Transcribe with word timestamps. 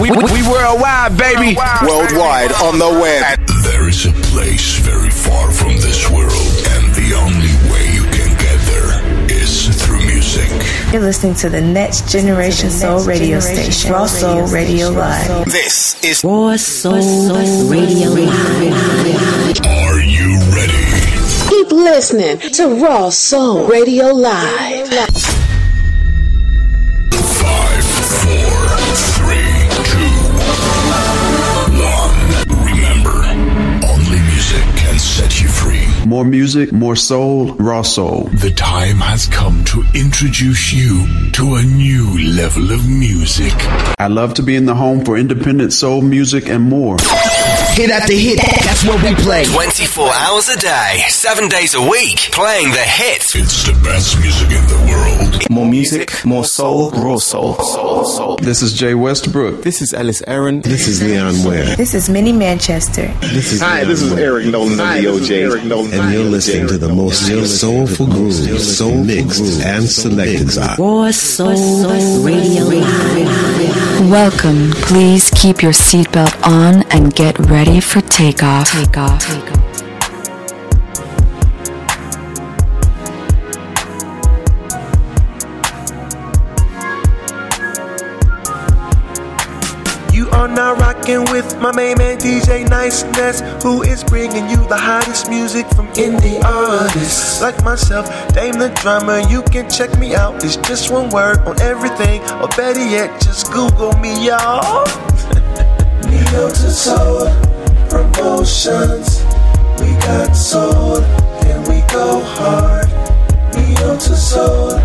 We, 0.00 0.10
we, 0.10 0.16
we 0.18 0.42
worldwide, 0.46 1.16
baby. 1.16 1.56
Worldwide 1.80 2.52
on 2.60 2.78
the 2.78 2.98
web. 3.00 3.38
There 3.64 3.88
is 3.88 4.04
a 4.04 4.12
place 4.28 4.76
very 4.80 5.08
far 5.08 5.50
from 5.50 5.72
this 5.76 6.10
world, 6.10 6.32
and 6.68 6.94
the 6.94 7.14
only 7.16 7.54
way 7.72 7.94
you 7.94 8.02
can 8.12 8.28
get 8.36 8.60
there 8.68 9.32
is 9.32 9.68
through 9.82 10.00
music. 10.04 10.50
You're 10.92 11.00
listening 11.00 11.32
to 11.36 11.48
the 11.48 11.62
Next 11.62 12.10
Generation 12.10 12.70
Soul 12.70 13.04
Radio 13.04 13.40
Station, 13.40 13.90
Raw 13.90 14.04
Soul 14.04 14.46
Radio 14.48 14.90
Live. 14.90 15.46
This 15.46 15.96
is 16.04 16.22
Raw 16.22 16.56
Soul 16.56 17.70
Radio 17.70 18.10
Live. 18.10 19.66
Are 19.66 20.00
you 20.00 20.38
ready? 20.52 21.48
Keep 21.48 21.72
listening 21.72 22.38
to 22.52 22.84
Raw 22.84 23.08
Soul 23.08 23.66
Radio 23.66 24.08
Live. 24.12 25.45
More 36.06 36.24
music, 36.24 36.70
more 36.72 36.94
soul, 36.94 37.54
raw 37.54 37.82
soul. 37.82 38.28
The 38.34 38.52
time 38.52 38.98
has 38.98 39.26
come 39.26 39.64
to 39.64 39.82
introduce 39.92 40.72
you 40.72 41.04
to 41.32 41.56
a 41.56 41.62
new 41.64 42.16
level 42.32 42.70
of 42.70 42.88
music. 42.88 43.52
I 43.98 44.06
love 44.06 44.32
to 44.34 44.42
be 44.44 44.54
in 44.54 44.66
the 44.66 44.74
home 44.76 45.04
for 45.04 45.18
independent 45.18 45.72
soul 45.72 46.02
music 46.02 46.48
and 46.48 46.62
more. 46.62 46.96
Hit 47.76 47.90
after 47.90 48.14
hit. 48.14 48.38
That's 48.64 48.86
what 48.86 49.02
we 49.02 49.14
play. 49.16 49.44
24 49.44 50.10
hours 50.10 50.48
a 50.48 50.58
day, 50.58 51.02
7 51.10 51.46
days 51.46 51.74
a 51.74 51.82
week, 51.82 52.16
playing 52.32 52.70
the 52.70 52.78
hits. 52.78 53.36
It's 53.36 53.64
the 53.64 53.74
best 53.84 54.18
music 54.18 54.48
in 54.48 54.64
the 54.66 54.80
world. 54.88 55.50
More 55.50 55.66
music, 55.66 56.24
more 56.24 56.46
soul, 56.46 56.90
raw 56.92 57.18
soul. 57.18 57.54
Soul, 57.56 58.04
soul. 58.06 58.36
This 58.36 58.62
is 58.62 58.72
Jay 58.72 58.94
Westbrook. 58.94 59.62
This 59.62 59.82
is 59.82 59.92
Ellis 59.92 60.22
Aaron. 60.26 60.62
This 60.62 60.88
is 60.88 61.02
Leon 61.02 61.44
Ware. 61.44 61.76
This 61.76 61.92
is 61.92 62.08
Minnie 62.08 62.32
Manchester. 62.32 63.08
This 63.20 63.52
is 63.52 63.60
Hi, 63.60 63.80
Leon 63.80 63.88
this 63.90 64.00
is 64.00 64.14
Ware. 64.14 64.24
Eric 64.24 64.46
Nolan 64.46 64.72
of 64.72 64.78
the 64.78 65.04
OJ. 65.04 65.92
And 65.92 66.14
you're 66.14 66.24
listening 66.24 66.68
to 66.68 66.78
the 66.78 66.88
most 66.88 67.26
soulful 67.60 68.06
grooves, 68.06 68.78
soul 68.78 69.04
mixed 69.04 69.60
and 69.62 69.86
selected 69.86 70.48
by 70.56 70.76
Raw 70.78 71.10
Soul 71.10 72.24
Radio 72.24 72.64
Live. 72.64 74.10
Welcome. 74.10 74.70
Please 74.88 75.30
keep 75.30 75.60
your 75.62 75.72
seatbelt 75.72 76.34
on 76.46 76.82
and 76.90 77.14
get 77.14 77.38
ready 77.38 77.65
for 77.66 78.00
takeoff. 78.00 78.70
Takeoff. 78.70 79.26
You 90.12 90.28
are 90.30 90.46
now 90.46 90.74
rocking 90.74 91.24
with 91.32 91.60
my 91.60 91.74
main 91.74 91.98
man 91.98 92.18
DJ 92.18 92.68
Niceness, 92.70 93.40
who 93.62 93.82
is 93.82 94.04
bringing 94.04 94.48
you 94.48 94.58
the 94.68 94.76
hottest 94.76 95.28
music 95.28 95.66
from 95.74 95.88
indie 95.94 96.40
artists 96.44 97.42
like 97.42 97.62
myself, 97.64 98.06
Dame 98.32 98.60
the 98.60 98.68
drummer. 98.80 99.18
You 99.28 99.42
can 99.42 99.68
check 99.68 99.98
me 99.98 100.14
out. 100.14 100.44
It's 100.44 100.56
just 100.56 100.92
one 100.92 101.10
word 101.10 101.38
on 101.40 101.60
everything, 101.60 102.22
or 102.40 102.48
better 102.48 102.86
yet, 102.88 103.20
just 103.20 103.52
Google 103.52 103.92
me, 103.98 104.24
y'all. 104.24 104.86
Neo 106.06 106.48
to 106.48 106.70
Soul 106.70 107.45
Promotions. 107.96 109.24
We 109.80 109.94
got 110.04 110.34
soul, 110.36 111.00
then 111.40 111.62
we 111.62 111.80
go 111.90 112.20
hard. 112.20 112.88
Neo 113.54 113.96
to 113.96 114.14
Soul 114.14 114.78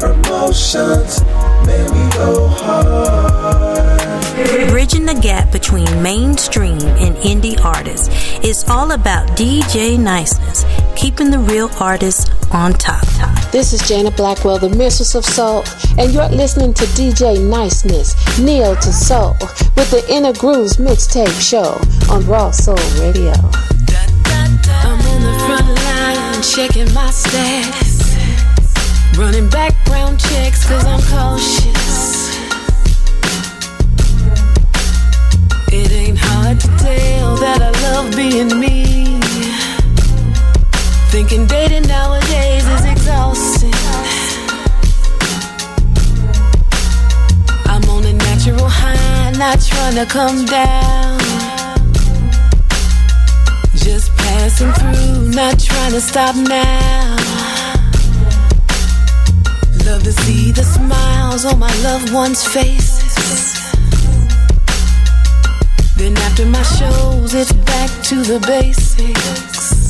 Promotions. 0.00 1.20
Man, 1.66 1.84
we 1.92 2.16
go 2.16 2.48
hard. 2.48 3.65
Bridging 4.36 5.06
the 5.06 5.14
gap 5.14 5.50
between 5.50 5.86
mainstream 6.02 6.78
and 7.00 7.16
indie 7.24 7.58
artists 7.64 8.10
is 8.44 8.68
all 8.68 8.90
about 8.90 9.30
DJ 9.30 9.98
niceness, 9.98 10.66
keeping 10.94 11.30
the 11.30 11.38
real 11.38 11.70
artists 11.80 12.30
on 12.52 12.74
top. 12.74 13.02
This 13.50 13.72
is 13.72 13.80
Jana 13.88 14.10
Blackwell, 14.10 14.58
the 14.58 14.68
Mistress 14.68 15.14
of 15.14 15.24
Soul, 15.24 15.64
and 15.96 16.12
you're 16.12 16.28
listening 16.28 16.74
to 16.74 16.84
DJ 16.84 17.40
Niceness, 17.48 18.14
Neo 18.38 18.74
to 18.74 18.92
Soul, 18.92 19.38
with 19.74 19.90
the 19.90 20.04
Inner 20.10 20.34
Grooves 20.34 20.76
Mixtape 20.76 21.40
Show 21.40 21.80
on 22.14 22.26
Raw 22.26 22.50
Soul 22.50 22.76
Radio. 23.00 23.32
I'm 23.32 25.00
on 25.00 25.22
the 25.22 25.44
front 25.46 25.66
line 25.66 26.42
checking 26.42 26.92
my 26.92 27.08
stats. 27.08 28.04
Running 29.16 29.48
background 29.48 30.20
checks 30.20 30.66
cause 30.68 30.84
I'm 30.84 31.00
cautious. 31.00 31.85
To 36.58 36.68
tell 36.78 37.36
that 37.36 37.60
I 37.62 37.70
love 37.86 38.14
being 38.14 38.60
me. 38.60 39.20
Thinking 41.10 41.46
dating 41.46 41.86
nowadays 41.88 42.66
is 42.66 42.84
exhausting. 42.84 43.72
I'm 47.66 47.84
on 47.88 48.04
a 48.04 48.12
natural 48.12 48.68
high, 48.68 49.32
not 49.38 49.60
trying 49.60 49.96
to 49.96 50.06
come 50.06 50.44
down. 50.44 51.18
Just 53.74 54.14
passing 54.16 54.72
through, 54.72 55.30
not 55.30 55.58
trying 55.58 55.92
to 55.92 56.00
stop 56.00 56.36
now. 56.36 57.16
Love 59.86 60.02
to 60.02 60.12
see 60.12 60.50
the 60.52 60.64
smiles 60.64 61.44
on 61.44 61.58
my 61.58 61.74
loved 61.82 62.12
ones' 62.12 62.46
faces. 62.46 63.55
Then 65.96 66.14
after 66.18 66.44
my 66.44 66.62
shows, 66.62 67.34
it's 67.34 67.52
back 67.52 67.90
to 68.04 68.16
the 68.22 68.38
basics. 68.46 69.88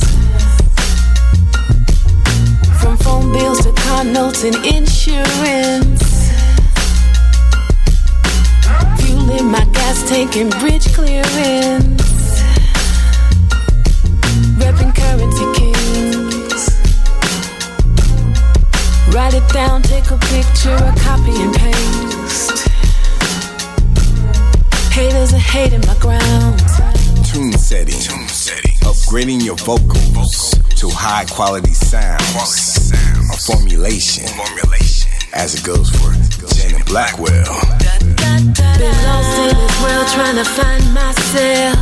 From 2.81 2.95
phone 2.97 3.33
bills 3.33 3.59
to 3.65 3.73
car 3.73 4.05
notes 4.05 4.43
and 4.45 4.55
insurance. 4.65 6.31
Fueling 9.01 9.51
my 9.51 9.65
gas 9.73 10.07
tank 10.07 10.37
and 10.37 10.49
bridge 10.59 10.87
clearance. 10.93 12.41
Repping 14.59 14.95
currency 14.95 15.45
kings. 15.59 16.63
Write 19.13 19.33
it 19.33 19.47
down, 19.49 19.81
take 19.81 20.09
a 20.09 20.17
picture, 20.17 20.73
a 20.73 20.93
copy 20.99 21.35
and 21.41 21.53
paste. 21.53 22.76
Haters 24.97 25.31
are 25.31 25.37
hating 25.37 25.81
my 25.81 25.95
ground. 25.99 26.57
Tune 27.23 27.53
setting. 27.53 28.01
Tune 28.01 28.27
setting. 28.29 28.71
Upgrading 28.81 29.45
your 29.45 29.55
vocals 29.57 30.55
to 30.73 30.89
high 30.89 31.23
quality 31.25 31.71
sounds. 31.71 32.91
A 33.31 33.37
formulation. 33.37 34.25
Formulation. 34.25 35.11
As 35.33 35.53
it 35.53 35.63
goes 35.63 35.91
for 35.91 36.17
Janet 36.55 36.87
Blackwell. 36.87 37.61
Been 38.17 38.97
lost 39.05 39.37
in 39.37 39.53
this 39.53 39.75
world 39.85 40.07
trying 40.17 40.37
to 40.41 40.45
find 40.57 40.83
myself. 40.91 41.77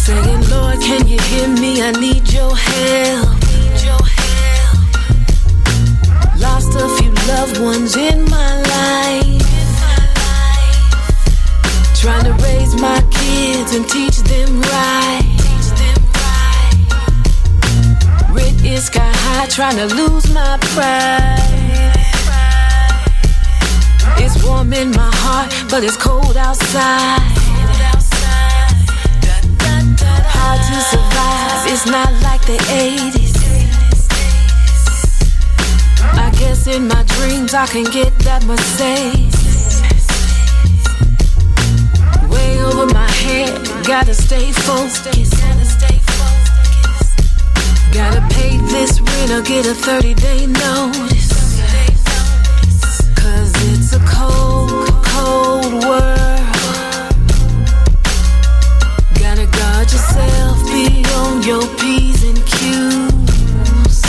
Saying, 0.00 0.48
Lord, 0.48 0.80
can 0.80 1.06
you 1.06 1.20
hear 1.28 1.48
me? 1.60 1.82
I 1.82 1.92
need 1.92 2.32
your 2.32 2.56
help. 2.56 3.36
Lost 6.40 6.72
a 6.74 6.88
few 6.96 7.12
loved 7.28 7.60
ones 7.60 7.96
in 7.96 8.24
my 8.30 8.62
life. 8.62 9.47
Trying 12.00 12.24
to 12.24 12.32
raise 12.44 12.80
my 12.80 13.00
kids 13.10 13.74
and 13.74 13.84
teach 13.88 14.18
them 14.18 14.60
right. 14.60 15.24
Rent 18.30 18.64
is 18.64 18.84
sky 18.84 19.12
high, 19.12 19.46
trying 19.48 19.76
to 19.76 19.86
lose 19.96 20.32
my 20.32 20.58
pride. 20.74 21.94
It's 24.18 24.40
warm 24.44 24.72
in 24.72 24.90
my 24.92 25.10
heart, 25.12 25.52
but 25.68 25.82
it's 25.82 25.96
cold 25.96 26.36
outside. 26.36 27.18
Hard 30.38 30.60
to 30.70 30.80
survive, 30.92 31.66
it's 31.72 31.84
not 31.86 32.12
like 32.22 32.42
the 32.46 32.58
80s. 32.70 33.34
I 36.14 36.30
guess 36.38 36.68
in 36.68 36.86
my 36.86 37.02
dreams 37.02 37.54
I 37.54 37.66
can 37.66 37.84
get 37.90 38.16
that 38.20 38.44
Mercedes. 38.44 39.27
Over 42.68 42.86
my 42.92 43.10
head, 43.10 43.50
gotta 43.86 44.14
stay 44.14 44.52
focused. 44.52 45.04
Gotta 47.92 48.20
pay 48.34 48.56
this 48.72 49.00
rent 49.00 49.30
or 49.32 49.42
get 49.42 49.66
a 49.66 49.74
30 49.74 50.14
day 50.14 50.46
notice. 50.46 51.60
Cause 53.16 53.52
it's 53.72 53.92
a 53.92 54.00
cold, 54.06 54.86
cold 55.04 55.72
world. 55.84 57.08
Gotta 59.18 59.46
guard 59.58 59.86
yourself, 59.90 60.58
be 60.72 61.04
on 61.20 61.42
your 61.42 61.66
P's 61.78 62.22
and 62.24 62.40
Q's. 62.46 64.02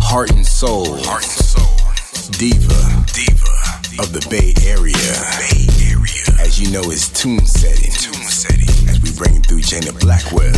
Heart 0.00 0.30
and 0.32 0.46
soul. 0.46 0.96
Heart 1.02 1.24
and 1.24 1.44
soul. 1.52 1.76
Diva. 2.38 2.80
diva 3.12 4.02
of 4.02 4.12
the 4.12 4.24
Bay 4.30 4.54
Area. 4.66 5.14
Bay 5.50 5.61
As 6.40 6.60
you 6.60 6.70
know, 6.70 6.82
it's 6.90 7.08
tune 7.08 7.46
setting. 7.46 7.90
Tune 7.92 8.28
setting. 8.28 8.68
As 8.88 9.00
we 9.00 9.12
bring 9.12 9.42
through 9.42 9.62
Jana 9.62 9.92
Blackwell. 9.92 10.52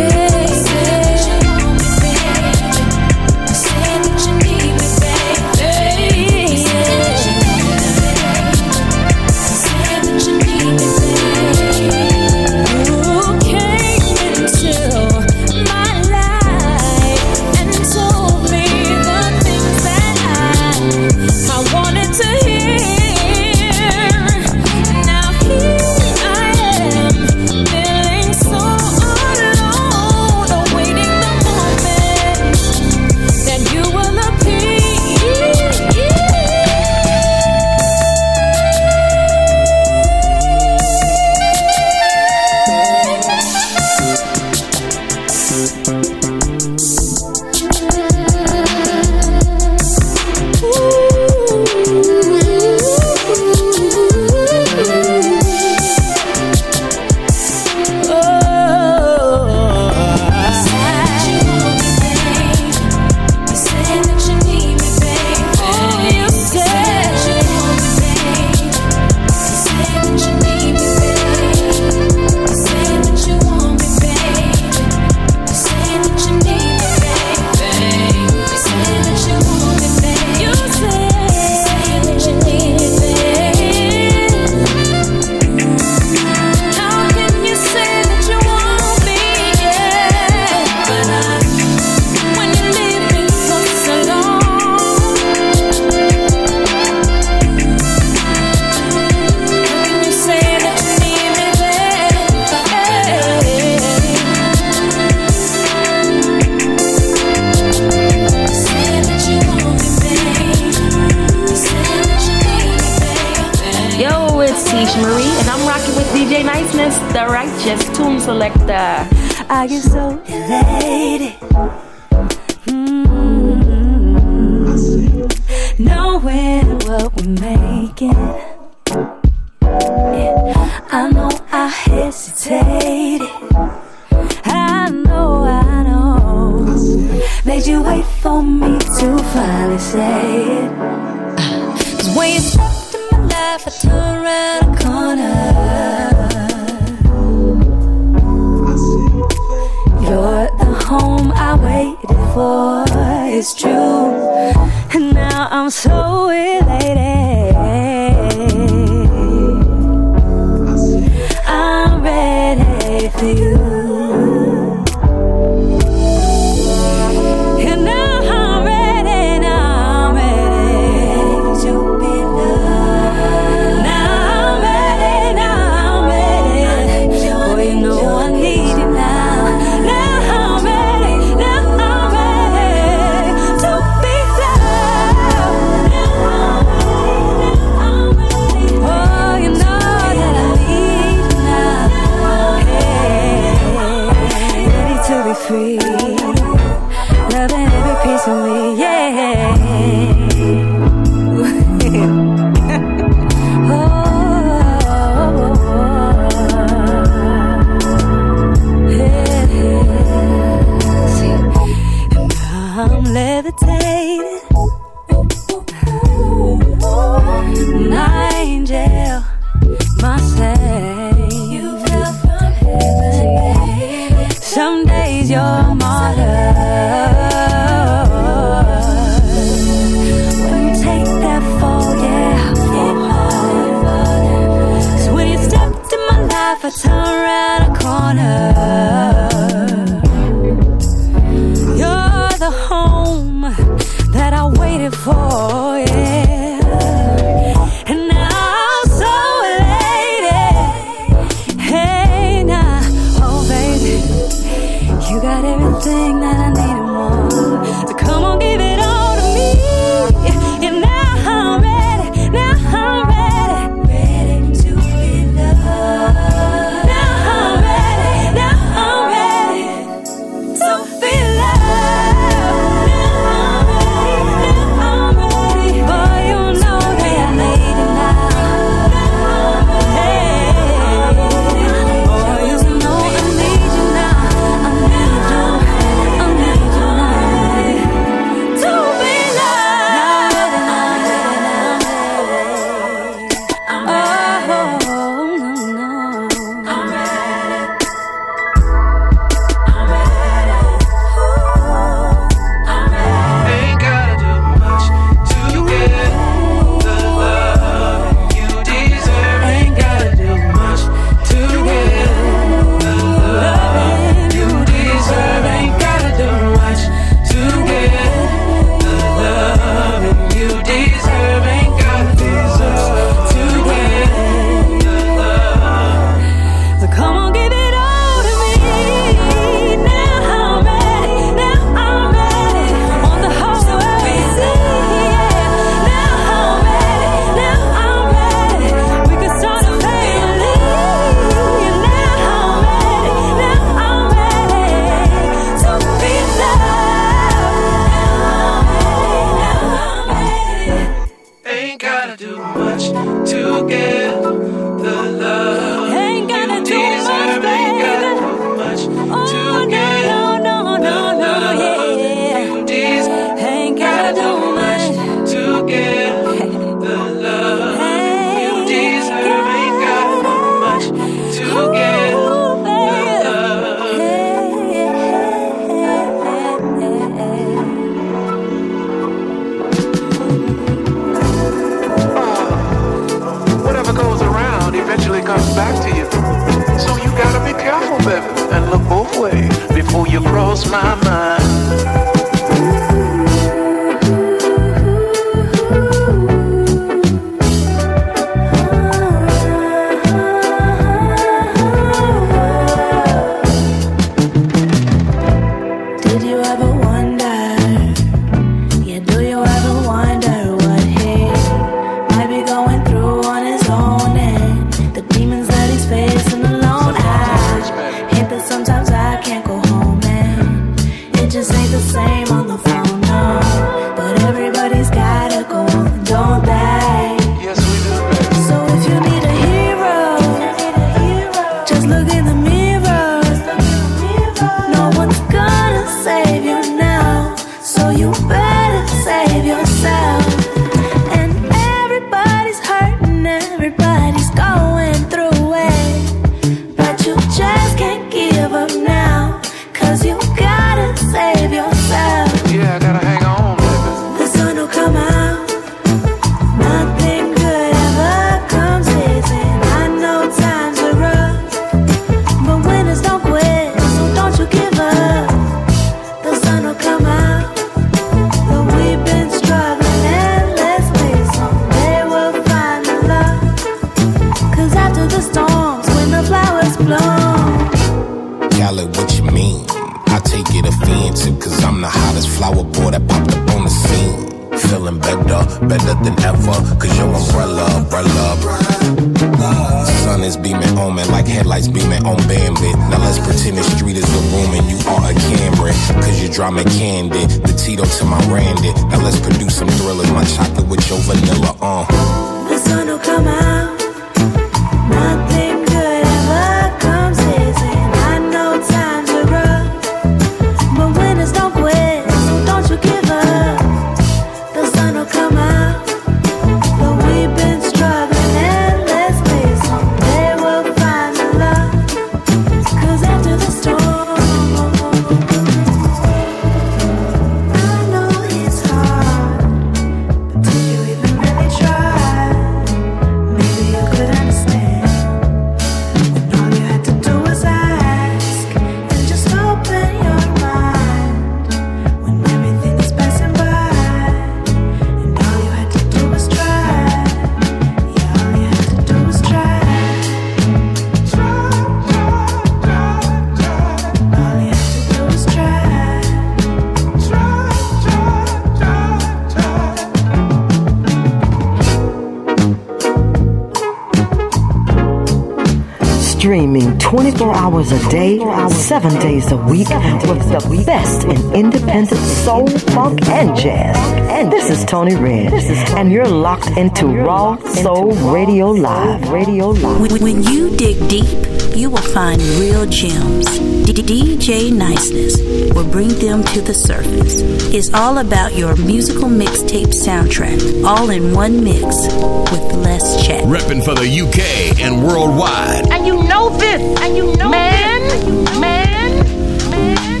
24 566.90 567.34
hours 567.36 567.70
a 567.70 567.88
day, 567.88 568.18
7 568.18 568.98
days 568.98 569.30
a 569.30 569.36
week, 569.36 569.68
with 570.08 570.28
the 570.32 570.62
best 570.66 571.04
in 571.04 571.34
independent 571.36 572.00
soul, 572.00 572.48
funk, 572.48 573.06
and 573.06 573.36
jazz. 573.36 573.76
And 574.10 574.32
this 574.32 574.50
is 574.50 574.64
Tony 574.64 574.96
Red, 574.96 575.32
and 575.78 575.92
you're 575.92 576.08
locked 576.08 576.50
into 576.58 576.88
Raw 576.88 577.36
Soul 577.44 577.92
Radio 578.12 578.50
Live. 578.50 579.08
Radio 579.08 579.50
Live. 579.50 579.80
When, 579.80 580.02
when 580.02 580.22
you 580.24 580.50
dig 580.56 580.88
deep, 580.88 581.39
you 581.56 581.70
will 581.70 581.78
find 581.94 582.20
real 582.38 582.66
gems. 582.66 583.26
D- 583.66 583.72
DJ 583.74 584.52
Niceness 584.52 585.16
will 585.54 585.68
bring 585.68 585.88
them 585.88 586.22
to 586.24 586.40
the 586.40 586.54
surface. 586.54 587.20
It's 587.52 587.72
all 587.74 587.98
about 587.98 588.36
your 588.36 588.56
musical 588.56 589.08
mixtape 589.08 589.72
soundtrack, 589.74 590.64
all 590.64 590.90
in 590.90 591.12
one 591.14 591.42
mix 591.42 591.64
with 591.64 592.54
less 592.54 593.04
chat. 593.06 593.24
Repping 593.24 593.64
for 593.64 593.74
the 593.74 593.88
UK 593.88 594.60
and 594.60 594.82
worldwide. 594.84 595.70
And 595.72 595.86
you 595.86 596.02
know 596.04 596.30
this, 596.38 596.60
and 596.82 596.96
you 596.96 597.14
know 597.16 597.28
man, 597.30 598.40
man, 598.40 599.04
man, 599.50 600.00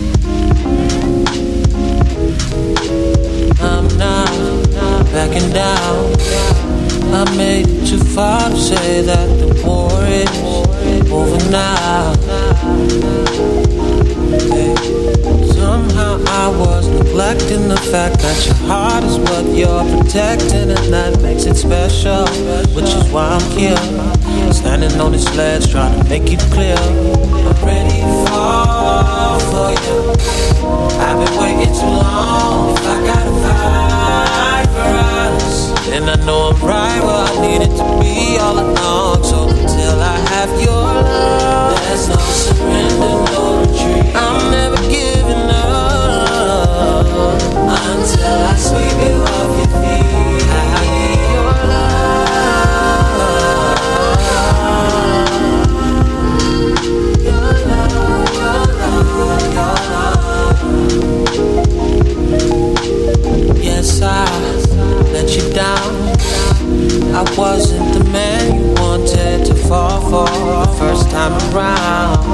um, 3.60 3.86
I'm 4.00 4.62
not 4.72 5.04
backing 5.12 5.50
down. 5.52 6.14
I 7.12 7.36
made 7.36 7.66
it 7.68 7.86
too 7.88 7.98
far 7.98 8.48
to 8.50 8.56
say 8.56 9.02
that 9.02 9.26
the 9.40 9.62
war 9.66 9.90
is 10.04 10.28
over 11.12 11.50
now. 11.50 12.14
Hey, 14.54 14.74
Somehow 15.52 16.22
I 16.26 16.48
was 16.58 16.88
neglecting 16.88 17.68
the 17.68 17.76
fact 17.76 18.20
that 18.20 18.46
your 18.46 18.54
heart 18.68 19.04
is 19.04 19.18
what 19.18 19.44
you're 19.54 19.84
protecting, 19.98 20.70
and 20.70 20.92
that 20.92 21.20
makes 21.22 21.44
it 21.44 21.56
special. 21.56 22.26
Which 22.74 22.90
is 22.94 23.10
why 23.12 23.28
I'm 23.38 23.58
here, 23.58 23.76
standing 24.52 24.98
on 25.00 25.12
this 25.12 25.28
ledge, 25.36 25.70
trying 25.70 25.98
to 26.02 26.08
make 26.08 26.30
it 26.32 26.40
clear. 26.52 26.76
I'm 26.78 27.66
ready 27.66 28.00
fall 28.28 29.38
for 29.50 29.70
you. 29.84 30.12
I've 31.00 31.18
been 31.18 31.38
waiting 31.40 31.74
too 31.74 31.86
long. 31.86 32.76
I 32.78 33.06
gotta 33.06 33.32
fight 33.42 33.58
for 33.60 33.89
then 35.90 36.08
I 36.08 36.14
know 36.24 36.50
I'm 36.50 36.60
right 36.62 37.02
where 37.02 37.24
I 37.26 37.34
needed 37.42 37.70
to 37.76 37.84
be 37.98 38.38
all 38.38 38.58
along. 38.58 39.24
So 39.24 39.48
until 39.48 40.00
I 40.00 40.16
have 40.32 40.50
your 40.60 40.86
love, 41.02 41.78
there's 41.82 42.08
no 42.08 42.16
surrender, 42.16 43.14
no 43.32 43.42
retreat. 43.60 44.14
I'm 44.14 44.50
never 44.50 44.80
giving 44.88 45.50
up 45.50 47.06
until 47.90 48.38
I 48.52 48.54
sweep 48.56 48.96
you 49.04 49.16
off 49.34 49.49
I 67.20 67.34
wasn't 67.36 67.92
the 67.92 68.04
man 68.10 68.58
you 68.58 68.72
wanted 68.80 69.44
to 69.44 69.54
fall 69.54 70.00
for 70.00 70.24
the 70.24 70.72
first 70.78 71.10
time 71.10 71.34
around. 71.52 72.26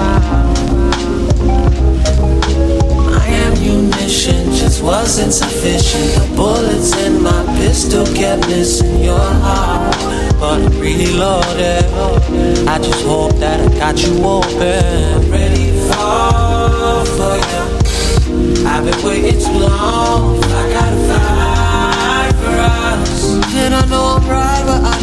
My 3.10 3.26
ammunition 3.26 4.52
just 4.52 4.84
wasn't 4.84 5.32
sufficient. 5.32 6.14
The 6.14 6.36
bullets 6.36 6.96
in 6.98 7.20
my 7.20 7.44
pistol 7.58 8.06
kept 8.14 8.46
missing 8.46 9.02
your 9.02 9.18
heart. 9.18 9.96
But 10.38 10.62
I'm 10.62 10.80
really 10.80 11.12
loaded. 11.14 11.84
I 12.68 12.78
just 12.78 13.04
hope 13.04 13.34
that 13.40 13.58
I 13.58 13.68
got 13.76 14.00
you 14.06 14.14
open. 14.22 15.30
Ready 15.32 15.72
fall 15.90 17.04
for 17.04 17.34
you. 17.50 18.64
I've 18.64 18.84
been 18.84 19.04
waiting 19.04 19.40
too 19.40 19.58
long. 19.66 20.38
I 20.44 20.72
gotta 20.76 21.00
fight 21.10 22.34
for 22.40 22.54
us. 22.70 23.54
And 23.56 23.74
I 23.74 23.84
know 23.86 24.20
I'm 24.20 24.28
right 24.28 24.55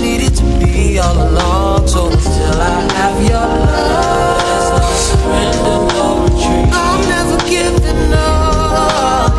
needed 0.03 0.35
to 0.35 0.43
be 0.59 0.99
all 0.99 1.15
along. 1.15 1.87
So 1.87 2.07
until 2.07 2.55
I 2.59 2.75
have 2.99 3.17
your 3.23 3.47
love, 3.71 4.43
there's 4.47 4.69
no 4.75 4.87
surrender, 5.07 5.77
no 5.95 6.07
retreat. 6.23 6.67
I'm 6.75 7.01
never 7.13 7.37
giving 7.47 8.11
up 8.11 9.33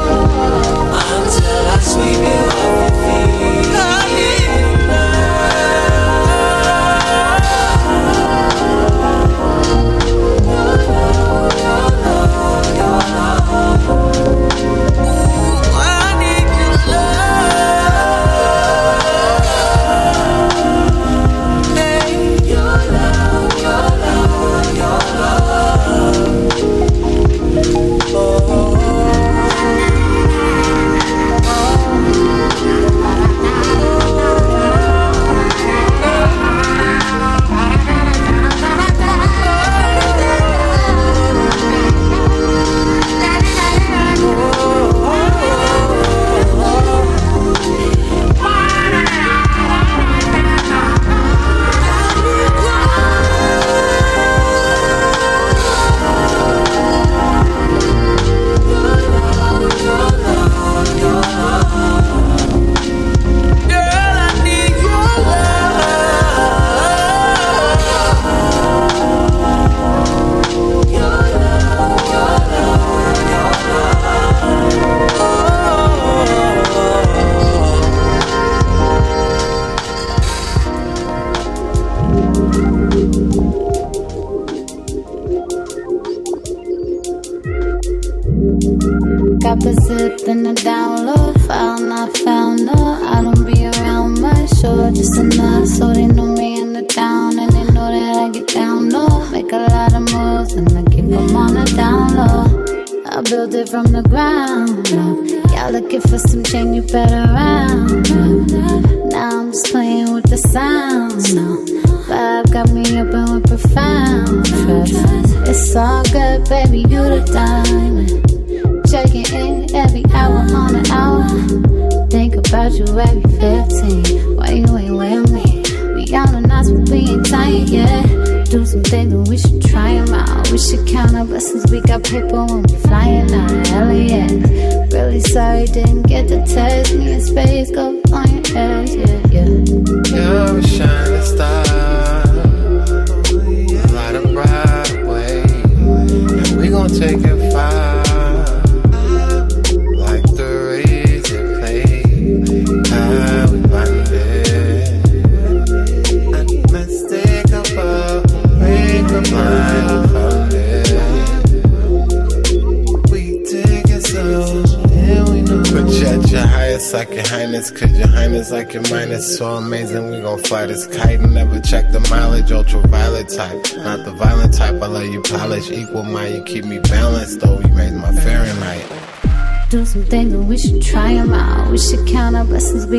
until 1.13 1.63
I 1.69 1.79
sweep 1.93 2.23
you 2.33 2.43
off 2.65 3.04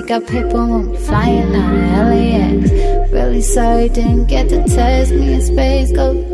got 0.06 0.28
people 0.28 0.84
paper 0.84 0.98
flying 1.06 1.56
out 1.56 1.74
of 1.74 2.08
LAX. 2.10 3.12
Really 3.12 3.42
sorry, 3.42 3.90
didn't 3.90 4.26
get 4.26 4.50
to 4.50 4.64
test 4.66 5.12
me 5.12 5.34
in 5.34 5.42
space. 5.42 5.92
Go 5.92 6.25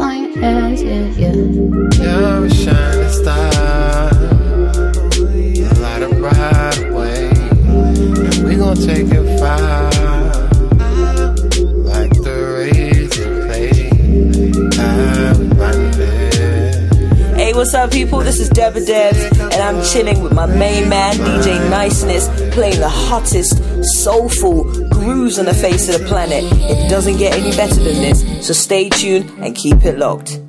playing 22.51 22.79
the 22.79 22.89
hottest, 22.89 23.57
soulful 24.03 24.63
grooves 24.89 25.39
on 25.39 25.45
the 25.45 25.53
face 25.53 25.87
of 25.89 26.01
the 26.01 26.07
planet. 26.07 26.43
It 26.43 26.89
doesn't 26.89 27.17
get 27.17 27.33
any 27.37 27.55
better 27.55 27.75
than 27.75 27.95
this, 27.95 28.45
so 28.45 28.53
stay 28.53 28.89
tuned 28.89 29.29
and 29.39 29.55
keep 29.55 29.83
it 29.85 29.97
locked. 29.97 30.40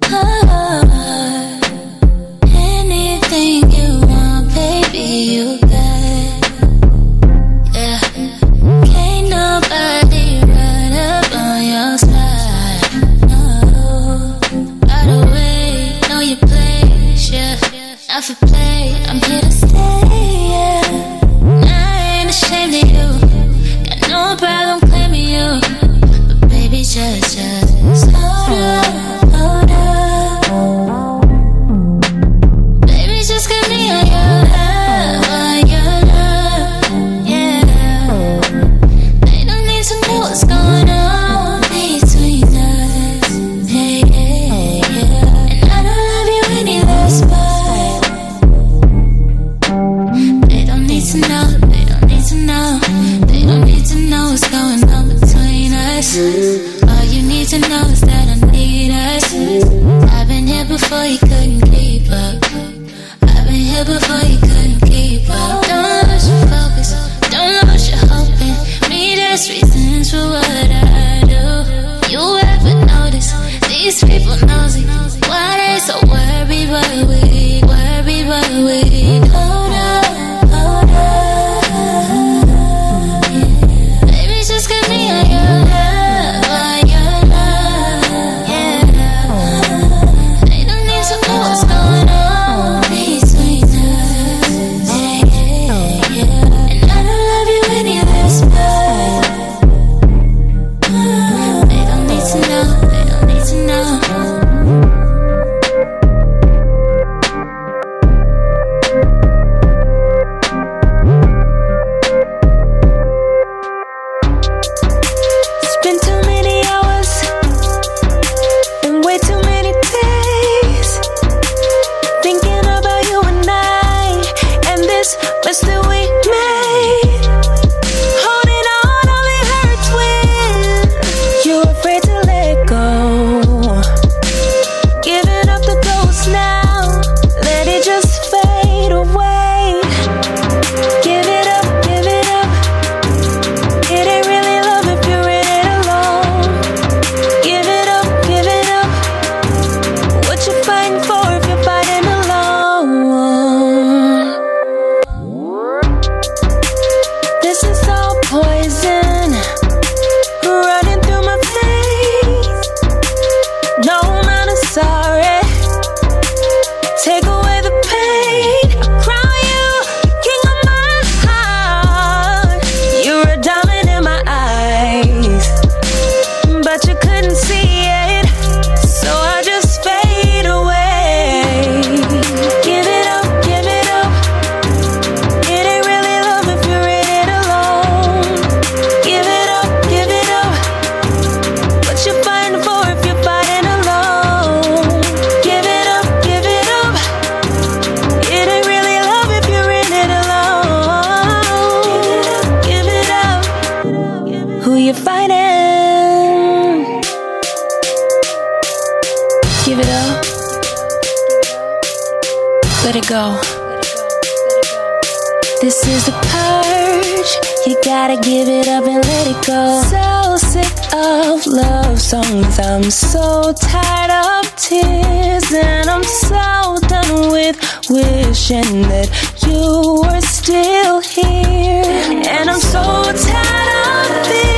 This 215.60 215.86
is 215.86 216.08
a 216.08 216.12
purge. 216.12 217.32
You 217.66 217.76
gotta 217.84 218.16
give 218.20 218.48
it 218.48 218.66
up 218.66 218.84
and 218.84 219.04
let 219.04 219.26
it 219.28 219.46
go. 219.46 219.80
So 219.92 220.36
sick 220.38 220.72
of 220.92 221.46
love 221.46 222.00
songs. 222.00 222.58
I'm 222.58 222.90
so 222.90 223.52
tired 223.52 224.10
of 224.10 224.56
tears. 224.56 225.52
And 225.52 225.88
I'm 225.88 226.02
so 226.02 226.78
done 226.88 227.30
with 227.30 227.56
wishing 227.88 228.82
that 228.90 229.08
you 229.46 230.02
were 230.02 230.20
still 230.22 231.00
here. 231.00 232.24
And 232.28 232.50
I'm 232.50 232.58
so 232.58 232.82
tired 232.82 234.16
of 234.18 234.28
this. 234.28 234.51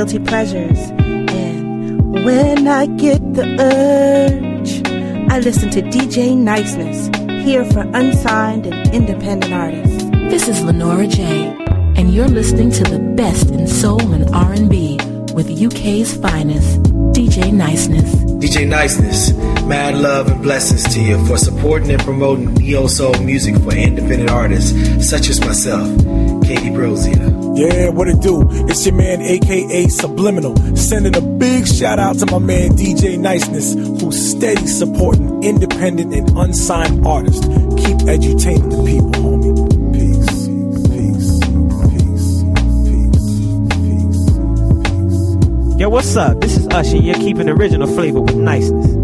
guilty 0.00 0.18
pleasures. 0.18 0.78
And 0.98 2.24
when 2.24 2.66
I 2.66 2.86
get 2.86 3.20
the 3.34 3.44
urge, 3.60 4.80
I 5.30 5.40
listen 5.40 5.68
to 5.72 5.82
DJ 5.82 6.34
Niceness, 6.34 7.10
here 7.44 7.66
for 7.66 7.80
unsigned 7.80 8.66
and 8.66 8.94
independent 8.94 9.52
artists. 9.52 10.04
This 10.30 10.48
is 10.48 10.62
Lenora 10.62 11.06
J, 11.06 11.54
and 11.98 12.14
you're 12.14 12.28
listening 12.28 12.70
to 12.70 12.84
the 12.84 12.98
best 12.98 13.50
in 13.50 13.66
soul 13.66 14.00
and 14.14 14.26
R&B 14.34 14.96
with 15.34 15.50
UK's 15.50 16.16
finest, 16.16 16.82
DJ 17.12 17.52
Niceness. 17.52 18.10
DJ 18.40 18.66
Niceness, 18.66 19.34
mad 19.66 19.96
love 19.98 20.28
and 20.28 20.42
blessings 20.42 20.82
to 20.94 20.98
you 21.02 21.22
for 21.26 21.36
supporting 21.36 21.90
and 21.90 22.02
promoting 22.02 22.54
neo 22.54 22.86
soul 22.86 23.12
music 23.20 23.54
for 23.56 23.74
independent 23.74 24.30
artists 24.30 24.72
such 25.10 25.28
as 25.28 25.40
myself. 25.40 25.86
Bros 26.56 27.04
here. 27.04 27.16
Yeah, 27.54 27.90
what 27.90 28.08
it 28.08 28.20
do? 28.20 28.42
It's 28.68 28.84
your 28.84 28.94
man, 28.96 29.22
aka 29.22 29.86
Subliminal, 29.88 30.56
sending 30.76 31.16
a 31.16 31.20
big 31.20 31.66
shout 31.66 31.98
out 31.98 32.18
to 32.18 32.26
my 32.26 32.38
man 32.38 32.70
DJ 32.70 33.18
Niceness, 33.18 33.74
who's 33.74 34.30
steady 34.30 34.66
supporting 34.66 35.42
independent 35.44 36.12
and 36.14 36.28
unsigned 36.36 37.06
artists. 37.06 37.46
Keep 37.46 37.98
edutaining 38.08 38.70
the 38.70 38.82
people, 38.84 39.10
homie. 39.12 39.80
Yo, 45.80 45.88
what's 45.88 46.14
up? 46.14 46.38
This 46.40 46.58
is 46.58 46.66
Usher, 46.68 46.98
you're 46.98 47.14
keeping 47.14 47.48
original 47.48 47.86
flavor 47.86 48.20
with 48.20 48.36
niceness. 48.36 48.99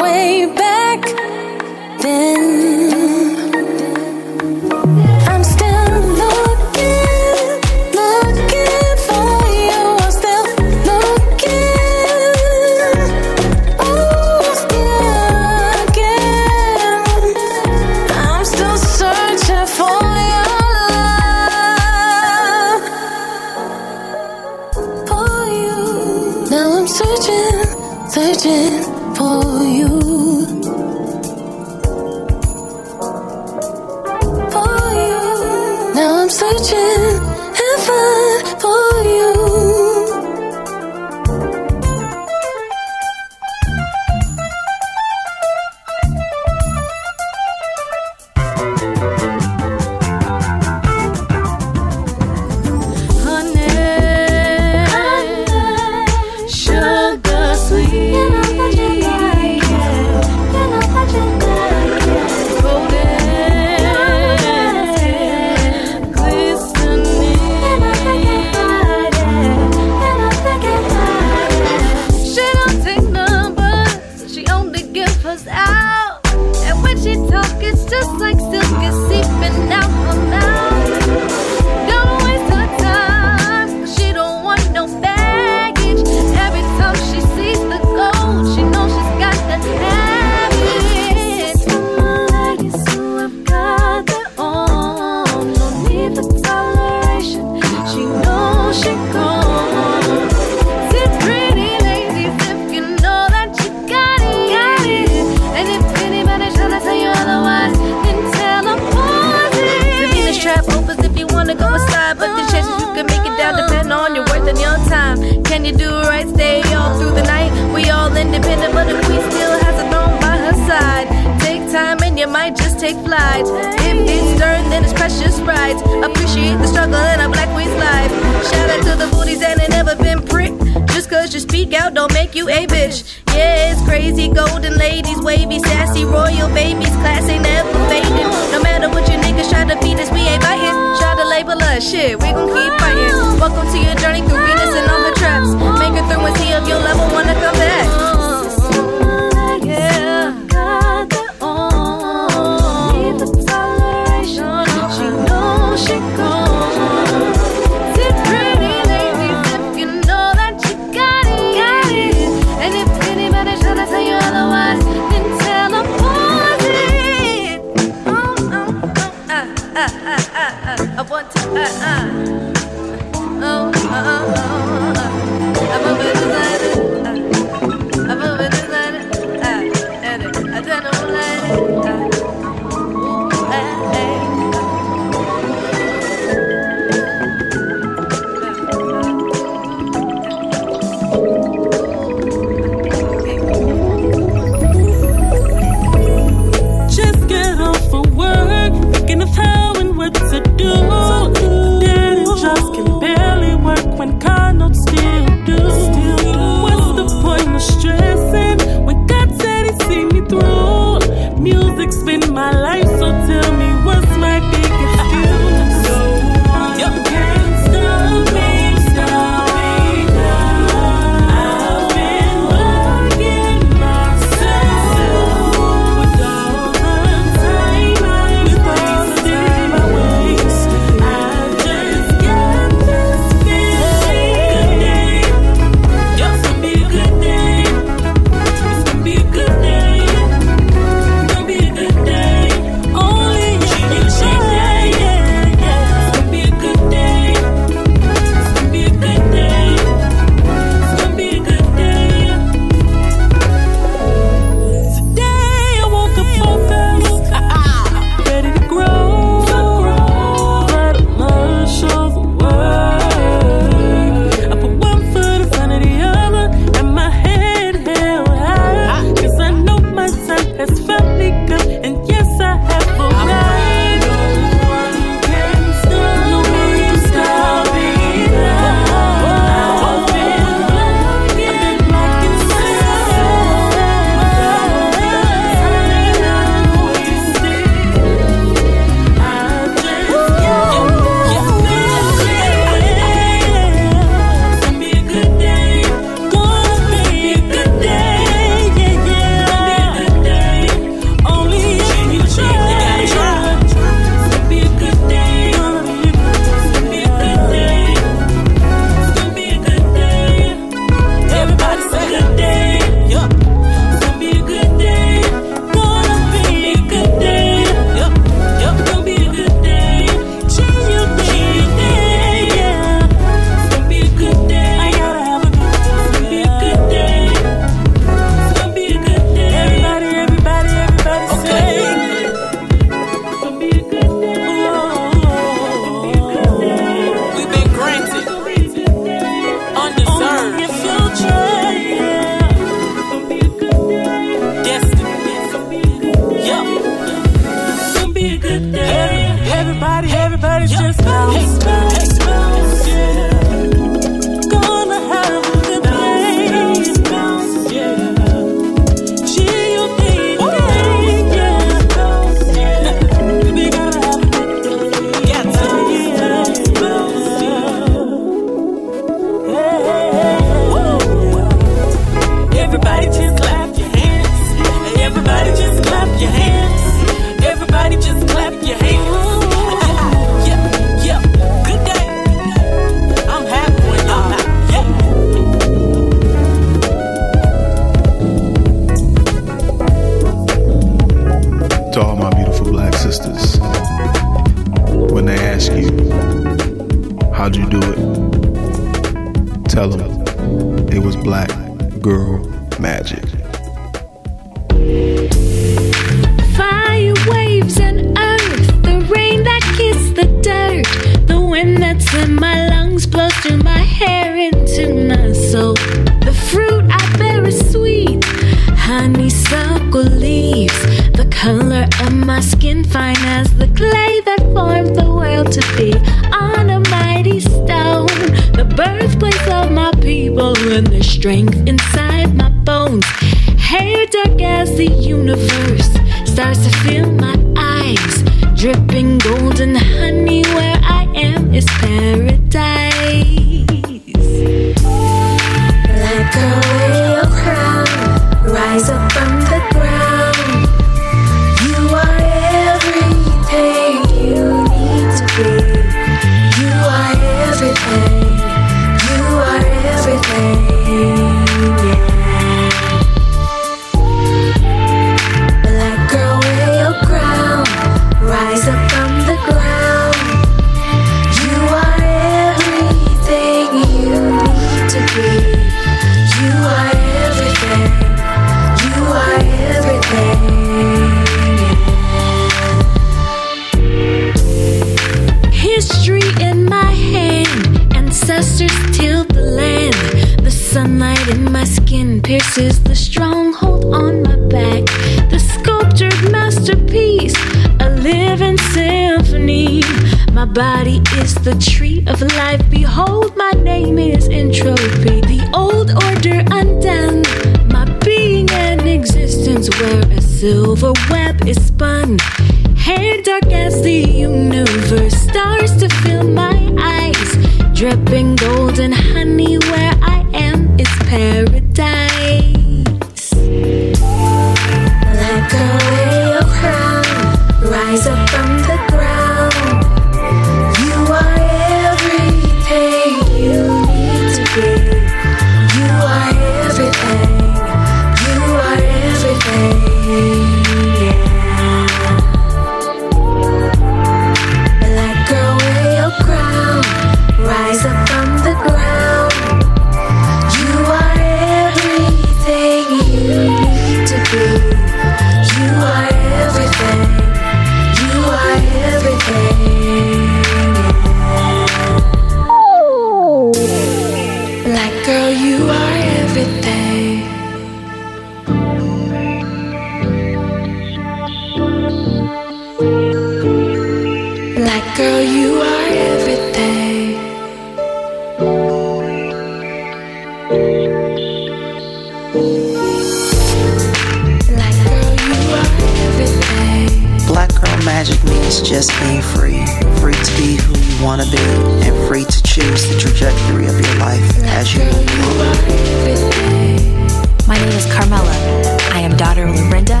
Brenda, 599.74 600.00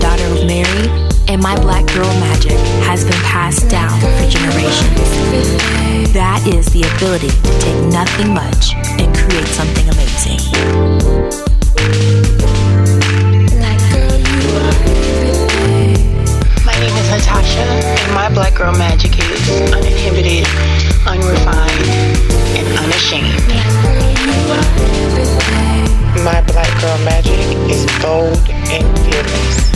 daughter 0.00 0.24
of 0.24 0.46
Mary, 0.46 0.88
and 1.28 1.42
my 1.42 1.54
black 1.60 1.86
girl 1.88 2.08
magic 2.18 2.56
has 2.88 3.04
been 3.04 3.12
passed 3.20 3.68
down 3.68 4.00
for 4.00 4.30
generations. 4.30 4.96
That 6.14 6.42
is 6.46 6.64
the 6.72 6.80
ability 6.96 7.28
to 7.28 7.58
take 7.60 7.76
nothing 7.92 8.32
much 8.32 8.72
and 8.98 9.14
create 9.14 9.48
something 9.48 9.86
amazing. 9.90 10.40
name 16.82 16.96
is 16.96 17.10
Natasha, 17.10 17.60
and 17.60 18.14
my 18.14 18.28
black 18.28 18.56
girl 18.56 18.72
magic 18.72 19.16
is 19.16 19.72
uninhibited, 19.72 20.44
unrefined, 21.06 21.86
and 22.58 22.66
unashamed. 22.78 23.38
My 26.24 26.42
black 26.50 26.72
girl 26.80 26.98
magic 27.04 27.38
is 27.70 27.86
bold 28.02 28.48
and 28.74 28.86
fearless. 28.98 29.70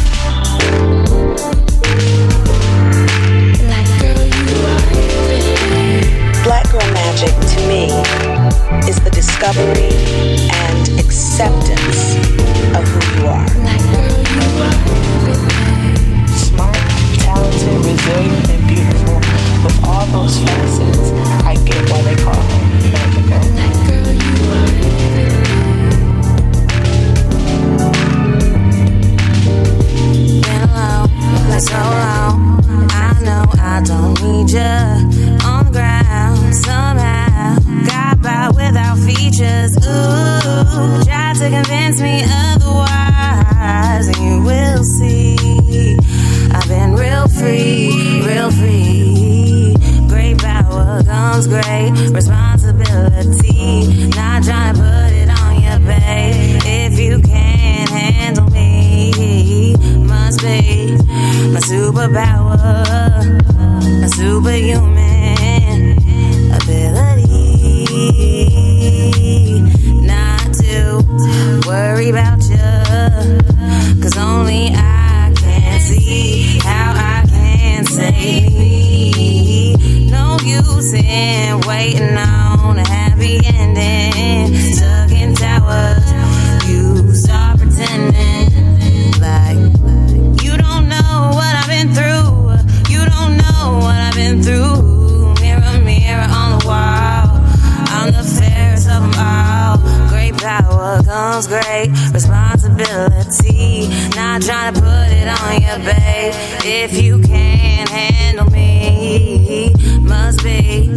Black 3.63 3.87
girl, 4.01 4.27
Black 6.43 6.67
girl 6.73 6.93
magic 6.93 7.35
to 7.53 7.59
me 7.69 7.87
is 8.89 8.99
the 9.01 9.11
discovery 9.11 9.95
and 10.51 10.99
acceptance 10.99 12.17
of 12.75 12.83
who 12.89 13.21
you 13.21 13.27
are 13.29 15.06
to 17.61 17.71
resilient 17.89 18.49
and 18.51 18.67
beautiful 18.69 19.17
with 19.65 19.85
all 19.85 20.07
those 20.07 20.39
facets. 20.39 21.11
I 21.45 21.55
get 21.65 21.91
why 21.91 22.03
they 22.03 22.17
call 22.23 22.43
me 22.43 22.91
magical. 22.93 23.57
so 31.59 31.73
long. 31.73 32.61
I 32.93 33.19
know 33.25 33.45
I 33.59 33.83
don't 33.85 34.15
need 34.23 34.51
you 34.51 35.41
on 35.49 35.65
the 35.67 35.73
ground 35.73 36.55
somehow. 36.55 37.59
Got 37.87 38.21
by 38.21 38.51
without 38.51 38.99
features. 38.99 39.77
Ooh, 39.77 41.05
try 41.05 41.33
to 41.35 41.49
convince 41.51 42.01
me 42.01 42.23
otherwise, 42.25 44.09
and 44.09 44.17
you 44.19 44.43
will 44.43 44.85
see 44.85 45.46
real 46.97 47.29
free, 47.29 48.23
real 48.25 48.51
free. 48.51 49.77
Great 50.09 50.39
power 50.39 51.03
comes 51.05 51.47
great 51.47 51.93
responsibility. 52.13 54.09
Not 54.11 54.43
trying 54.45 54.75
to 54.75 54.81
put 54.81 55.13
it 55.13 55.29
on 55.29 55.63
your 55.63 55.79
babe. 55.81 56.63
If 56.65 56.99
you 56.99 57.21
can't 57.21 57.89
handle 57.89 58.49
me, 58.51 59.75
must 60.07 60.41
be 60.41 60.97
my 61.53 61.61
superpower, 61.61 62.85
my 64.01 64.09
superhuman 64.09 65.99
ability. 66.55 68.46
Comes 101.37 101.49
great 101.49 101.91
responsibility. 102.15 103.89
Not 104.17 104.41
trying 104.41 104.73
to 104.73 104.81
put 104.81 105.09
it 105.13 105.29
on 105.29 105.61
you, 105.61 105.77
babe. 105.85 106.33
If 106.65 107.03
you 107.03 107.21
can't 107.21 107.89
handle 107.91 108.51
me, 108.51 109.71
must 110.01 110.43
be 110.43 110.89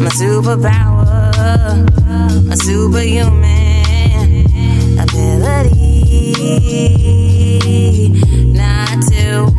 my 0.00 0.08
superpower, 0.08 1.34
my 2.46 2.54
superhuman 2.54 4.46
ability. 5.00 6.32
Not 8.54 9.02
to 9.12 9.50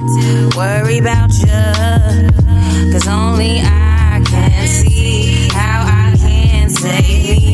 worry 0.57 0.97
about 0.97 1.33
you, 1.37 2.91
cause 2.91 3.07
only 3.07 3.61
I 3.61 4.23
can 4.25 4.67
see 4.67 5.49
how 5.49 5.83
I 5.85 6.15
can 6.17 6.69
save 6.71 7.44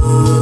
me. 0.00 0.37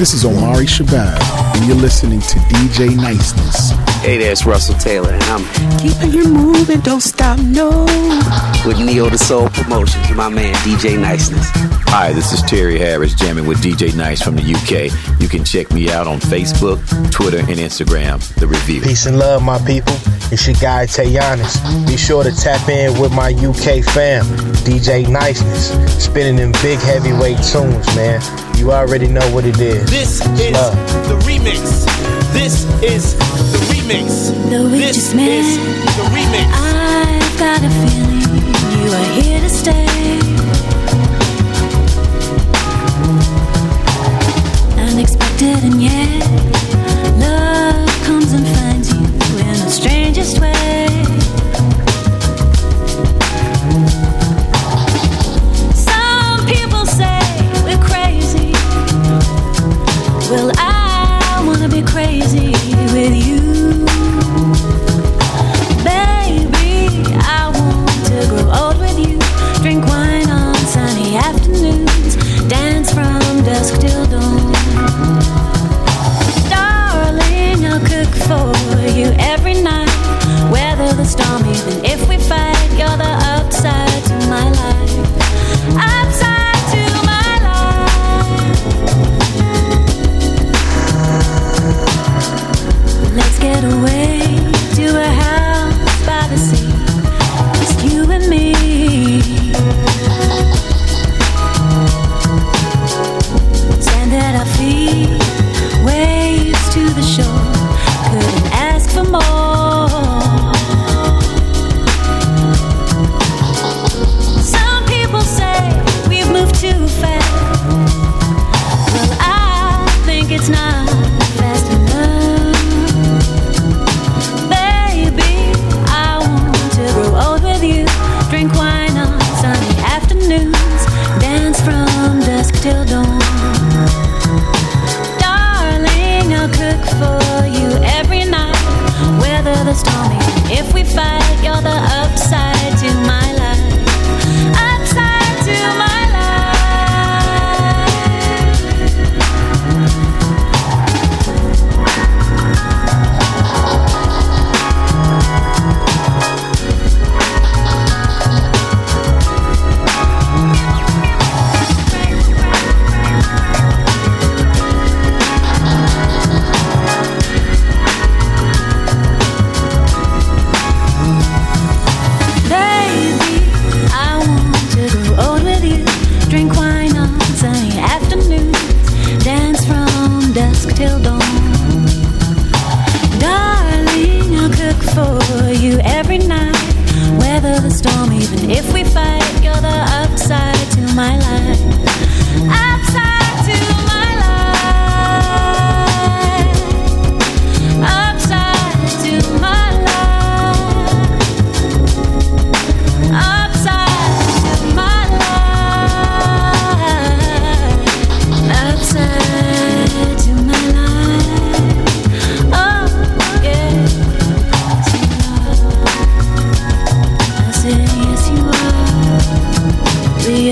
This 0.00 0.14
is 0.14 0.24
Omari 0.24 0.64
Shabazz, 0.64 1.20
and 1.56 1.66
you're 1.66 1.76
listening 1.76 2.20
to 2.20 2.38
DJ 2.48 2.96
Niceness. 2.96 3.72
Hey 4.00 4.16
there, 4.16 4.34
Russell 4.46 4.74
Taylor, 4.76 5.10
and 5.10 5.22
I'm 5.24 5.78
keeping 5.78 6.10
you 6.10 6.26
moving, 6.26 6.80
don't 6.80 7.02
stop, 7.02 7.38
no. 7.38 7.84
With 8.64 8.78
Neo 8.78 9.10
the 9.10 9.18
Soul 9.18 9.50
Promotions, 9.50 10.10
my 10.16 10.30
man 10.30 10.54
DJ 10.64 10.98
Niceness. 10.98 11.46
Hi, 11.90 12.14
this 12.14 12.32
is 12.32 12.40
Terry 12.40 12.78
Harris 12.78 13.12
jamming 13.12 13.46
with 13.46 13.58
DJ 13.58 13.94
Nice 13.94 14.22
from 14.22 14.36
the 14.36 14.42
UK. 14.42 15.20
You 15.20 15.28
can 15.28 15.44
check 15.44 15.70
me 15.70 15.90
out 15.90 16.06
on 16.06 16.18
Facebook, 16.18 16.80
Twitter, 17.10 17.40
and 17.40 17.58
Instagram. 17.58 18.26
The 18.36 18.46
Review. 18.46 18.80
Peace 18.80 19.04
and 19.04 19.18
love, 19.18 19.42
my 19.42 19.58
people. 19.66 19.92
It's 20.32 20.46
your 20.46 20.56
guy 20.56 20.86
Tayanis. 20.86 21.86
Be 21.86 21.98
sure 21.98 22.24
to 22.24 22.32
tap 22.34 22.66
in 22.70 22.98
with 22.98 23.12
my 23.12 23.32
UK 23.32 23.84
fam, 23.84 24.24
DJ 24.64 25.06
Niceness, 25.10 25.72
spinning 26.02 26.36
them 26.36 26.52
big 26.62 26.78
heavyweight 26.78 27.36
tunes, 27.42 27.86
man. 27.94 28.49
You 28.70 28.76
already 28.76 29.08
know 29.08 29.28
what 29.34 29.44
it 29.44 29.58
is. 29.58 29.90
This 29.90 30.20
is 30.38 30.54
uh. 30.56 30.70
the 31.08 31.16
remix. 31.26 31.58
This 32.32 32.62
is 32.80 33.16
the 33.16 33.58
remix. 33.66 34.30
No, 34.48 34.68
this 34.68 34.94
just 34.94 35.16
met. 35.16 35.28
is 35.28 35.56
the 35.96 36.04
remix. 36.14 36.46
I've 36.54 37.36
got 37.36 37.64
a 37.64 37.70
feeling 37.82 38.30
you 38.70 38.92
are 38.94 39.10
here 39.20 39.40
to 39.40 39.48
stay. 39.48 39.86
Unexpected 44.78 45.64
and 45.64 45.82
yet, 45.82 46.22
love 47.18 47.88
comes 48.04 48.32
and 48.32 48.46
finds 48.46 48.92
you 48.92 49.00
in 49.00 49.64
the 49.64 49.68
strangest 49.68 50.38
way. 50.40 50.69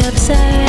be 0.01 0.07
upset. 0.07 0.68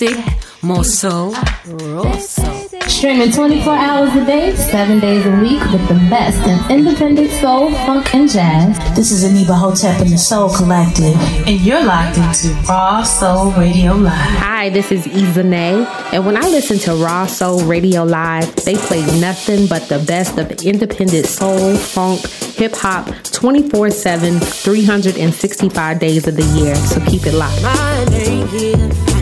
music, 0.00 0.24
more 0.62 0.84
soul, 0.84 1.32
raw 1.66 2.16
soul. 2.18 2.68
Streaming 2.86 3.30
24 3.30 3.72
hours 3.72 4.14
a 4.14 4.24
day, 4.24 4.54
7 4.54 5.00
days 5.00 5.24
a 5.26 5.30
week 5.40 5.60
with 5.72 5.86
the 5.88 5.94
best 6.10 6.38
in 6.46 6.78
independent 6.78 7.30
soul, 7.32 7.70
funk, 7.86 8.14
and 8.14 8.28
jazz. 8.28 8.78
This 8.96 9.10
is 9.10 9.24
Aniba 9.24 9.58
Hotep 9.58 10.00
and 10.00 10.10
the 10.10 10.18
Soul 10.18 10.50
Collective, 10.54 11.14
and 11.46 11.60
you're 11.60 11.82
locked 11.82 12.16
into 12.16 12.54
Raw 12.68 13.02
Soul 13.02 13.52
Radio 13.52 13.94
Live. 13.94 14.12
Hi, 14.12 14.68
this 14.70 14.92
is 14.92 15.06
Izanay, 15.06 15.84
and 16.12 16.24
when 16.24 16.36
I 16.36 16.48
listen 16.48 16.78
to 16.78 16.94
Raw 16.94 17.26
Soul 17.26 17.64
Radio 17.64 18.04
Live, 18.04 18.54
they 18.64 18.76
play 18.76 19.04
nothing 19.20 19.66
but 19.66 19.88
the 19.88 19.98
best 19.98 20.38
of 20.38 20.50
independent 20.64 21.26
soul, 21.26 21.76
funk, 21.76 22.26
hip 22.56 22.74
hop 22.74 23.06
24 23.24 23.90
7, 23.90 24.40
365 24.40 25.98
days 25.98 26.26
of 26.26 26.36
the 26.36 26.44
year. 26.58 26.74
So 26.76 27.00
keep 27.06 27.26
it 27.26 27.34
locked 27.34 29.17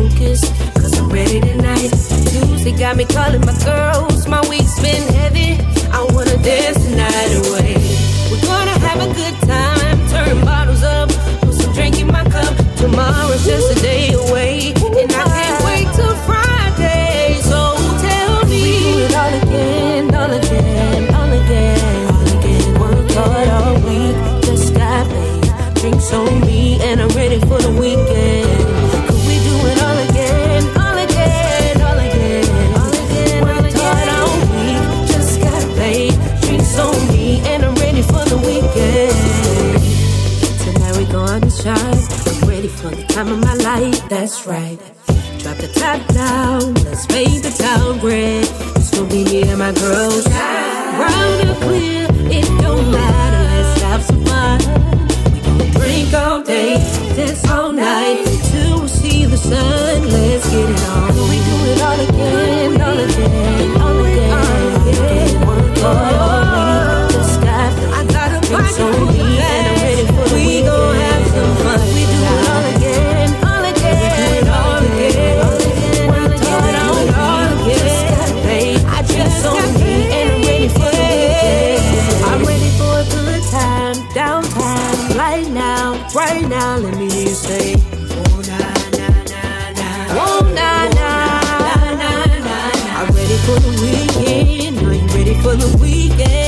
focused, 0.00 0.54
cause 0.74 0.98
I'm 0.98 1.08
ready 1.10 1.40
tonight. 1.40 1.90
Tuesday 2.30 2.72
got 2.72 2.96
me 2.96 3.04
calling 3.04 3.44
my 3.44 3.56
girls, 3.64 4.26
my 4.26 4.40
week's 4.48 4.80
been 4.80 5.02
heavy. 5.14 5.60
I 5.92 6.06
wanna 6.14 6.36
dance 6.42 6.78
the 6.84 6.96
night 6.96 7.32
away. 7.40 7.74
We're 8.30 8.44
gonna 8.50 8.78
have 8.86 9.00
a 9.08 9.10
good 9.20 9.36
time, 9.46 9.96
turn 10.08 10.44
bottles 10.44 10.82
up, 10.82 11.08
put 11.40 11.54
some 11.54 11.72
drink 11.74 12.00
in 12.00 12.06
my 12.06 12.24
cup. 12.24 12.54
Tomorrow's 12.76 13.44
just 13.44 13.76
a 13.76 13.82
day 13.82 14.12
away. 14.14 14.72
time 43.24 43.32
of 43.32 43.40
my 43.40 43.54
life, 43.54 44.08
that's 44.08 44.46
right. 44.46 44.78
Drop 45.40 45.56
the 45.58 45.70
top 45.74 46.00
down, 46.14 46.72
let's 46.84 47.06
make 47.08 47.42
the 47.42 47.50
town 47.50 48.00
red. 48.00 48.44
It's 48.76 48.90
gonna 48.90 49.08
be 49.10 49.24
me 49.24 49.42
and 49.42 49.58
my 49.58 49.72
girls. 49.72 50.26
Round 50.26 51.40
and 51.44 51.56
clear, 51.62 52.06
it 52.36 52.46
don't 52.62 52.90
matter, 52.90 53.42
let's 53.52 53.82
have 53.82 54.02
some 54.04 54.24
fun. 54.24 54.58
We 55.32 55.40
gonna 55.40 55.70
drink 55.72 56.14
all 56.14 56.42
day, 56.42 56.76
dance 57.16 57.46
all 57.50 57.72
night, 57.72 58.24
till 58.50 58.80
we 58.82 58.88
see 58.88 59.26
the 59.26 59.36
sun. 59.36 60.08
Let's 60.08 60.48
get 60.48 60.70
it 60.70 60.88
on, 60.88 61.12
we 61.28 61.38
do 61.48 61.56
it 61.72 61.80
all 61.82 62.00
again, 62.08 62.80
all 62.80 62.98
again. 62.98 63.39
for 95.50 95.56
the 95.56 95.76
weekend. 95.78 96.39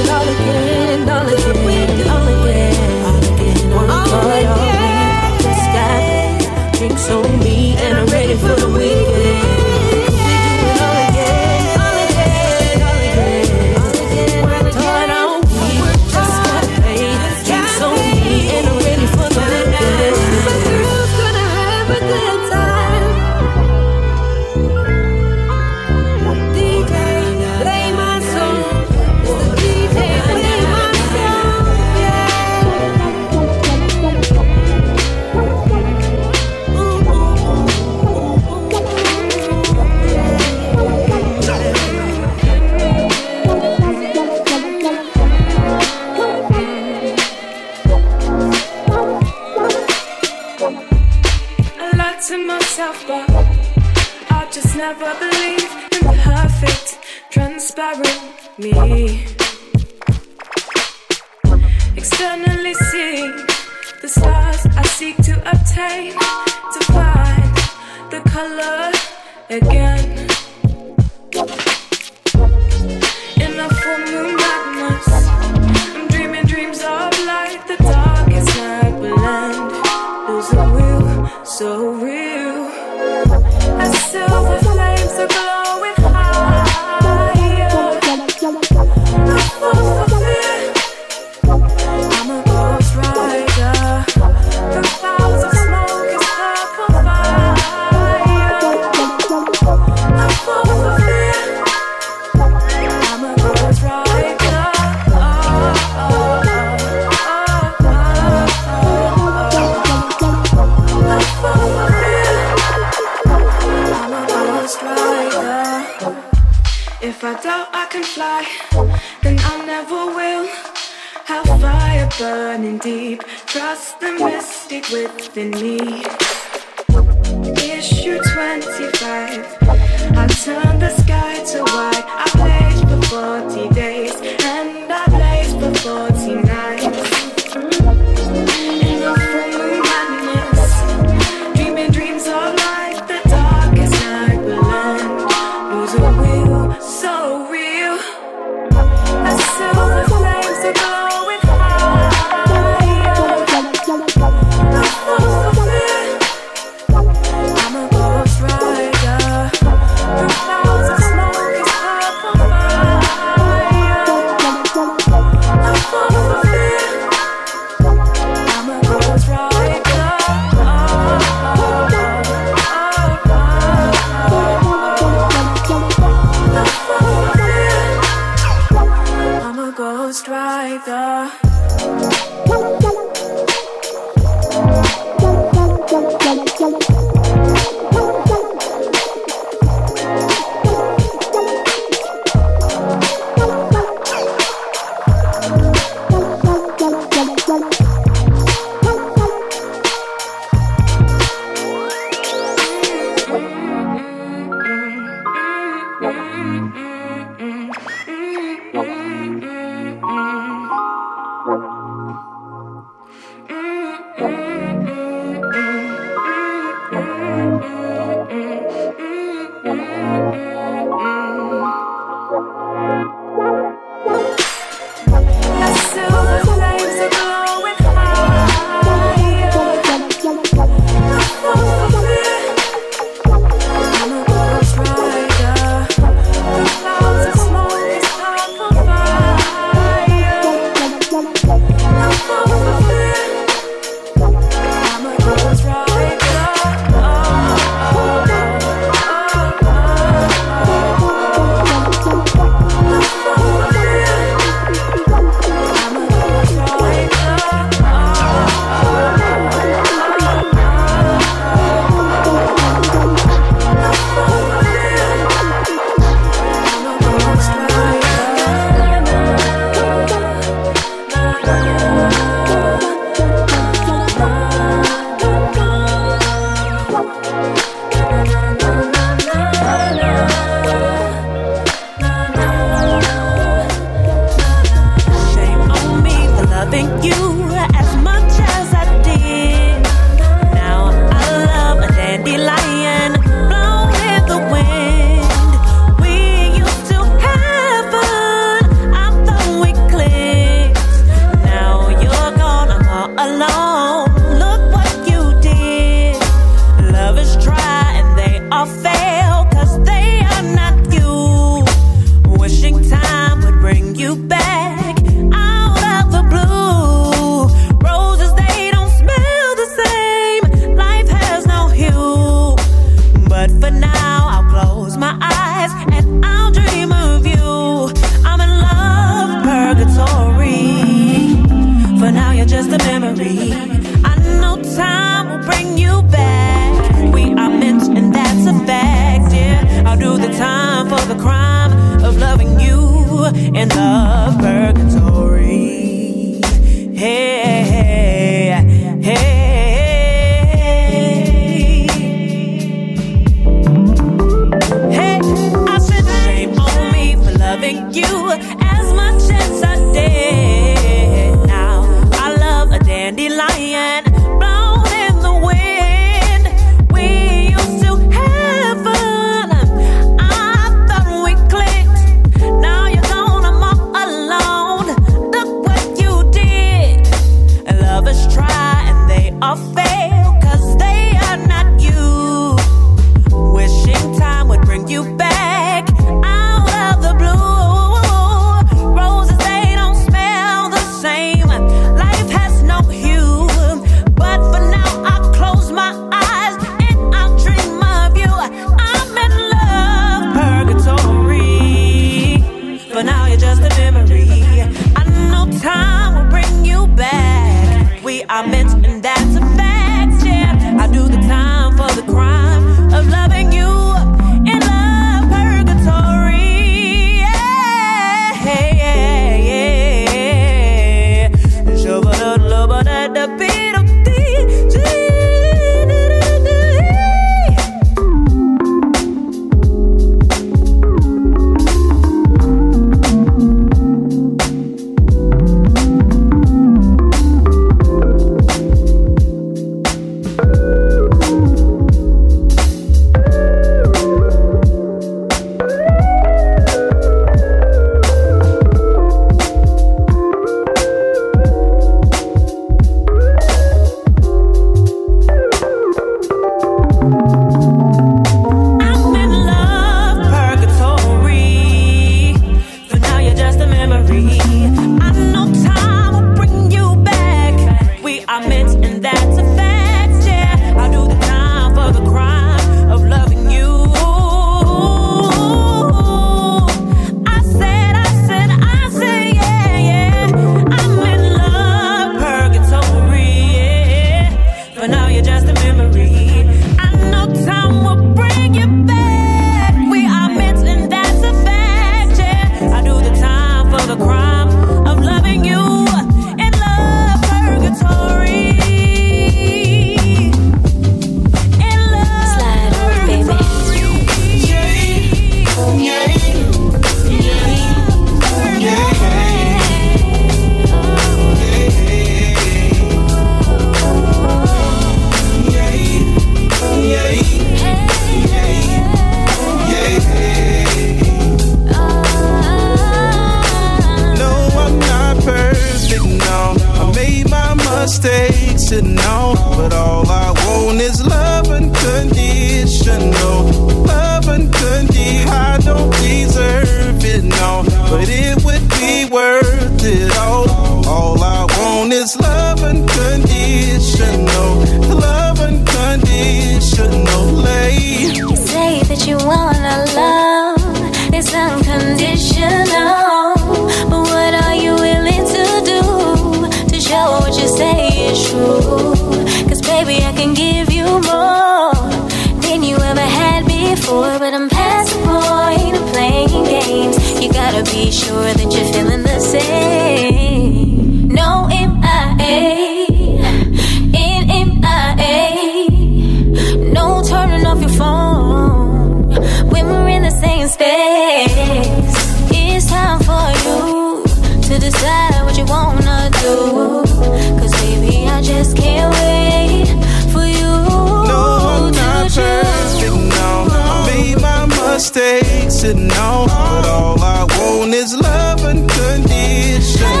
made 595.22 595.50
to 595.50 595.74
know. 595.74 596.26
But 596.26 596.66
all 596.66 597.00
I 597.02 597.24
want 597.38 597.74
is 597.74 597.94
love 597.96 598.44
unconditional. 598.44 600.00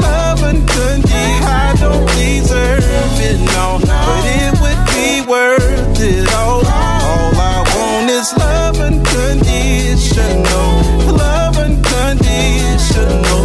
Love 0.00 0.42
unconditional. 0.42 1.10
I 1.46 1.74
don't 1.78 2.06
deserve 2.16 3.20
it, 3.20 3.38
no. 3.54 3.78
But 3.80 4.24
it 4.40 4.52
would 4.60 4.82
be 4.94 5.22
worth 5.28 6.00
it 6.00 6.28
all. 6.34 6.64
All 6.64 7.34
I 7.36 7.64
want 7.74 8.10
is 8.10 8.32
love 8.36 8.78
unconditional. 8.80 10.70
Love 11.16 11.56
unconditional. 11.56 13.40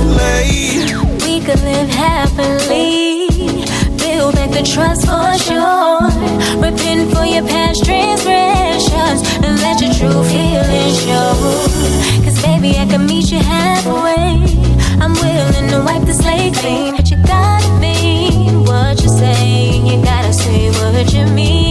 We 1.25 1.39
could 1.41 1.61
live 1.61 1.89
happily. 1.89 3.27
Build 3.97 4.35
back 4.35 4.51
the 4.51 4.63
trust 4.63 5.05
for 5.07 5.37
sure. 5.37 6.09
Repent 6.61 7.13
for 7.13 7.25
your 7.25 7.43
past 7.47 7.83
transgressions 7.85 9.34
true 9.97 10.23
feelings 10.23 11.03
show. 11.03 11.33
Cause 12.23 12.41
baby, 12.41 12.77
I 12.77 12.85
can 12.85 13.05
meet 13.05 13.31
you 13.31 13.39
halfway. 13.39 14.43
I'm 15.01 15.13
willing 15.13 15.69
to 15.69 15.83
wipe 15.85 16.05
the 16.05 16.13
slate 16.13 16.53
clean, 16.55 16.95
but 16.95 17.09
you 17.09 17.17
gotta 17.17 17.79
mean 17.79 18.63
what 18.65 19.01
you 19.01 19.09
say. 19.09 19.77
You 19.79 20.03
gotta 20.03 20.33
say 20.33 20.69
what 20.71 21.13
you 21.13 21.25
mean. 21.27 21.64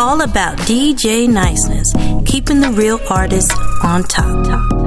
All 0.00 0.22
about 0.22 0.56
DJ 0.60 1.28
niceness, 1.28 1.92
keeping 2.24 2.60
the 2.60 2.70
real 2.70 2.98
artists 3.10 3.54
on 3.84 4.02
top 4.04 4.46
top. 4.46 4.79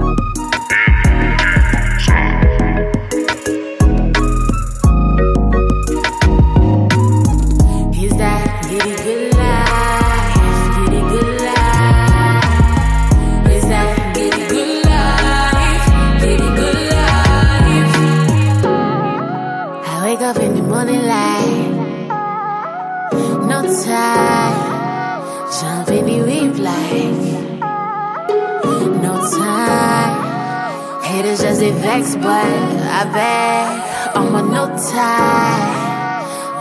Bet 33.11 34.15
I'm 34.15 34.35
on 34.35 34.51
no 34.51 34.65
time. 34.91 35.83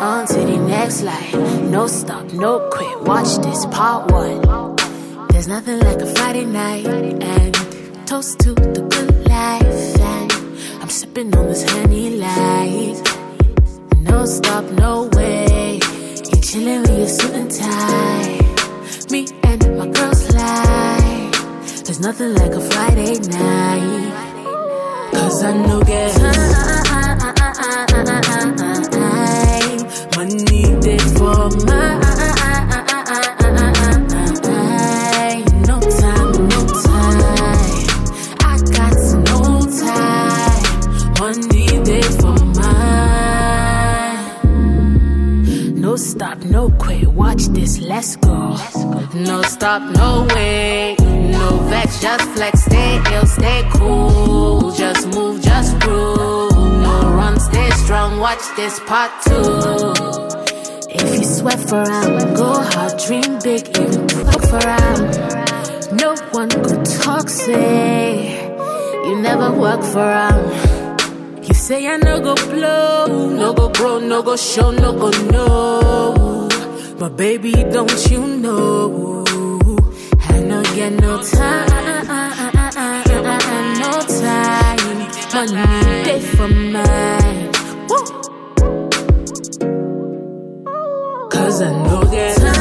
On 0.02 0.27
to 0.27 0.35
the 0.35 0.59
next 0.66 1.02
life. 1.02 1.35
No 1.70 1.86
stop, 1.86 2.32
no 2.32 2.69
quit. 2.73 3.02
Watch 3.02 3.36
this 3.39 3.64
part 3.66 4.10
one. 4.10 4.77
There's 5.28 5.47
nothing 5.47 5.78
like 5.81 6.01
a 6.01 6.06
Friday 6.14 6.44
night 6.44 6.86
and 6.86 7.55
toast 8.06 8.40
to 8.40 8.55
the 8.55 8.82
good 8.90 9.28
life. 9.28 10.01
And 10.01 10.32
I'm 10.82 10.89
sipping 10.89 11.36
on 11.36 11.47
this 11.47 11.62
honey 11.70 12.16
light. 12.16 13.01
No 14.01 14.24
stop, 14.24 14.64
no 14.73 15.09
way. 15.12 15.78
You're 16.32 16.43
chilling 16.43 16.82
with 16.82 16.98
your 16.98 17.09
suit 17.09 17.35
and 17.35 17.51
tie. 17.51 18.40
Me 19.10 19.27
and 19.44 19.78
my 19.78 19.86
girls 19.86 20.35
lie. 20.35 21.31
There's 21.85 22.01
nothing 22.01 22.35
like 22.35 22.52
a 22.52 22.60
Friday 22.60 23.19
night. 23.20 24.22
There 25.43 25.52
for. 31.16 31.48
No 35.66 35.77
time, 35.81 36.32
no 36.48 36.60
time. 36.82 37.23
I 38.40 38.43
got 38.73 38.94
no 39.27 39.40
time. 39.81 40.62
For 42.20 42.39
mine. 42.55 44.20
No 45.81 45.93
stop, 45.97 46.39
no 46.44 46.70
quit. 46.78 47.09
Watch 47.09 47.47
this, 47.47 47.81
let's 47.81 48.14
go. 48.16 48.56
No 49.14 49.43
stop, 49.43 49.82
no 49.97 50.27
way. 50.35 50.97
No 51.01 51.59
vex, 51.69 52.01
just 52.01 52.28
flex. 52.31 52.64
Stay 52.64 53.02
ill, 53.12 53.27
stay 53.27 53.62
cool. 53.73 54.70
Just 54.73 55.11
strong. 57.93 58.19
Watch 58.20 58.44
this 58.56 58.81
part 58.81 59.12
two. 59.24 59.44
If 60.89 61.19
you 61.19 61.24
sweat 61.24 61.60
for 61.69 61.82
round, 61.82 62.36
go 62.36 62.51
hard, 62.73 62.94
dream 63.05 63.39
big, 63.44 63.69
even 63.82 64.09
fuck 64.09 64.43
for 64.51 64.62
round. 64.73 65.10
No 66.01 66.14
one 66.32 66.48
could 66.48 66.85
talk, 67.02 67.28
say 67.28 68.47
you 69.06 69.16
never 69.20 69.52
work 69.52 69.82
for 69.82 70.06
round. 70.16 70.47
You 71.47 71.55
say 71.55 71.86
I 71.86 71.97
no 71.98 72.20
go 72.20 72.35
blow, 72.35 73.06
no 73.40 73.52
go 73.52 73.69
grow, 73.69 73.98
no 73.98 74.23
go 74.23 74.36
show, 74.36 74.70
no 74.70 74.93
go 74.93 75.10
know. 75.32 76.48
But 76.98 77.16
baby, 77.16 77.52
don't 77.52 78.10
you 78.10 78.27
know? 78.44 79.24
I 80.32 80.39
no 80.40 80.62
get 80.77 80.93
no 80.93 81.23
time, 81.23 82.06
no 83.82 83.93
time. 84.23 84.73
Money 85.35 86.05
day 86.05 86.20
for 86.20 86.48
mine. 86.48 87.22
Know 91.62 92.02
that 92.02 92.52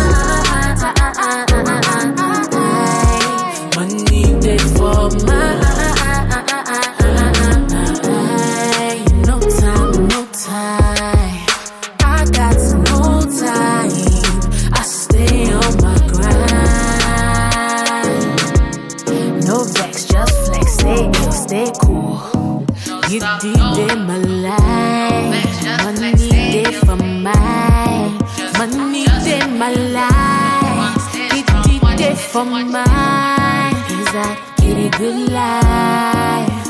day 32.42 32.50
for 32.50 32.64
mine. 32.64 33.76
Is 34.00 34.08
that 34.14 34.38
a 34.78 34.90
good 34.98 35.32
life? 35.32 36.66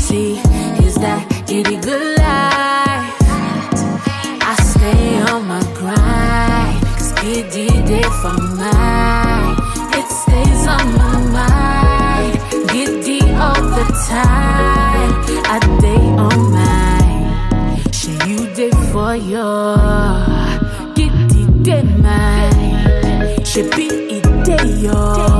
See, 0.00 0.38
is 0.86 0.94
that 0.96 1.26
a 1.66 1.76
good 1.80 2.18
life? 2.18 3.14
I 4.40 4.54
stay 4.72 5.20
on 5.30 5.46
my 5.48 5.62
grind. 5.74 6.82
Cause 6.96 7.12
did 7.52 7.90
it 7.90 8.12
for 8.22 8.36
mine. 8.56 9.56
It 9.98 10.06
stays 10.20 10.66
on 10.66 10.86
my 11.00 11.16
mind. 11.36 12.34
Giddy 12.72 13.20
all 13.44 13.62
the 13.76 13.86
time. 14.08 15.12
I 15.44 15.58
day 15.80 16.04
on 16.26 16.38
mine. 16.56 17.92
She 17.92 18.12
you 18.28 18.40
did 18.54 18.74
for 18.92 19.14
your 19.14 19.76
Giddy 20.94 21.44
day 21.62 21.82
mine. 22.02 23.44
She 23.44 23.62
be 23.76 23.87
it 24.88 25.37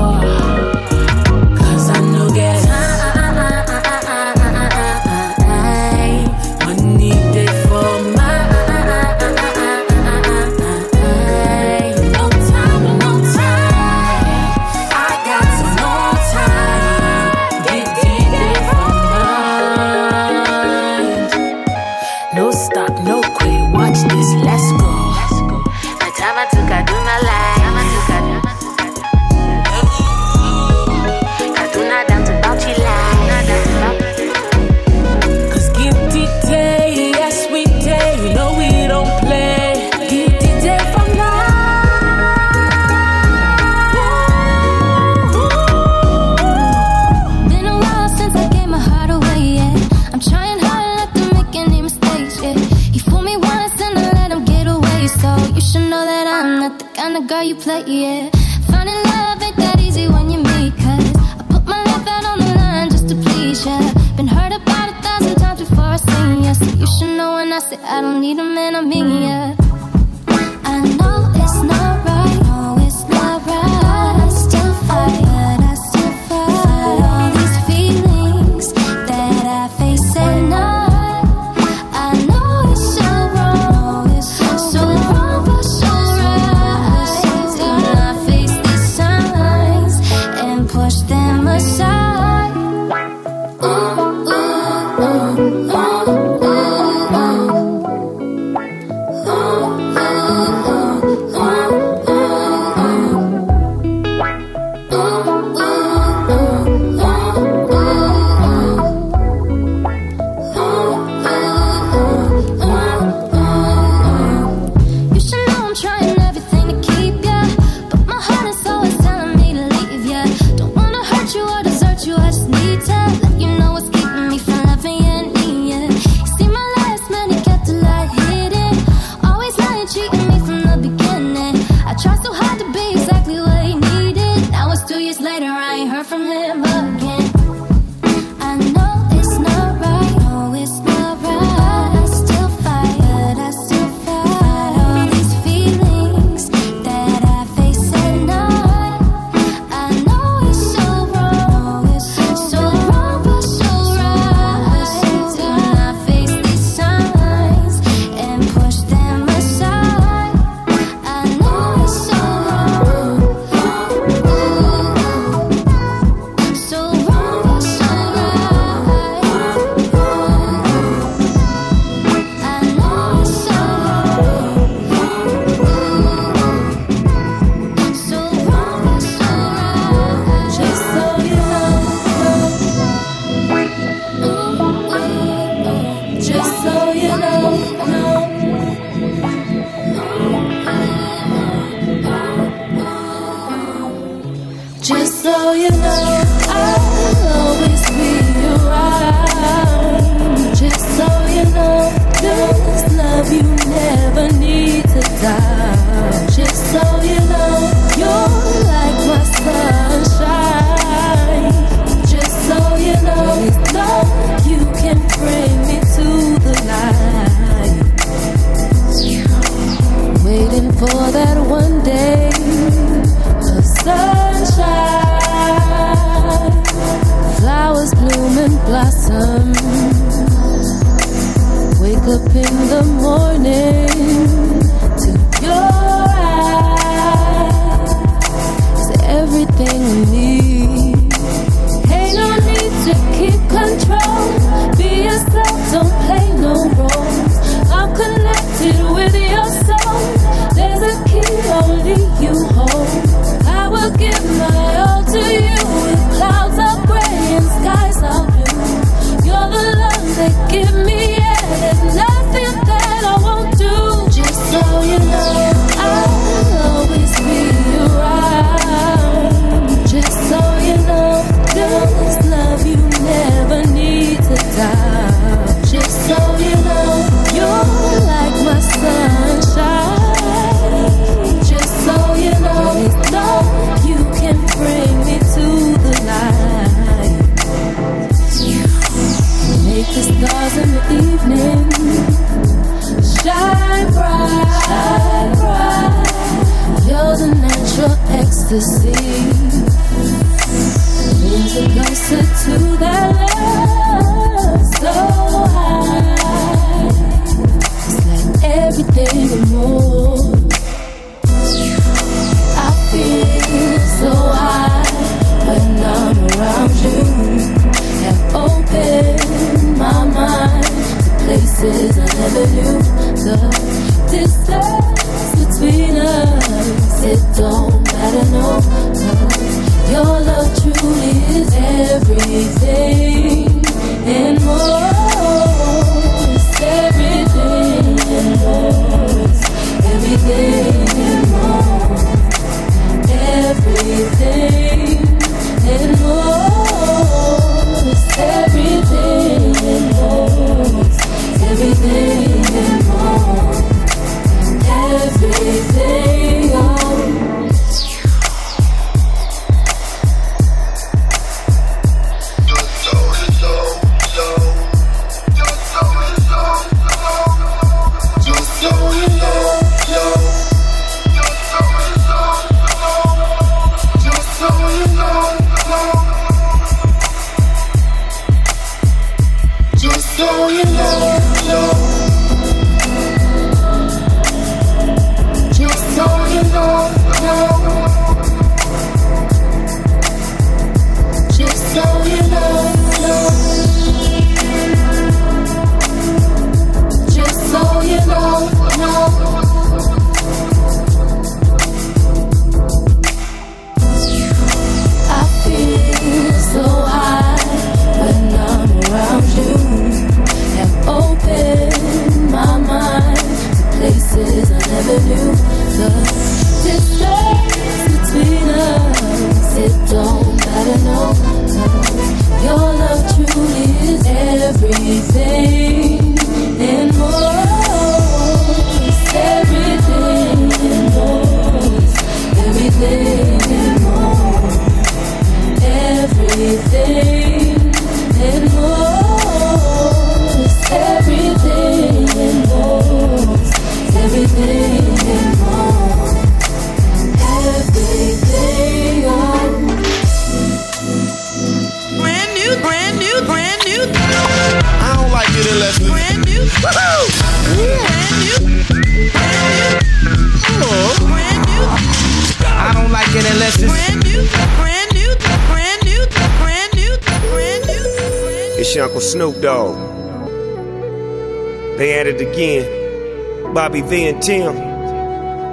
V 473.88 474.06
and 474.08 474.22
Tim. 474.22 474.54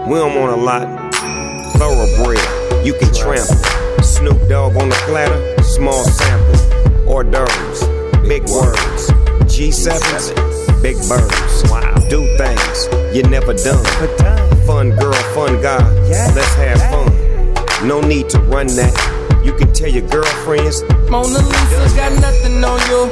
We 0.09 0.15
don't 0.15 0.35
want 0.35 0.51
a 0.51 0.61
lot. 0.61 1.13
Thoroughbred, 1.77 2.85
you 2.85 2.93
can 2.93 3.13
trample. 3.13 3.55
Snoop 4.03 4.49
Dogg 4.49 4.75
on 4.75 4.89
the 4.89 4.95
platter, 5.07 5.63
small 5.63 6.03
sample. 6.03 7.07
Hors 7.07 7.23
d'oeuvres, 7.23 7.83
big 8.27 8.43
words. 8.49 9.09
G7s, 9.47 10.33
big 10.81 10.97
birds. 11.07 11.71
Wow. 11.71 11.95
Do 12.09 12.27
things 12.35 13.15
you 13.15 13.23
never 13.23 13.53
done. 13.53 13.85
Fun 14.65 14.89
girl, 14.97 15.13
fun 15.33 15.61
guy. 15.61 15.89
Let's 16.09 16.55
have 16.55 16.81
fun. 16.91 17.87
No 17.87 18.01
need 18.01 18.27
to 18.31 18.39
run 18.39 18.67
that. 18.67 19.41
You 19.45 19.53
can 19.53 19.71
tell 19.71 19.89
your 19.89 20.07
girlfriends. 20.09 20.83
Mona 21.09 21.39
Lisa's 21.39 21.93
got 21.93 22.11
nothing 22.19 22.61
on 22.65 22.81
you. 22.89 23.09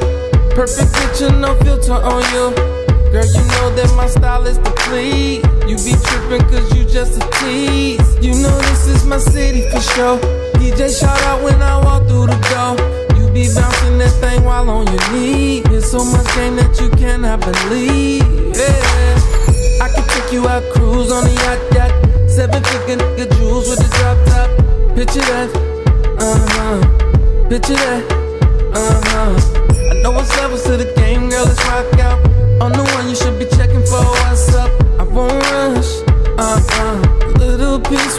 Perfect 0.53 0.93
picture, 0.93 1.31
no 1.31 1.55
filter 1.59 1.93
on 1.93 2.23
you. 2.33 2.82
Girl, 3.13 3.23
you 3.27 3.45
know 3.45 3.69
that 3.75 3.93
my 3.95 4.07
style 4.07 4.43
is 4.47 4.57
to 4.57 4.71
please. 4.89 5.45
You 5.69 5.77
be 5.85 5.93
tripping 6.01 6.41
cause 6.49 6.65
you 6.73 6.83
just 6.83 7.21
a 7.21 7.23
tease. 7.37 8.01
You 8.25 8.33
know 8.41 8.57
this 8.73 8.87
is 8.87 9.05
my 9.05 9.19
city 9.19 9.69
for 9.69 9.81
sure. 9.93 10.17
DJ 10.57 10.89
shout 10.89 11.21
out 11.29 11.43
when 11.43 11.61
I 11.61 11.77
walk 11.77 12.07
through 12.07 12.33
the 12.33 12.39
door. 12.49 12.73
You 13.13 13.29
be 13.29 13.53
bouncing 13.53 13.99
that 13.99 14.09
thing 14.17 14.43
while 14.43 14.67
on 14.67 14.87
your 14.87 15.11
knee. 15.13 15.61
There's 15.61 15.85
so 15.85 16.03
much 16.03 16.25
game 16.33 16.55
that 16.55 16.73
you 16.81 16.89
cannot 16.97 17.41
believe. 17.41 18.25
Yeah. 18.57 19.85
I 19.85 19.93
can 19.93 20.01
take 20.09 20.33
you 20.33 20.47
out, 20.47 20.63
cruise 20.73 21.11
on 21.11 21.23
the 21.23 21.37
yacht, 21.45 21.61
yacht. 21.77 21.93
Seven 22.27 22.63
figure 22.63 22.97
nigga 22.97 23.29
jewels 23.37 23.69
with 23.69 23.77
the 23.77 23.89
drop 23.93 24.17
top. 24.25 24.49
Picture 24.97 25.21
that, 25.29 25.53
uh 26.17 26.41
huh. 26.49 26.81
Picture 27.47 27.77
that, 27.77 28.01
uh 28.73 29.01
huh. 29.05 29.93
I 29.93 30.01
know 30.01 30.09
what's 30.09 30.35
levels 30.37 30.63
to 30.63 30.77
the 30.77 30.91
game, 30.95 31.29
girl. 31.29 31.45
Let's 31.45 31.63
rock 31.69 31.99
out. 31.99 32.32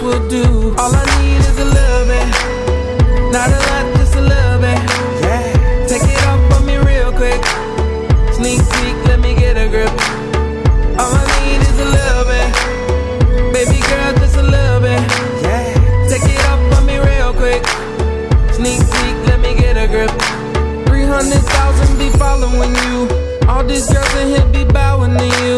Will 0.05 0.29
do. 0.29 0.45
All 0.77 0.93
I 0.93 1.05
need 1.17 1.41
is 1.41 1.59
a 1.59 1.65
little 1.65 2.05
bit, 2.13 2.29
not 3.33 3.49
a 3.49 3.61
lot, 3.69 3.85
just 3.97 4.15
a 4.17 4.21
little 4.21 4.61
bit. 4.61 4.79
Yeah. 5.25 5.89
Take 5.89 6.05
it 6.05 6.21
off 6.29 6.41
for 6.53 6.61
me 6.69 6.77
real 6.77 7.11
quick. 7.11 7.41
Sneak 8.37 8.61
peek, 8.77 8.97
let 9.09 9.21
me 9.21 9.35
get 9.35 9.57
a 9.57 9.67
grip. 9.67 9.89
All 11.01 11.09
I 11.09 11.25
need 11.41 11.61
is 11.71 11.79
a 11.87 11.89
little 11.97 12.25
bit, 12.29 12.49
baby 13.57 13.81
girl, 13.89 14.13
just 14.21 14.37
a 14.37 14.43
little 14.45 14.81
bit. 14.85 15.01
Yeah. 15.41 15.73
Take 16.11 16.29
it 16.29 16.43
off 16.53 16.61
for 16.69 16.83
me 16.85 17.01
real 17.01 17.33
quick. 17.33 17.65
Sneak 18.53 18.81
peek, 18.95 19.17
let 19.25 19.41
me 19.41 19.55
get 19.57 19.81
a 19.81 19.89
grip. 19.89 20.13
300,000 20.85 21.99
be 21.99 22.11
following 22.19 22.75
you. 22.85 23.09
All 23.49 23.65
these 23.65 23.89
girls 23.91 24.15
in 24.21 24.29
here 24.37 24.49
be 24.53 24.71
bowing 24.71 25.17
to 25.17 25.27
you. 25.41 25.55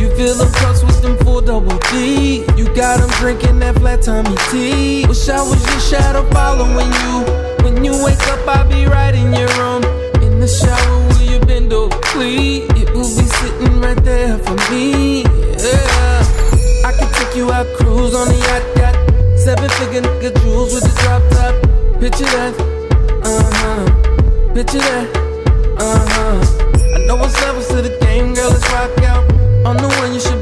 You 0.00 0.08
feel 0.16 0.34
the 0.40 0.48
plus 0.56 0.82
with 0.82 1.02
them 1.02 1.19
double 1.60 1.78
D. 1.90 2.44
You 2.56 2.64
got 2.74 3.00
them 3.00 3.10
drinking 3.18 3.58
that 3.60 3.76
flat 3.76 4.02
tummy 4.02 4.36
tea. 4.50 5.06
Wish 5.06 5.28
I 5.28 5.42
was 5.42 5.62
your 5.70 5.80
shadow 5.80 6.28
following 6.30 6.92
you. 7.02 7.64
When 7.64 7.84
you 7.84 7.92
wake 8.04 8.22
up, 8.28 8.46
I'll 8.48 8.68
be 8.68 8.86
right 8.86 9.14
in 9.14 9.32
your 9.32 9.48
room. 9.58 9.82
In 10.22 10.40
the 10.40 10.48
shower, 10.48 10.98
will 11.08 11.22
you 11.22 11.40
bend 11.40 11.72
over, 11.72 11.96
please? 12.12 12.64
It 12.76 12.90
will 12.90 13.02
be 13.02 13.26
sitting 13.40 13.80
right 13.80 14.02
there 14.04 14.38
for 14.38 14.56
me. 14.70 15.22
Yeah. 15.22 16.86
I 16.86 16.92
can 16.96 17.12
take 17.12 17.36
you 17.36 17.52
out, 17.52 17.66
cruise 17.76 18.14
on 18.14 18.28
the 18.28 18.36
yacht, 18.36 18.64
yacht. 18.76 19.38
Seven 19.38 19.68
figure 19.70 20.02
nigga 20.02 20.42
jewels 20.42 20.74
with 20.74 20.84
the 20.84 20.94
drop 21.02 21.22
top. 21.32 21.54
Picture 22.00 22.24
that, 22.24 22.54
uh 23.24 23.50
huh. 23.60 24.54
Picture 24.54 24.78
that, 24.78 25.06
uh 25.78 26.06
huh. 26.08 26.96
I 26.96 27.06
know 27.06 27.16
what's 27.16 27.38
levels 27.42 27.68
to 27.68 27.82
the 27.82 27.96
game, 28.00 28.34
girl. 28.34 28.50
Let's 28.50 28.70
rock 28.72 28.98
out. 29.04 29.24
On 29.66 29.76
the 29.76 29.88
one 30.00 30.14
you 30.14 30.20
should 30.20 30.39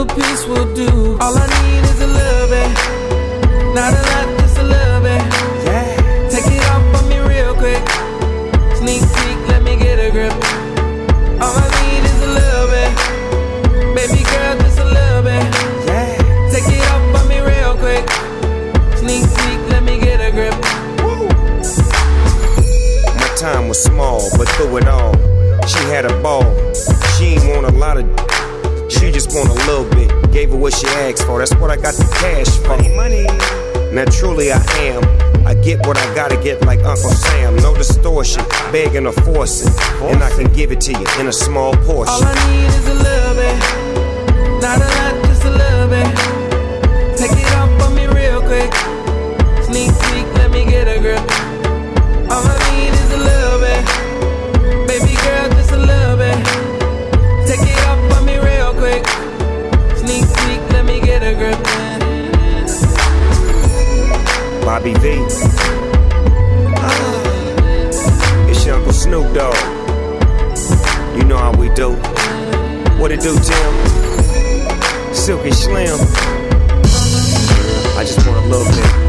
little 0.00 0.16
piece 0.16 0.46
will 0.46 0.74
do. 0.74 1.18
All 1.20 1.36
I 1.36 1.46
need 1.60 1.84
is 1.84 2.00
a 2.00 2.06
little 2.06 2.48
bit, 2.48 2.70
not 3.74 3.92
a 3.92 4.02
lot, 4.10 4.40
just 4.40 4.58
a 4.58 4.62
little 4.62 5.00
bit. 5.00 5.22
Yeah. 5.64 6.28
Take 6.30 6.46
it 6.46 6.64
off 6.70 6.94
on 6.96 7.08
me 7.08 7.18
real 7.18 7.54
quick. 7.54 7.84
Sneak 8.76 9.02
peek, 9.02 9.38
let 9.48 9.62
me 9.62 9.76
get 9.76 9.98
a 9.98 10.10
grip. 10.10 10.32
All 11.42 11.52
I 11.52 11.68
need 11.80 12.04
is 12.12 12.20
a 12.22 12.32
little 12.38 12.66
bit, 12.74 12.90
baby 13.94 14.22
girl, 14.24 14.58
just 14.64 14.78
a 14.78 14.84
little 14.84 15.22
bit. 15.22 15.44
Yeah. 15.86 16.16
Take 16.50 16.68
it 16.68 16.82
off 16.92 17.20
on 17.20 17.28
me 17.28 17.40
real 17.40 17.74
quick. 17.76 18.08
Sneak 18.96 19.22
peek, 19.22 19.60
let 19.68 19.82
me 19.82 19.98
get 19.98 20.20
a 20.20 20.30
grip. 20.30 20.56
Woo. 21.04 21.28
My 23.20 23.30
time 23.36 23.68
was 23.68 23.82
small, 23.82 24.22
but 24.38 24.48
through 24.48 24.78
it 24.78 24.88
all, 24.88 25.12
she 25.66 25.80
had 25.92 26.06
a 26.06 26.22
ball. 26.22 26.44
She 27.18 27.36
ain't 27.36 27.54
want 27.54 27.66
a 27.66 27.78
lot 27.78 27.98
of. 27.98 28.29
Just 29.30 29.46
want 29.46 29.62
a 29.62 29.66
little 29.70 29.88
bit. 29.94 30.32
Gave 30.32 30.50
her 30.50 30.56
what 30.56 30.74
she 30.74 30.88
asked 30.88 31.22
for. 31.22 31.38
That's 31.38 31.54
what 31.54 31.70
I 31.70 31.76
got 31.76 31.94
the 31.94 32.02
cash 32.18 32.48
for. 32.58 32.74
Money, 32.96 33.22
Now 33.94 34.04
truly 34.06 34.50
I 34.50 34.58
am. 34.78 35.04
I 35.46 35.54
get 35.54 35.86
what 35.86 35.96
I 35.96 36.14
gotta 36.16 36.36
get 36.36 36.62
like 36.66 36.80
Uncle 36.80 37.10
Sam. 37.10 37.54
No 37.58 37.72
distortion, 37.72 38.42
begging 38.72 39.06
or 39.06 39.12
forcing. 39.12 39.72
And 40.02 40.20
I 40.20 40.30
can 40.30 40.52
give 40.52 40.72
it 40.72 40.80
to 40.80 40.90
you 40.90 41.06
in 41.20 41.28
a 41.28 41.32
small 41.32 41.74
portion. 41.74 42.12
All 42.12 42.24
I 42.24 42.34
need 42.50 42.74
is 42.74 42.88
a 42.88 42.94
little 42.94 43.34
bit. 43.38 43.56
Not 44.60 44.78
a 44.78 44.88
lot, 44.98 45.24
just 45.26 45.44
a 45.44 45.50
little 45.50 45.86
bit. 45.86 46.10
Take 47.16 47.30
it 47.30 47.54
off 47.54 47.82
on 47.86 47.94
me 47.94 48.06
real 48.08 48.40
quick. 48.40 48.74
Sneak 49.62 49.92
peek, 50.10 50.26
let 50.34 50.50
me 50.50 50.64
get 50.64 50.88
a 50.88 50.98
grip. 50.98 51.49
Bobby 64.70 64.94
V. 64.94 65.08
It's 68.48 68.64
your 68.64 68.76
Uncle 68.76 68.92
Snoop 68.92 69.34
Dogg. 69.34 69.56
You 71.16 71.24
know 71.24 71.38
how 71.38 71.50
we 71.58 71.70
do. 71.70 71.94
What 73.00 73.10
it 73.10 73.18
do, 73.20 73.34
Tim? 73.34 73.74
Silky 75.12 75.50
Slim. 75.50 75.98
I 77.98 78.04
just 78.06 78.24
want 78.24 78.38
a 78.38 78.48
little 78.48 78.72
bit. 78.72 78.99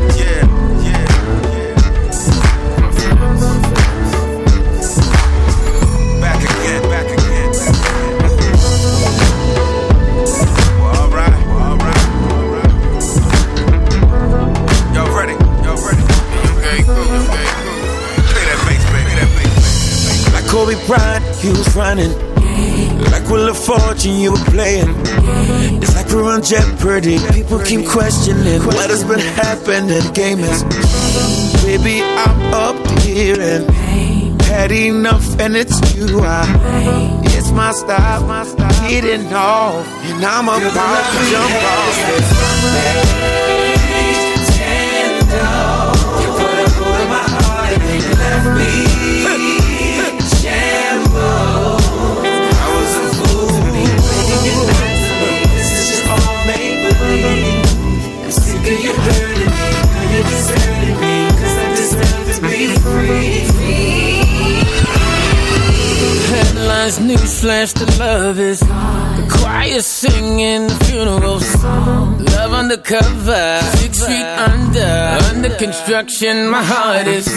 He 21.41 21.49
was 21.49 21.75
running. 21.75 22.11
Like 23.11 23.27
Wheel 23.29 23.49
of 23.49 23.57
Fortune, 23.57 24.17
you 24.19 24.31
were 24.31 24.45
playing. 24.51 24.93
It's 25.81 25.95
like 25.95 26.07
we're 26.09 26.31
on 26.31 26.43
Jeopardy. 26.43 27.17
People 27.33 27.59
keep 27.59 27.87
questioning 27.87 28.61
what 28.63 28.89
has 28.89 29.03
been 29.03 29.19
happening. 29.19 29.87
The 29.87 30.11
game 30.13 30.39
is, 30.39 30.61
baby, 31.63 32.01
I'm 32.03 32.53
up 32.53 32.99
here 33.01 33.39
and 33.41 34.41
had 34.43 34.71
enough, 34.71 35.39
and 35.39 35.55
it's 35.55 35.79
you. 35.95 36.19
I, 36.19 36.45
it's 37.23 37.51
my 37.51 37.71
style, 37.71 38.23
my 38.27 38.43
style. 38.45 38.89
Getting 38.89 39.33
off, 39.33 39.87
and 40.03 40.23
I'm 40.23 40.45
about 40.47 41.11
to 41.11 41.31
jump 41.31 41.53
off. 41.63 43.10
Headlines, 66.31 66.97
newsflash, 66.97 67.73
the 67.73 67.85
love 67.99 68.39
is 68.39 68.59
the 68.61 69.27
choir 69.29 69.81
singing 69.81 70.67
the 70.67 70.75
funeral 70.85 71.39
song. 71.39 72.25
Love 72.25 72.53
undercover, 72.53 73.59
six 73.77 74.05
feet 74.05 74.25
under, 74.49 75.17
under 75.29 75.55
construction. 75.57 76.49
My 76.49 76.63
heart 76.63 77.05
is. 77.05 77.27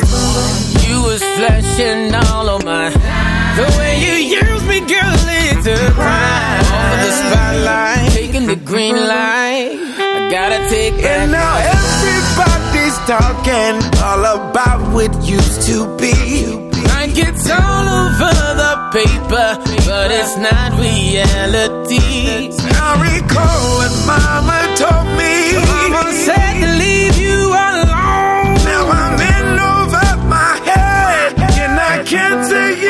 You 0.89 1.03
was 1.03 1.23
flashing 1.37 2.15
all 2.15 2.49
on 2.49 2.65
my. 2.65 2.89
The 2.91 3.66
way 3.79 4.01
you 4.01 4.15
use 4.39 4.62
me, 4.66 4.81
girl, 4.81 5.15
it's 5.29 5.66
a 5.66 5.93
crime. 5.93 6.65
Over 6.73 6.97
the 7.05 7.12
spotlight, 7.12 8.12
taking 8.12 8.47
the 8.47 8.57
green 8.57 8.97
light. 8.97 10.03
Gotta 10.35 10.69
take 10.69 10.97
that. 10.98 11.31
And 11.31 11.31
now 11.31 11.62
everybody's 11.62 12.98
talking 13.06 13.78
all 14.02 14.24
about 14.35 14.82
what 14.93 15.15
used 15.23 15.62
to 15.70 15.86
be. 15.94 16.59
Like 16.90 17.15
it's 17.15 17.47
all 17.47 17.86
over 18.02 18.35
the 18.59 18.74
paper, 18.90 19.62
but 19.86 20.11
it's 20.11 20.35
not 20.36 20.74
reality. 20.74 22.51
I 22.66 22.98
recall 22.98 23.78
what 23.78 23.94
mama 24.11 24.59
told 24.74 25.06
me. 25.15 25.55
Mama 25.55 26.11
said 26.27 26.66
to 26.66 26.70
leave 26.82 27.15
you 27.15 27.55
alone. 27.55 28.59
Now 28.66 28.90
I'm 28.90 29.15
in 29.15 29.55
over 29.55 30.06
my 30.27 30.59
head, 30.66 31.39
and 31.62 31.78
I 31.78 32.02
can't 32.02 32.43
take 32.51 32.84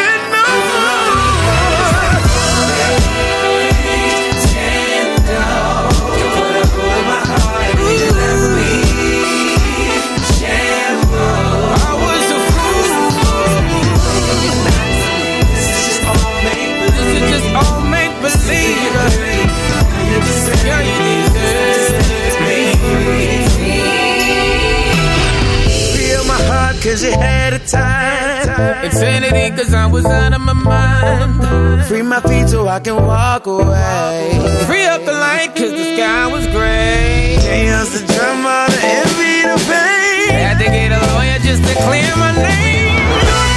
Insanity 28.84 29.56
cause 29.56 29.72
I 29.72 29.86
was 29.86 30.04
out 30.04 30.34
of 30.34 30.40
my 30.42 30.52
mind. 30.52 31.86
Free 31.86 32.02
my 32.02 32.20
feet 32.20 32.48
so 32.48 32.68
I 32.68 32.80
can 32.80 32.96
walk 32.96 33.46
away. 33.46 34.30
Free 34.66 34.84
up 34.84 35.02
the 35.04 35.12
light 35.12 35.52
cause 35.56 35.70
the 35.70 35.96
sky 35.96 36.26
was 36.26 36.46
gray. 36.48 37.38
Chaos, 37.40 37.88
the 37.98 38.06
drama, 38.12 38.66
the 38.68 38.80
envy, 38.84 39.36
the 39.48 39.56
pain. 39.68 40.30
Had 40.36 40.58
to 40.58 40.64
get 40.64 40.92
a 40.92 41.00
lawyer 41.12 41.38
just 41.38 41.62
to 41.64 41.74
clear 41.82 42.14
my 42.16 42.32
name. 42.36 43.53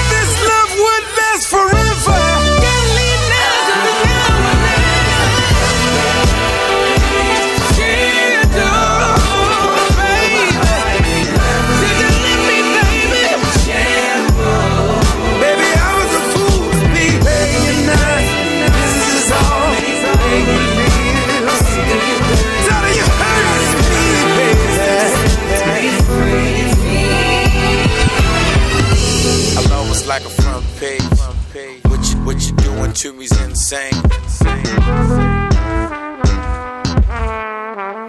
To 32.98 33.14
me's 33.14 33.32
insane. 33.44 33.92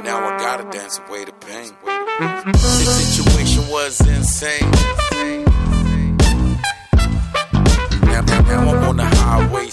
Now 0.03 0.17
I 0.25 0.37
gotta 0.41 0.65
dance 0.71 0.99
away 1.07 1.27
the 1.27 1.33
pain. 1.33 1.73
The 2.53 2.57
situation 2.57 3.69
was 3.69 4.01
insane. 4.01 4.71
Now, 8.01 8.23
now, 8.23 8.41
now 8.41 8.61
I'm 8.71 8.89
on 8.89 8.97
the 8.97 9.05
highway 9.05 9.68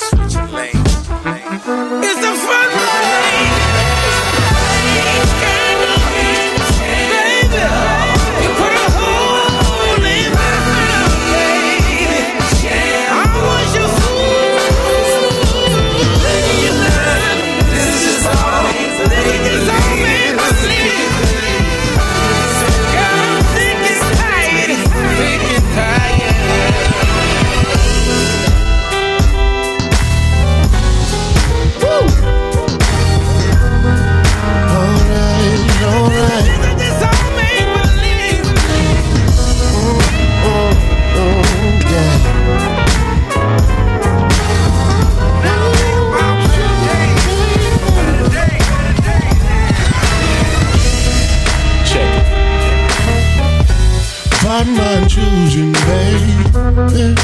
baby. 55.86 57.16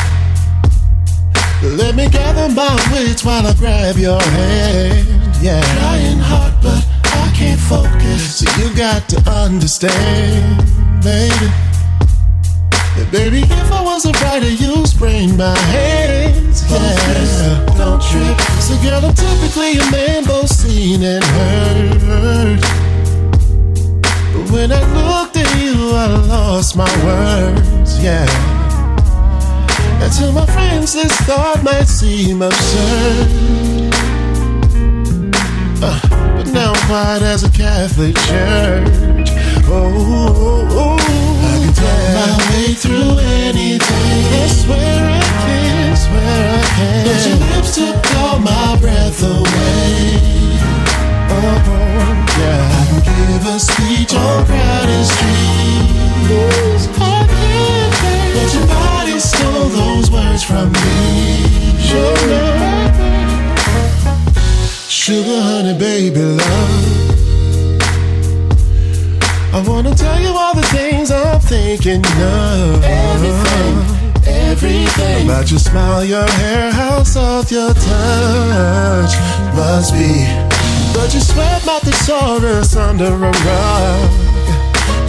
Let 1.63 1.95
me 1.95 2.09
gather 2.09 2.49
my 2.53 2.73
wits 2.91 3.23
while 3.23 3.45
I 3.45 3.53
grab 3.53 3.97
your 3.97 4.21
hand. 4.21 5.07
Yeah, 5.41 5.61
trying 5.77 6.19
hard, 6.19 6.53
but 6.61 6.85
I 7.05 7.31
can't 7.35 7.59
focus. 7.59 8.39
So 8.39 8.45
you 8.59 8.75
got 8.75 9.07
to 9.09 9.17
understand, 9.29 10.57
baby. 11.03 11.51
Baby, 13.11 13.41
if 13.41 13.71
I 13.71 13.83
was 13.83 14.05
a 14.05 14.11
writer, 14.23 14.49
you'd 14.49 14.87
sprain 14.87 15.35
my 15.35 15.57
hands. 15.57 16.63
Yeah, 16.71 17.65
don't 17.77 18.01
trip. 18.01 18.39
So 18.61 18.75
girl, 18.81 19.03
I'm 19.05 19.13
typically 19.13 19.77
a 19.77 19.91
man 19.91 20.23
both 20.23 20.49
seen 20.49 21.03
and 21.03 21.23
heard. 21.23 22.61
But 24.33 24.51
when 24.51 24.71
I 24.71 24.81
looked 24.95 25.35
at 25.37 25.61
you, 25.61 25.91
I 25.93 26.07
lost 26.27 26.75
my 26.77 26.89
words. 27.03 28.01
Yeah. 28.01 28.50
And 30.01 30.11
to 30.13 30.31
my 30.31 30.45
friends, 30.47 30.93
this 30.93 31.15
thought 31.21 31.63
might 31.63 31.87
seem 31.87 32.41
absurd. 32.41 33.27
Uh, 35.83 35.99
but 36.35 36.47
now 36.51 36.73
I'm 36.73 36.87
quiet 36.87 37.21
as 37.21 37.43
a 37.43 37.49
Catholic 37.51 38.15
church. 38.15 39.29
Oh, 39.67 39.93
oh, 39.93 40.67
oh, 40.71 40.97
I 40.97 41.55
can 41.63 41.73
talk 41.73 42.01
my 42.17 42.31
way 42.49 42.73
through 42.73 43.17
anything. 43.47 44.25
I 44.41 44.47
swear 44.47 45.01
I 45.05 45.21
can, 45.45 45.95
swear 45.95 46.43
I 46.49 46.63
can. 46.75 47.03
But 47.05 47.21
your 47.27 47.37
lips 47.53 47.71
took 47.75 48.01
all 48.17 48.37
my 48.39 48.77
breath 48.81 49.21
away. 49.23 50.19
Oh, 51.29 51.55
yeah. 52.37 52.69
I 52.73 52.83
can 52.89 53.01
give 53.05 53.45
a 53.45 53.57
speech 53.59 54.13
on 54.13 54.45
crowded 54.45 55.05
streets. 55.05 56.85
I 56.99 57.25
can, 57.29 57.80
but 58.33 58.53
your 58.53 58.67
body 58.67 59.19
stole 59.19 59.69
those 59.69 60.09
words 60.11 60.43
from 60.43 60.71
me. 60.71 61.43
Sugar, 61.79 62.47
sugar, 64.87 65.41
honey, 65.41 65.77
baby, 65.77 66.21
love. 66.21 67.01
I 69.53 69.61
wanna 69.67 69.93
tell 69.93 70.19
you 70.19 70.29
all 70.29 70.55
the 70.55 70.63
things 70.67 71.11
I'm 71.11 71.39
thinking 71.41 72.05
of. 72.05 72.83
Everything, 72.83 73.73
everything. 74.25 75.25
About 75.25 75.51
your 75.51 75.59
smile, 75.59 76.05
your 76.05 76.25
hair, 76.39 76.71
how 76.71 77.03
soft 77.03 77.51
your 77.51 77.73
touch 77.73 79.13
must 79.55 79.93
be. 79.93 80.25
But 80.93 81.13
you 81.13 81.19
sweat 81.19 81.65
my 81.65 81.79
thesaurus 81.79 82.75
under 82.77 83.11
a 83.11 83.31
rug. 83.31 84.09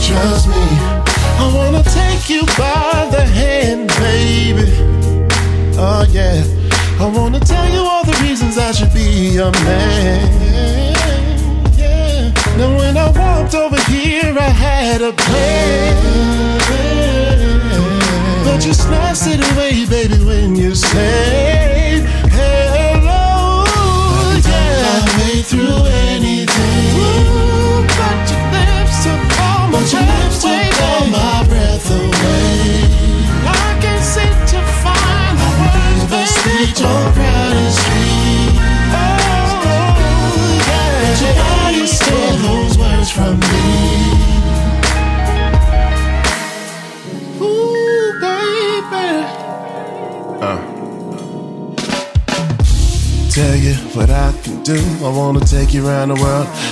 Trust 0.00 0.48
me, 0.48 1.01
I 1.42 1.46
wanna 1.56 1.82
take 1.82 2.30
you 2.30 2.42
by 2.56 3.08
the 3.10 3.24
hand, 3.40 3.88
baby. 3.98 4.66
Oh 5.76 6.04
yeah, 6.08 6.44
I 7.00 7.06
wanna 7.16 7.40
tell 7.40 7.68
you 7.68 7.80
all 7.80 8.04
the 8.04 8.16
reasons 8.22 8.56
I 8.58 8.70
should 8.70 8.92
be 8.94 9.30
your 9.38 9.50
man. 9.66 10.28
Yeah. 11.76 12.30
Now 12.56 12.70
when 12.78 12.96
I 12.96 13.10
walked 13.10 13.54
over 13.56 13.80
here, 13.90 14.36
I 14.38 14.50
had 14.66 15.02
a 15.02 15.12
plan, 15.12 15.94
but 18.44 18.64
you 18.64 18.72
snatched 18.72 19.26
it 19.26 19.40
away, 19.52 19.84
baby, 19.86 20.18
when 20.24 20.54
you 20.54 20.74
said 20.76 22.06
hello. 22.38 23.64
Yeah, 24.48 24.92
I 24.94 24.98
way 25.18 25.42
through 25.42 25.86
anything. 26.06 26.96
Ooh, 27.02 27.61
Tell 53.32 53.56
you 53.56 53.74
what 53.94 54.10
I 54.10 54.30
can 54.42 54.62
do. 54.62 54.76
I 55.02 55.08
wanna 55.08 55.40
take 55.40 55.70
the 55.70 55.80
world 55.80 56.10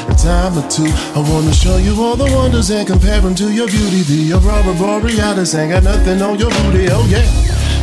a 0.09 0.14
time 0.14 0.59
or 0.59 0.68
two. 0.68 0.93
I 1.16 1.20
wanna 1.31 1.55
show 1.55 1.78
you 1.78 1.94
all 2.02 2.16
the 2.16 2.31
wonders 2.36 2.70
and 2.70 2.86
compare 2.86 3.20
them 3.22 3.35
to 3.36 3.51
your 3.51 3.66
beauty. 3.66 4.02
The 4.02 4.32
aurora 4.35 4.74
borealis 4.74 5.55
ain't 5.55 5.72
got 5.72 5.85
nothing 5.85 6.20
on 6.20 6.39
your 6.39 6.51
booty. 6.51 6.89
Oh 6.90 7.06
yeah, 7.09 7.24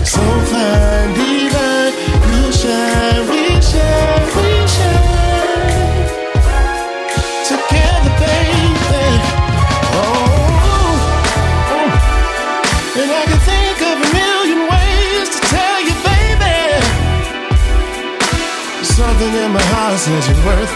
so 0.03 0.21
fine, 0.51 1.13
divine. 1.15 1.76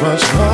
Much 0.02 0.34
more. 0.34 0.51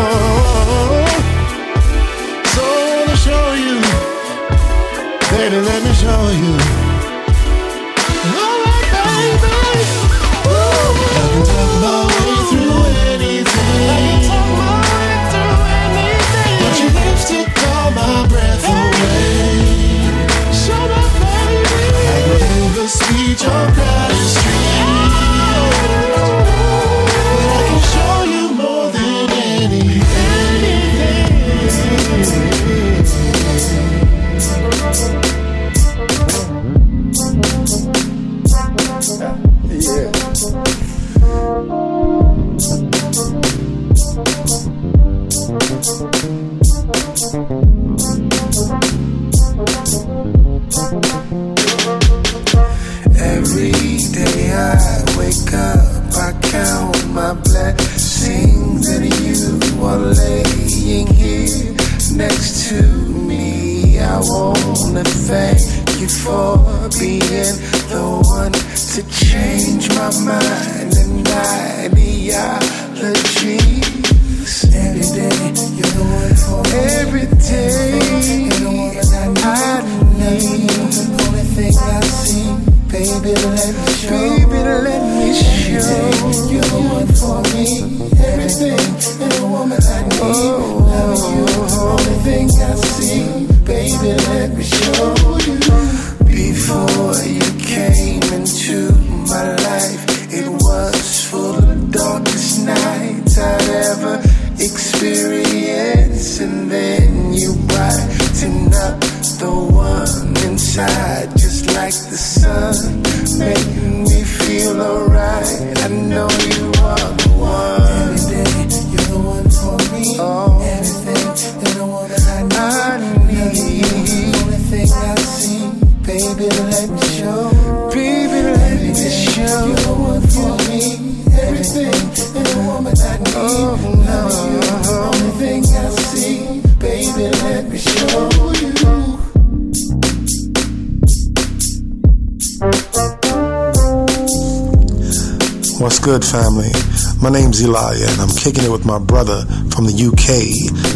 And 147.67 148.21
I'm 148.21 148.29
kicking 148.29 148.63
it 148.63 148.71
with 148.71 148.85
my 148.85 148.97
brother 148.97 149.43
from 149.75 149.83
the 149.83 149.91
UK, 149.91 150.39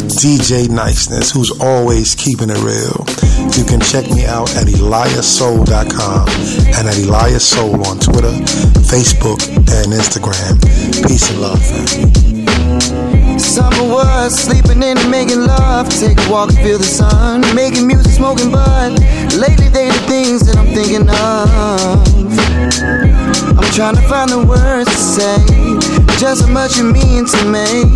DJ 0.08 0.70
Niceness, 0.70 1.30
who's 1.30 1.52
always 1.60 2.14
keeping 2.14 2.48
it 2.48 2.56
real. 2.64 3.04
You 3.52 3.64
can 3.68 3.78
check 3.80 4.08
me 4.08 4.24
out 4.24 4.48
at 4.56 4.64
eliasoul.com 4.64 6.28
and 6.72 6.88
at 6.88 6.96
eliasoul 6.96 7.76
on 7.84 8.00
Twitter, 8.00 8.32
Facebook, 8.88 9.44
and 9.68 9.92
Instagram. 9.92 10.56
Peace 11.06 11.28
and 11.28 11.40
love, 11.42 11.60
family. 11.60 12.32
Summer 13.38 13.84
was 13.84 14.34
sleeping 14.34 14.82
in 14.82 14.96
and 14.96 15.10
making 15.10 15.44
love. 15.44 15.90
Take 15.90 16.16
a 16.16 16.30
walk, 16.30 16.48
and 16.50 16.58
feel 16.58 16.78
the 16.78 16.84
sun. 16.84 17.42
Making 17.54 17.86
music, 17.86 18.12
smoking 18.12 18.50
bud. 18.50 18.98
Lately, 19.36 19.68
they 19.68 19.88
the 19.88 20.04
things 20.08 20.46
that 20.46 20.56
I'm 20.56 20.72
thinking 20.72 21.10
of. 21.10 22.00
I'm 23.58 23.70
trying 23.72 23.96
to 23.96 24.02
find 24.08 24.30
the 24.30 24.46
words 24.46 24.88
to 24.88 24.96
say. 24.96 25.91
Just 26.18 26.42
how 26.42 26.52
much 26.52 26.76
you 26.76 26.84
mean 26.84 27.26
to 27.26 27.40
me. 27.46 27.92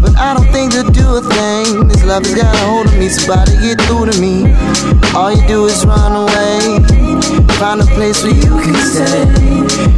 But 0.00 0.16
I 0.16 0.34
don't 0.34 0.50
think 0.52 0.72
they'll 0.72 0.90
do 0.90 1.16
a 1.16 1.20
thing. 1.20 1.88
This 1.88 2.04
love 2.04 2.24
has 2.24 2.34
got 2.34 2.54
a 2.54 2.58
hold 2.66 2.86
of 2.86 2.98
me. 2.98 3.08
Somebody 3.08 3.52
get 3.60 3.80
through 3.82 4.10
to 4.10 4.20
me. 4.20 4.52
All 5.14 5.32
you 5.32 5.46
do 5.46 5.66
is 5.66 5.84
run 5.84 6.12
away. 6.12 6.80
Find 7.56 7.80
a 7.80 7.86
place 7.96 8.22
where 8.22 8.34
you 8.34 8.54
can 8.60 8.76
stay. 8.76 9.24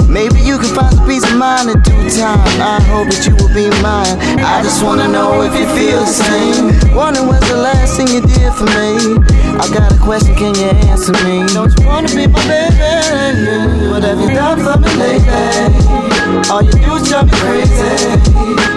Maybe 0.07 0.39
you 0.41 0.59
can 0.59 0.71
find 0.75 0.95
some 0.95 1.07
peace 1.07 1.25
of 1.25 1.37
mind 1.37 1.71
in 1.71 1.81
due 1.83 2.11
time. 2.11 2.39
I 2.61 2.79
hope 2.87 3.11
that 3.11 3.27
you 3.27 3.35
will 3.35 3.53
be 3.55 3.67
mine. 3.83 4.15
I 4.39 4.63
just 4.63 4.85
wanna 4.85 5.09
know 5.09 5.43
if 5.43 5.55
you 5.59 5.67
feel 5.75 6.01
the 6.01 6.15
same. 6.15 6.95
Wondering 6.95 7.27
what's 7.27 7.49
the 7.51 7.57
last 7.57 7.97
thing 7.97 8.09
you 8.09 8.21
did 8.21 8.53
for 8.55 8.69
me. 8.79 9.19
I 9.59 9.67
got 9.73 9.91
a 9.91 9.99
question, 9.99 10.35
can 10.37 10.55
you 10.55 10.71
answer 10.87 11.13
me? 11.25 11.43
Don't 11.55 11.73
you 11.79 11.87
wanna 11.87 12.09
be 12.09 12.27
my 12.27 12.43
baby? 12.47 13.89
What 13.91 14.03
have 14.05 14.21
you 14.21 14.31
done 14.31 14.61
for 14.63 14.79
me 14.79 14.91
lately? 14.95 16.04
All 16.51 16.63
you 16.63 16.73
do 16.73 16.95
is 16.97 17.09
drive 17.09 17.27
me 17.27 17.33
crazy. 17.39 17.91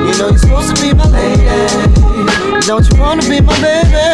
You 0.07 0.13
know 0.17 0.29
you're 0.29 0.37
supposed 0.37 0.75
to 0.75 0.81
be 0.81 0.93
my 0.93 1.07
lady. 1.07 1.47
Don't 2.67 2.85
you 2.89 2.99
wanna 2.99 3.21
be 3.23 3.39
my 3.39 3.55
baby? 3.61 4.07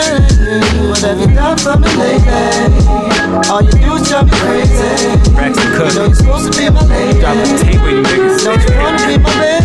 What 0.89 0.99
have 1.01 1.19
you 1.19 1.27
done 1.33 1.57
for 1.57 1.77
me 1.77 1.87
lately? 1.97 2.69
All 3.49 3.61
you 3.61 3.71
do 3.71 3.93
is 3.95 4.07
drive 4.07 4.25
me 4.25 4.37
crazy. 4.37 5.09
You 5.33 5.93
know 5.95 6.05
you're 6.05 6.15
supposed 6.15 6.53
to 6.53 6.59
be 6.59 6.69
my 6.69 6.81
lady. 6.85 7.19
Drop 7.19 7.37
a 7.37 7.45
tape 7.57 7.81
with 7.81 7.93
you 7.93 8.03
niggas. 8.03 8.43
Don't 8.43 8.61
you 8.61 8.75
wanna 8.77 9.07
be 9.07 9.17
my 9.17 9.31
baby? 9.39 9.62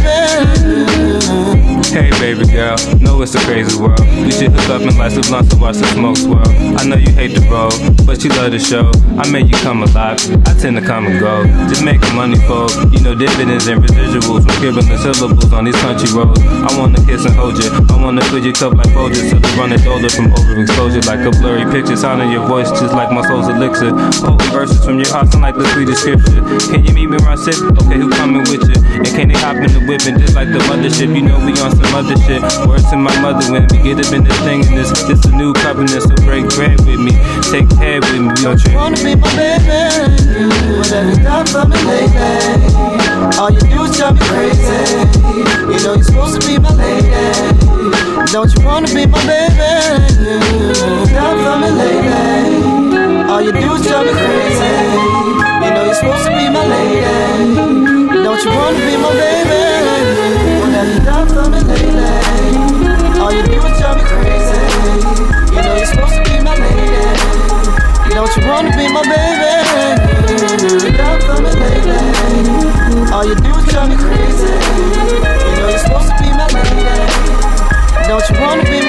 Hey 1.88 2.12
baby 2.20 2.44
girl, 2.44 2.76
know 3.00 3.22
it's 3.22 3.34
a 3.34 3.40
crazy 3.48 3.72
world. 3.80 3.98
We 4.20 4.30
should 4.30 4.52
hook 4.52 4.68
up 4.68 4.84
and 4.84 4.92
light 5.00 5.12
some 5.12 5.24
blunts 5.24 5.56
and 5.56 5.60
watch 5.60 5.80
the 5.80 5.88
smoke 5.96 6.20
swirl. 6.20 6.44
I 6.76 6.84
know 6.84 7.00
you 7.00 7.08
hate 7.16 7.32
the 7.32 7.40
road, 7.48 7.72
but 8.04 8.20
you 8.20 8.28
love 8.36 8.52
the 8.52 8.60
show. 8.60 8.92
I 9.16 9.24
made 9.32 9.48
you 9.48 9.56
come 9.64 9.80
alive, 9.80 10.20
I 10.44 10.52
tend 10.52 10.76
to 10.76 10.84
come 10.84 11.08
and 11.08 11.16
go. 11.16 11.48
Just 11.64 11.80
making 11.80 12.12
money 12.12 12.36
for, 12.44 12.68
you 12.92 13.00
know, 13.00 13.16
dividends 13.16 13.72
and 13.72 13.80
residuals. 13.80 14.44
Scribbling 14.60 14.84
the 14.84 15.00
syllables 15.00 15.48
on 15.48 15.64
these 15.64 15.80
country 15.80 16.12
roads. 16.12 16.36
I 16.44 16.68
wanna 16.76 17.00
kiss 17.08 17.24
and 17.24 17.32
hold 17.32 17.56
you. 17.56 17.72
I 17.72 17.96
wanna 17.96 18.20
fill 18.28 18.44
your 18.44 18.52
cup 18.52 18.76
like 18.76 18.92
Folgers 18.92 19.32
till 19.32 19.40
the 19.40 19.48
running 19.56 19.80
older 19.88 20.12
from 20.12 20.28
overexposure. 20.36 21.08
Like 21.08 21.24
a 21.24 21.32
blurry 21.40 21.64
picture, 21.72 21.96
sounding 21.96 22.28
your 22.28 22.44
voice 22.44 22.68
just 22.68 22.92
like 22.92 23.08
my 23.08 23.24
soul's 23.24 23.48
elixir. 23.48 23.96
Potent 24.20 24.52
verses 24.52 24.84
from 24.84 25.00
your 25.00 25.08
heart 25.08 25.32
sound 25.32 25.40
like 25.40 25.56
the 25.56 25.64
sweetest 25.72 26.04
scripture. 26.04 26.44
Can 26.68 26.84
you 26.84 26.92
meet 26.92 27.08
me 27.08 27.16
around 27.24 27.40
six? 27.40 27.56
Okay, 27.64 27.96
who 27.96 28.12
coming 28.12 28.44
with 28.44 28.60
you? 28.60 28.76
And 28.76 29.08
can 29.08 29.32
they 29.32 29.40
hop 29.40 29.56
in 29.56 29.72
the 29.72 29.80
whip 29.88 30.04
and 30.04 30.20
just 30.20 30.36
like 30.36 30.52
the 30.52 30.60
mothership? 30.68 31.16
You 31.16 31.24
know 31.24 31.40
we 31.40 31.56
on 31.64 31.77
some 31.78 31.94
other 31.94 32.16
shit. 32.26 32.42
Words 32.66 32.90
to 32.90 32.96
my 32.96 33.14
mother 33.20 33.46
when 33.52 33.66
we 33.70 33.78
get 33.78 34.02
up 34.02 34.12
in 34.12 34.24
this 34.24 34.38
thing 34.40 34.66
and 34.66 34.76
this 34.76 34.90
this 35.06 35.24
a 35.24 35.32
new 35.32 35.52
covenant. 35.54 36.02
So 36.02 36.14
break 36.26 36.48
bread 36.56 36.78
with 36.82 37.00
me, 37.00 37.14
take 37.50 37.68
care 37.78 38.00
with 38.00 38.18
me. 38.18 38.34
Don't 38.42 38.58
you 38.66 38.74
wanna 38.74 38.98
be 38.98 39.14
my 39.14 39.30
baby? 39.38 39.80
You 40.38 41.16
done 41.22 41.46
for 41.46 41.64
me 41.70 41.78
lately? 41.86 42.98
All 43.38 43.50
you 43.50 43.60
do 43.60 43.82
is 43.86 43.96
drive 43.96 44.14
me 44.14 44.22
crazy. 44.26 44.78
You 45.70 45.78
know 45.84 45.94
you're 45.94 46.02
supposed 46.02 46.40
to 46.40 46.46
be 46.46 46.58
my 46.58 46.72
lady. 46.74 47.08
Don't 48.32 48.50
you 48.54 48.60
wanna 48.66 48.88
be 48.88 49.06
my 49.06 49.20
baby? 49.26 49.72
Done 51.14 51.38
for 51.44 51.56
me 51.62 51.70
lately. 51.78 53.30
All 53.30 53.40
you 53.40 53.52
do 53.52 53.72
is 53.74 53.86
drive 53.86 54.06
me 54.06 54.12
crazy. 54.12 54.74
You 55.62 55.70
know 55.74 55.84
you're 55.84 55.94
supposed 55.94 56.24
to 56.26 56.30
be 56.34 56.44
my 56.50 56.64
lady. 56.66 57.04
Don't 58.24 58.42
you 58.44 58.50
wanna 58.50 58.78
be 58.78 58.96
my 58.96 59.12
baby? 59.12 59.47
Wanna 68.48 68.70
be 68.76 68.88
my 68.88 69.02
baby? 69.02 69.52
Done 70.96 71.20
for 71.20 71.36
me 71.42 71.50
lately. 71.60 73.12
All 73.12 73.24
you 73.24 73.34
do 73.34 73.50
is 73.58 73.64
drive 73.68 73.90
me 73.90 73.96
crazy. 73.96 74.48
You 74.48 75.54
know 75.60 75.68
you're 75.68 75.78
supposed 75.78 76.08
to 76.08 76.14
be 76.16 76.30
my 76.32 76.46
lady. 76.56 76.88
Don't 78.08 78.24
you 78.30 78.40
wanna 78.40 78.64
be 78.64 78.80
my 78.86 78.87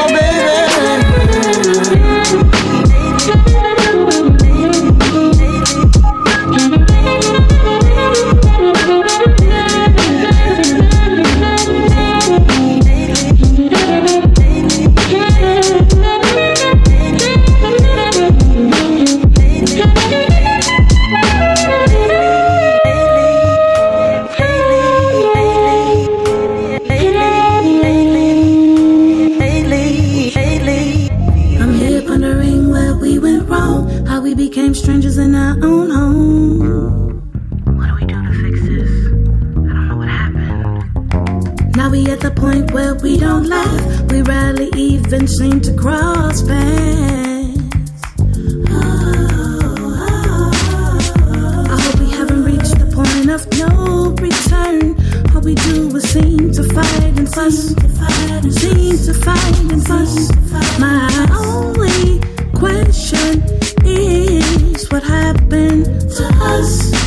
became 34.60 34.76
strangers 34.76 35.18
in 35.18 35.36
our 35.36 35.56
own 35.64 35.90
home. 35.90 37.22
What 37.78 37.88
do 37.88 37.96
we 37.96 38.06
do 38.12 38.22
to 38.28 38.34
fix 38.42 38.60
this? 38.68 38.92
I 39.08 39.10
don't 39.10 39.88
know 39.88 39.96
what 39.96 40.10
happened. 40.10 41.76
Now 41.78 41.90
we 41.90 42.06
at 42.08 42.20
the 42.20 42.32
point 42.32 42.72
where 42.72 42.94
we 42.96 43.18
don't 43.18 43.48
laugh, 43.48 44.12
we 44.12 44.22
rarely 44.22 44.70
even 44.76 45.30
seem 45.30 45.62
to 45.62 45.74
cross 45.78 46.42
paths. 46.42 47.58
Oh, 48.68 48.92
oh, 49.88 50.52
oh, 51.22 51.66
I 51.70 51.80
hope 51.80 52.00
we 52.02 52.10
haven't 52.12 52.44
reached 52.44 52.78
the 52.80 52.90
point 52.94 53.30
of 53.30 53.48
no 53.64 54.12
return. 54.28 54.98
All 55.34 55.42
we 55.42 55.56
do 55.56 55.96
is 55.96 56.10
seem 56.10 56.52
to 56.52 56.64
fight 56.74 57.18
and 57.18 57.30
fuss. 57.34 57.74
Seem 58.60 58.98
to 59.08 59.14
fight 59.14 59.60
and 59.72 59.88
fuss. 59.88 60.30
My 60.80 61.39
what 65.00 65.08
happened 65.08 65.86
to 66.12 66.26
us? 66.42 66.99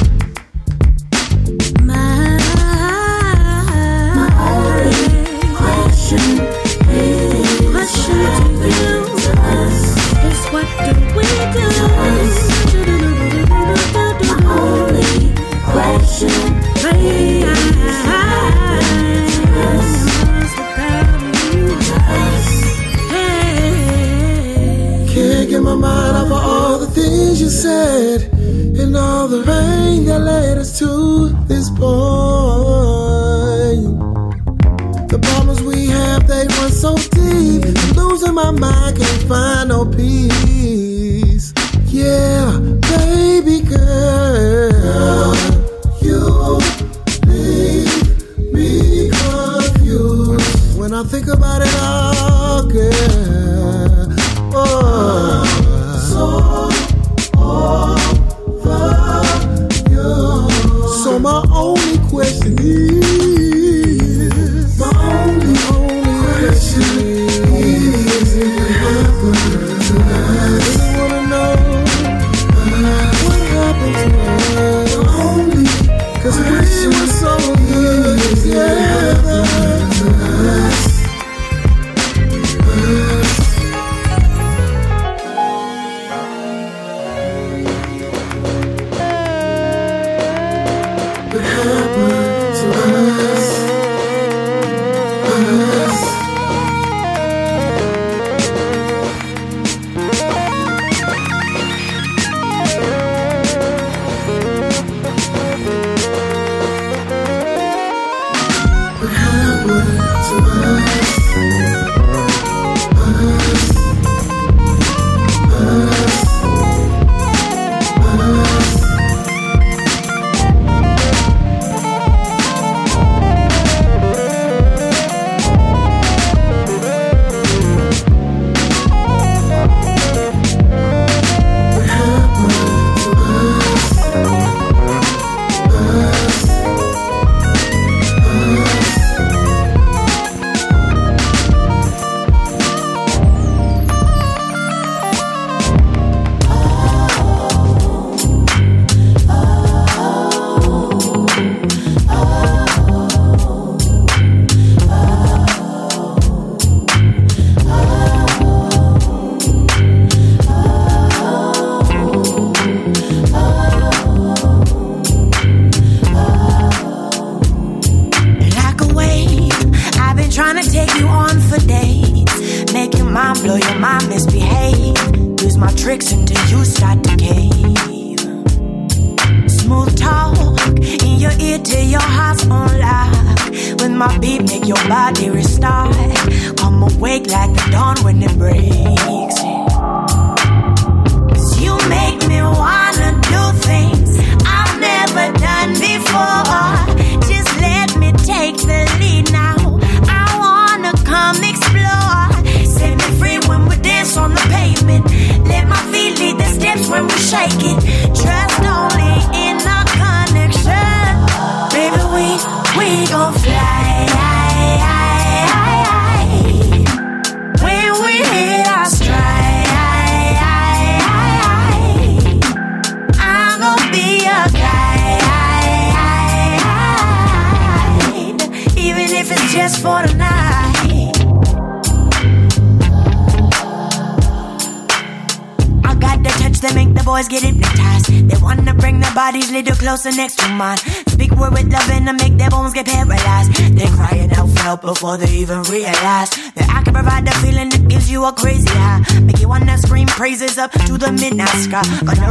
Sky. 251.72 252.21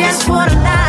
Just 0.00 0.22
for 0.26 0.48
the 0.48 0.79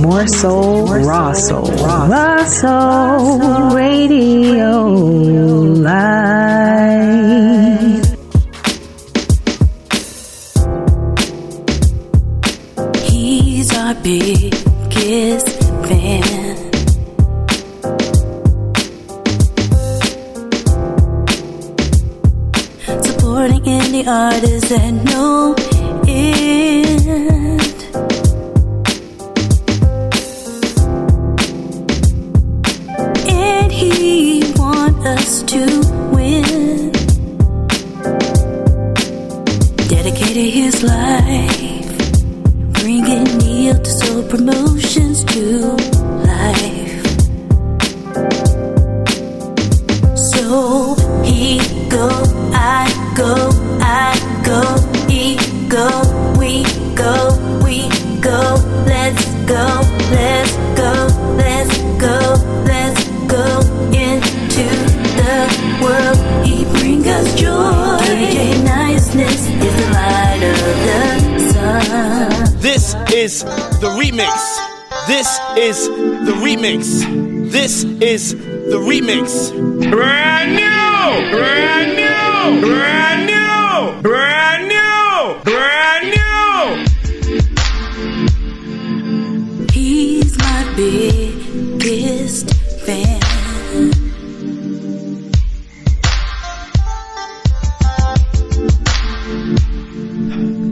more 0.00 0.26
soul 0.26 0.79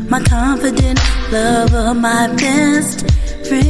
my 0.08 0.20
confident 0.20 0.98
lover, 1.30 1.94
my 1.94 2.28
best 2.36 3.00
friend. 3.46 3.68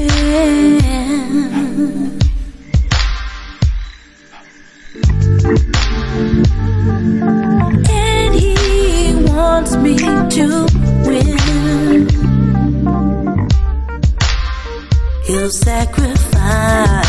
And 7.90 8.34
he 8.34 9.24
wants 9.24 9.74
me 9.76 9.96
to 9.96 10.66
win. 11.06 12.08
He'll 15.26 15.50
sacrifice. 15.50 17.07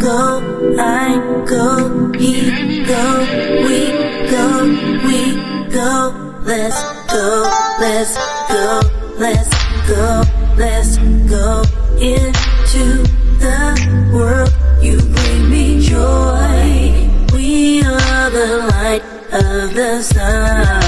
go, 0.00 0.76
I 0.78 1.18
go, 1.46 2.12
he 2.12 2.84
go, 2.84 3.04
we 3.66 3.80
go, 4.30 4.64
we 5.06 5.70
go. 5.70 6.14
Let's 6.44 6.82
go, 7.12 7.44
let's 7.80 8.16
go, 8.48 8.80
let's 9.18 9.50
go, 9.88 10.22
let's 10.56 10.96
go 11.28 11.62
into 12.00 13.02
the 13.38 14.10
world. 14.14 14.52
You 14.82 14.96
bring 14.98 15.50
me 15.50 15.80
joy. 15.80 17.10
We 17.32 17.82
are 17.82 18.30
the 18.30 18.68
light 18.70 19.02
of 19.32 19.74
the 19.74 20.02
sun. 20.02 20.87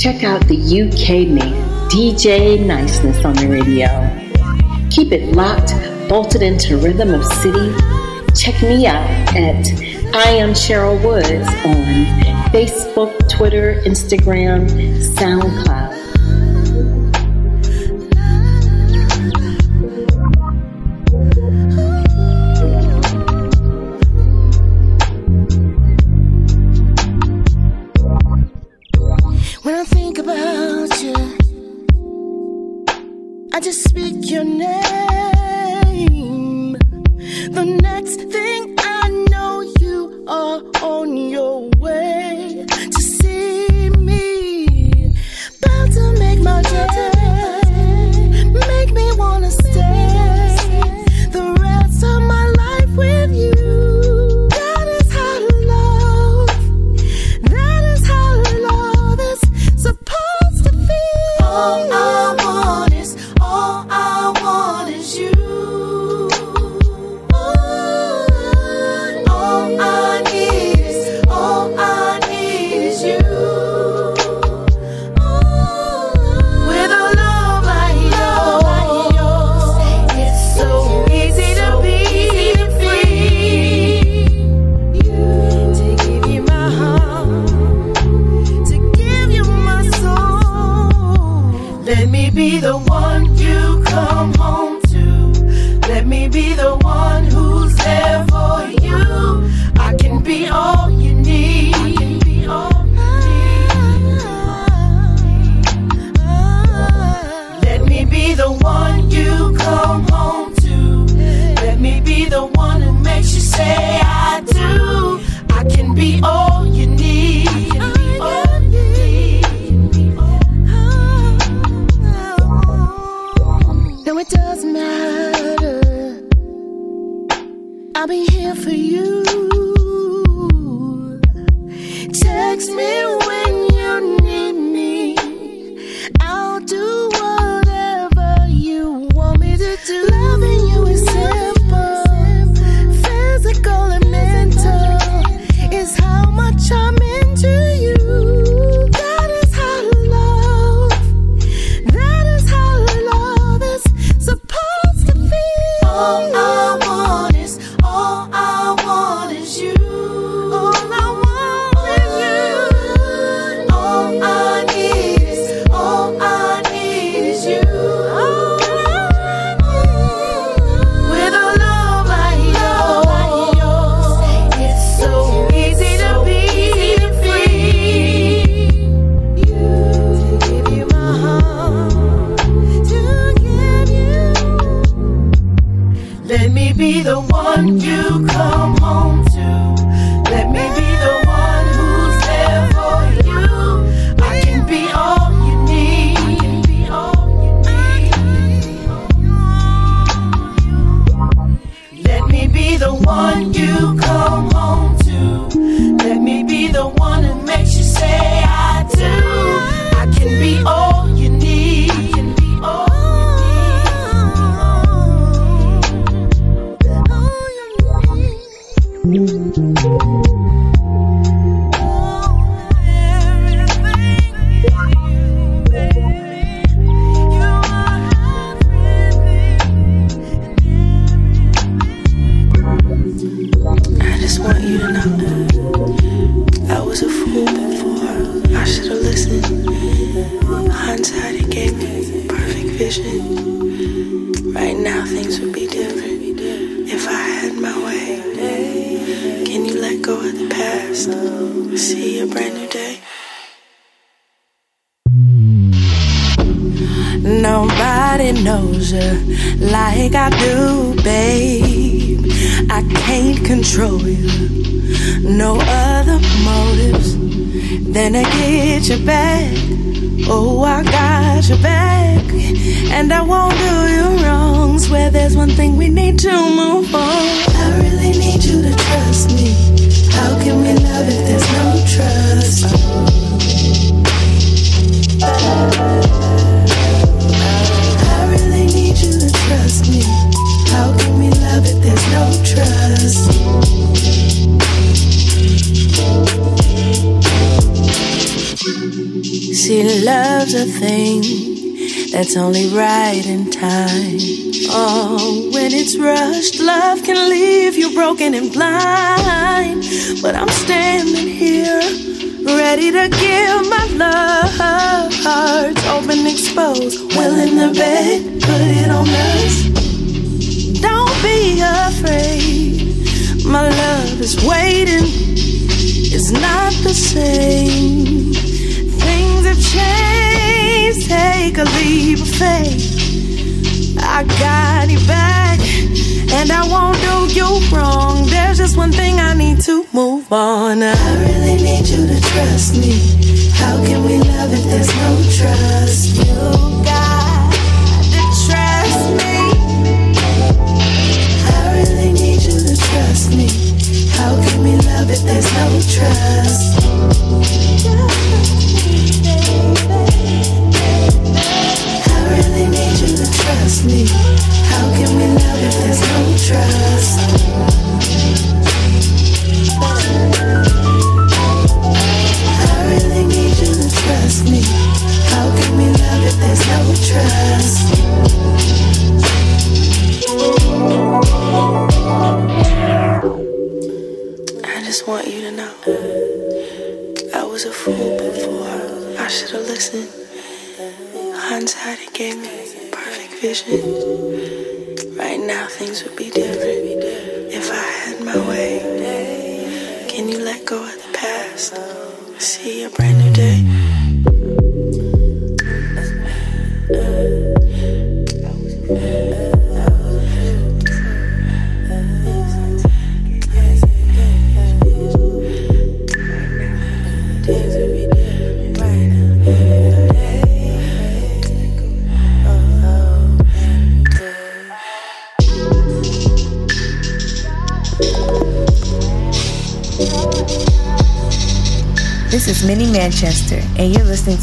Check 0.00 0.24
out 0.24 0.46
the 0.46 0.56
UK 0.56 1.28
mate, 1.28 1.54
DJ 1.90 2.58
Niceness, 2.64 3.22
on 3.24 3.34
the 3.34 3.46
radio. 3.46 3.88
Keep 4.90 5.12
it 5.12 5.36
locked, 5.36 5.74
bolted 6.08 6.40
into 6.42 6.78
rhythm 6.78 7.12
of 7.12 7.22
city. 7.24 7.74
Check 8.34 8.62
me 8.62 8.86
out 8.86 9.06
at 9.36 9.66
I 10.14 10.30
am 10.30 10.50
Cheryl 10.50 10.98
Woods 11.04 11.48
on 11.66 12.37
Facebook, 12.50 13.28
Twitter, 13.28 13.74
Instagram, 13.84 14.68
SoundCloud. 15.14 16.07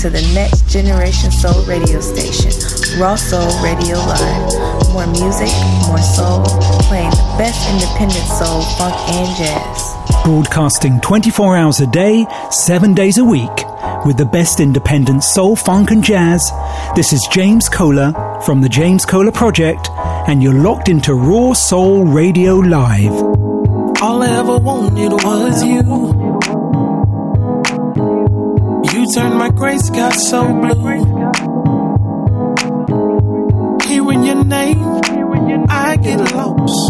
To 0.06 0.12
the 0.12 0.34
Next 0.36 0.70
Generation 0.70 1.32
Soul 1.32 1.66
radio 1.66 2.00
station, 2.00 2.52
Raw 3.00 3.16
Soul 3.16 3.50
Radio 3.64 3.98
Live. 3.98 4.94
More 4.94 5.08
music, 5.08 5.50
more 5.88 5.98
soul, 5.98 6.46
playing 6.86 7.10
the 7.10 7.36
best 7.40 7.68
independent 7.74 8.28
soul, 8.38 8.62
funk, 8.78 8.94
and 9.10 9.36
jazz. 9.36 10.24
Broadcasting 10.24 11.02
24 11.02 11.58
hours 11.58 11.80
a 11.80 11.88
day, 11.88 12.28
7 12.52 12.94
days 12.94 13.18
a 13.18 13.24
week, 13.24 13.50
with 14.06 14.18
the 14.18 14.30
best 14.32 14.60
independent 14.60 15.24
soul, 15.24 15.56
funk, 15.56 15.90
and 15.90 16.04
jazz. 16.04 16.52
This 16.96 17.12
is 17.12 17.28
James 17.32 17.68
Kohler 17.68 18.14
from 18.46 18.62
the 18.62 18.70
James 18.70 19.08
Kohler 19.08 19.32
Project, 19.32 19.90
and 20.28 20.44
you're 20.44 20.54
locked 20.54 20.88
into 20.88 21.16
Raw 21.16 21.54
Soul 21.54 22.06
Radio 22.06 22.58
Live. 22.58 23.12
All 24.04 24.22
I 24.22 24.38
ever 24.38 24.60
wanted 24.60 25.14
was 25.14 25.64
you. 25.64 26.45
Turned 29.16 29.36
my 29.36 29.50
gray 29.50 29.78
sky 29.78 30.10
so 30.10 30.46
blue. 30.46 31.06
Hearing 33.88 34.24
your 34.26 34.44
name, 34.44 34.84
I 35.70 35.96
get 35.96 36.20
lost. 36.36 36.90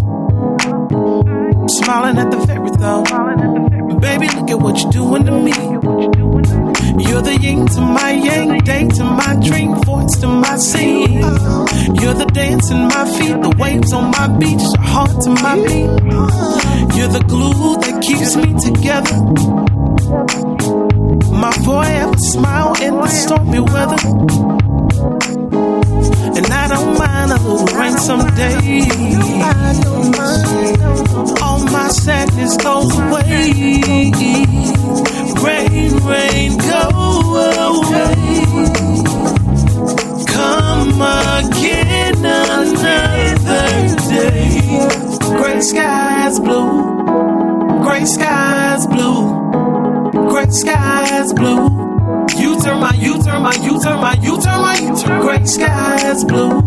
Smiling 1.78 2.18
at 2.18 2.32
the 2.32 2.38
very 2.48 2.70
thought. 2.82 4.02
Baby, 4.02 4.28
look 4.30 4.50
at 4.50 4.60
what 4.60 4.82
you're 4.82 4.92
doing 4.92 5.26
to 5.26 5.32
me. 5.34 5.54
You're 7.06 7.22
the 7.22 7.38
yin 7.40 7.68
to 7.68 7.82
my 7.82 8.10
yang, 8.10 8.58
day 8.58 8.88
to 8.88 9.04
my 9.04 9.40
dream, 9.48 9.76
voice 9.84 10.18
to 10.22 10.28
my 10.28 10.58
singing. 10.58 11.22
You're 11.22 12.16
the 12.16 12.30
dance 12.34 12.72
in 12.72 12.88
my 12.88 13.06
feet, 13.20 13.40
the 13.40 13.56
waves 13.60 13.94
on 13.94 14.10
my 14.10 14.28
beach, 14.40 14.64
your 14.64 14.82
heart 14.82 15.22
to 15.22 15.30
my 15.30 15.56
beat. 15.58 15.92
You're 16.98 17.14
the 17.18 17.24
glue 17.28 17.78
that 17.82 18.02
keeps 18.02 18.36
me 18.36 18.56
together. 18.60 20.55
My 21.46 21.52
boy 21.58 21.84
forever 21.84 22.18
smile 22.18 22.74
in 22.82 22.96
the 22.96 23.08
stormy 23.08 23.60
weather. 23.60 24.02
And 26.38 26.46
I 26.52 26.68
don't 26.70 26.98
mind 26.98 27.32
a 27.34 27.38
little 27.38 27.68
rain 27.78 27.96
someday. 28.00 28.82
All 31.44 31.60
my 31.66 31.90
sadness 31.90 32.58
goes 32.58 32.98
away. 32.98 33.80
Rain, 35.46 35.94
rain, 36.10 36.58
go 36.58 36.82
away. 37.70 38.16
Come 40.26 41.00
again 41.00 42.26
another 42.26 42.76
day. 44.10 44.36
Gray 45.38 45.62
skies 45.62 46.40
blue. 46.40 47.84
Gray 47.84 48.06
skies 48.06 48.88
blue. 48.88 48.95
Skies 50.56 51.34
blue. 51.34 51.68
You 52.38 52.60
turn 52.62 52.80
my, 52.80 52.94
you 52.96 53.22
turn 53.22 53.42
my, 53.44 53.54
you 53.56 53.78
turn 53.82 54.00
my, 54.00 54.14
you 54.22 54.42
turn 54.42 54.62
my, 54.62 54.78
you 54.78 54.96
turn. 54.96 55.22
Gray 55.22 55.46
skies 55.46 56.24
blue. 56.24 56.62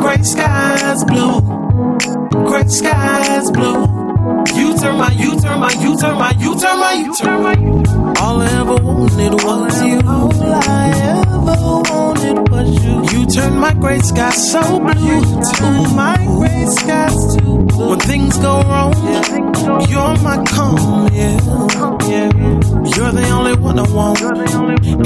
Gray 0.00 0.22
skies 0.22 1.04
blue. 1.04 1.40
Gray 2.48 2.66
skies 2.68 3.50
blue. 3.50 3.82
You 4.56 4.78
turn 4.78 4.96
my, 4.96 5.10
you 5.12 5.38
turn 5.38 5.60
my, 5.60 5.70
you 5.72 5.96
turn 5.98 6.16
my, 6.16 6.30
you 6.38 6.58
turn 6.58 6.78
my, 6.80 6.92
you 6.94 7.14
turn 7.14 7.42
my. 7.42 8.14
All 8.22 8.40
I 8.40 8.50
ever 8.52 8.76
wanted 8.76 9.34
was 9.44 9.82
you. 9.82 10.00
All 10.08 10.32
I 10.54 10.90
ever 11.12 11.92
wanted 11.92 12.48
was 12.50 12.84
you. 12.84 13.18
You 13.20 13.26
turn 13.26 13.58
my 13.58 13.74
gray 13.74 13.98
skies 13.98 14.50
so 14.50 14.62
blue. 14.80 15.20
To 15.20 15.94
my 15.94 16.16
gray 16.38 16.64
skies 16.66 17.36
too 17.36 17.58
blue. 17.66 17.90
When 17.90 17.98
things 18.00 18.38
go 18.38 18.62
wrong, 18.62 18.94
you're 19.90 20.16
my 20.22 20.42
calm, 20.46 21.12
yeah. 21.12 21.38
yeah. 22.08 22.67
You're 22.96 23.12
the 23.12 23.28
only 23.30 23.54
one 23.54 23.78
I 23.78 23.82
want. 23.92 24.18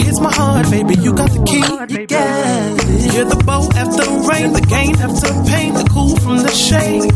It's 0.01 0.21
my 0.21 0.33
heart, 0.33 0.71
baby. 0.71 0.95
You 1.01 1.13
got 1.15 1.31
the 1.31 1.43
key. 1.45 1.63
Yeah. 2.09 2.77
You're 3.13 3.27
the 3.27 3.43
boat 3.45 3.75
after 3.77 4.05
rain, 4.29 4.53
the 4.53 4.61
gain 4.63 4.97
after 4.97 5.33
pain, 5.51 5.75
the 5.75 5.85
cool 5.93 6.17
from 6.17 6.39
the 6.39 6.51
shade. 6.51 7.13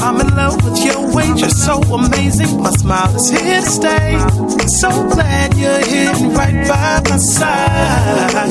I'm 0.00 0.20
in 0.20 0.28
love 0.36 0.62
with 0.64 0.84
your 0.84 1.14
ways. 1.14 1.40
You're 1.40 1.50
so 1.50 1.80
amazing. 1.94 2.60
My 2.62 2.70
smile 2.70 3.14
is 3.16 3.30
here 3.30 3.60
to 3.60 3.66
stay. 3.66 4.18
So 4.66 4.90
glad 5.08 5.56
you're 5.56 5.84
here 5.86 6.12
right 6.36 6.68
by 6.68 7.00
my 7.08 7.16
side. 7.16 8.48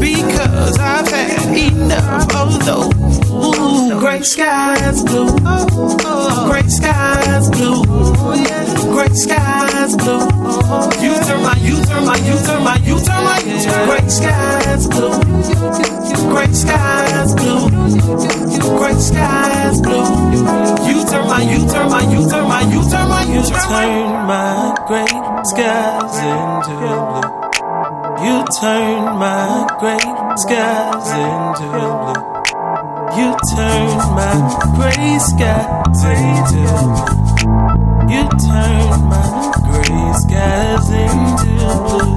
Because 0.00 0.78
I've 0.78 1.08
had 1.08 1.56
enough 1.56 2.34
of 2.34 2.64
those 2.66 3.29
gray 4.20 4.26
skies 4.26 5.02
blue. 5.04 5.28
Great 6.46 6.70
skies 6.70 7.48
blue. 7.48 7.84
Great 8.92 9.16
skies 9.16 9.96
blue. 9.96 10.20
You 11.00 11.14
turn 11.24 11.42
my, 11.42 11.56
you 11.62 11.82
turn 11.86 12.04
my, 12.04 12.16
you 12.18 12.36
turn 12.44 12.62
my, 12.62 12.76
you 12.84 13.00
turn 13.00 13.24
my, 13.24 13.38
you 13.38 13.62
turn 13.64 13.88
Gray 13.88 14.08
skies 14.08 14.86
blue. 14.88 15.22
Gray 16.28 16.52
skies 16.52 17.34
blue. 17.34 17.70
Gray 18.76 18.94
skies 18.94 19.80
blue. 19.80 20.04
You 20.86 21.04
turn 21.08 21.26
my, 21.26 21.40
you 21.40 21.66
turn 21.66 21.88
my, 21.88 22.02
you 22.12 22.28
turn 22.28 22.46
my, 22.46 22.60
you 22.60 22.90
turn 22.90 23.08
my, 23.08 23.22
you 23.24 23.42
turn 23.42 24.26
my 24.26 24.74
gray 24.86 25.06
skies 25.44 26.18
into 26.28 26.76
blue. 26.76 27.40
You 28.26 28.44
turn 28.60 29.18
my 29.18 29.66
great 29.80 30.38
skies 30.38 31.08
into 31.08 31.70
blue. 31.72 32.29
You 33.16 33.36
turn 33.54 33.98
my 34.14 34.34
gray 34.76 35.18
skies 35.18 36.02
into. 36.04 36.64
You 38.12 38.22
turn 38.46 38.90
my 39.10 39.26
gray 39.66 40.04
skies 40.22 40.88
into 40.90 41.52
blue. 41.84 42.14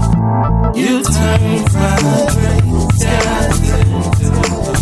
You 0.75 0.93
turn 1.03 1.43
my 1.73 1.97
gray 2.33 2.67
skies 2.93 3.59
into 3.73 4.27
blue. 4.29 4.73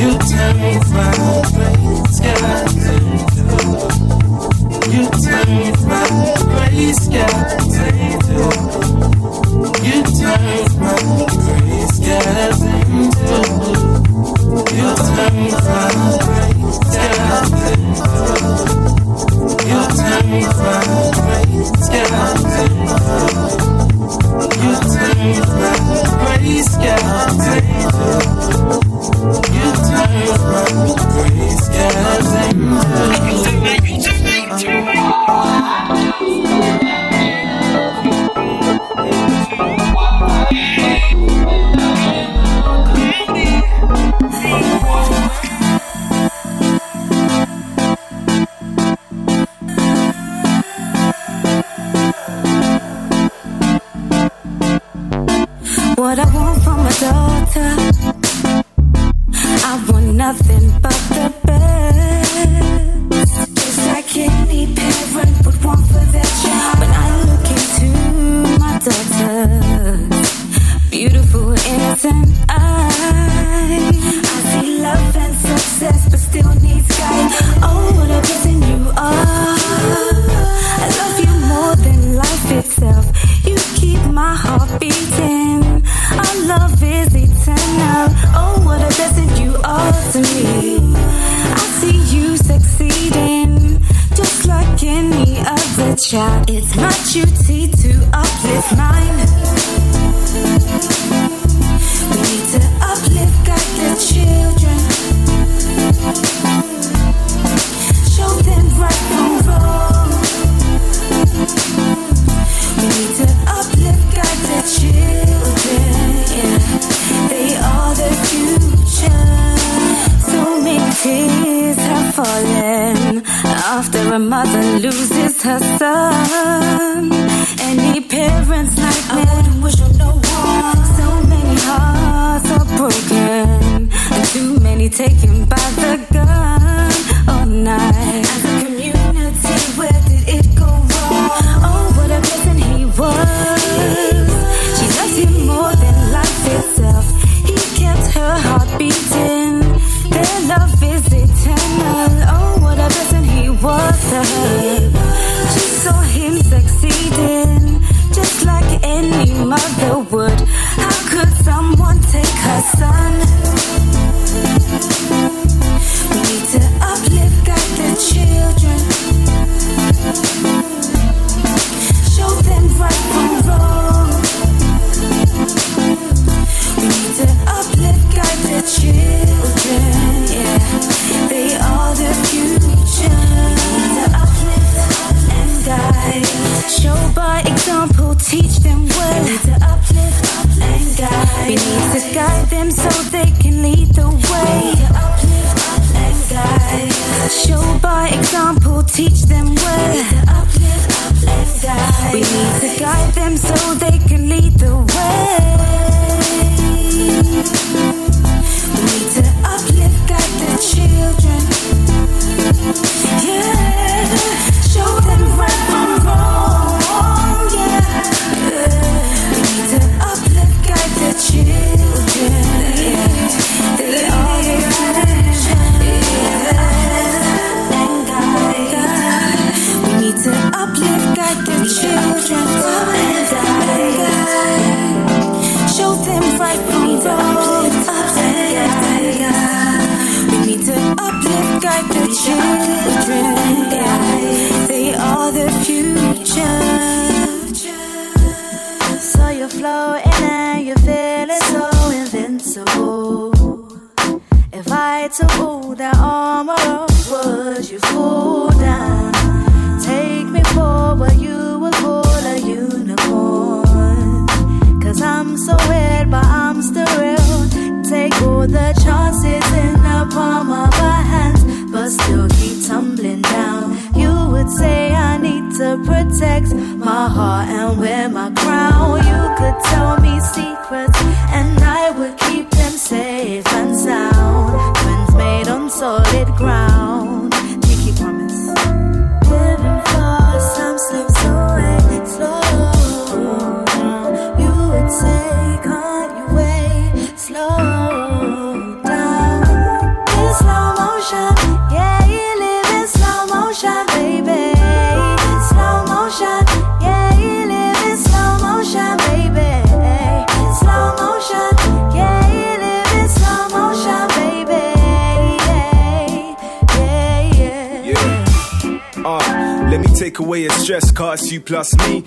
You 0.00 0.10
turn 0.30 0.58
my 0.92 1.10
gray 1.52 1.84
skies 2.12 2.74
into 2.86 3.42
blue. 3.46 3.88
You 4.92 5.02
turn 5.24 5.50
my 5.88 6.06
gray 6.44 6.92
skies 6.92 7.76
into 7.76 8.38
blue. 8.66 8.90
You 9.86 9.96
turn 10.20 10.64
my 10.80 10.96
gray 11.32 11.80
skies 11.96 12.60
into 12.62 13.38
blue. 13.58 14.05
You're 14.16 14.56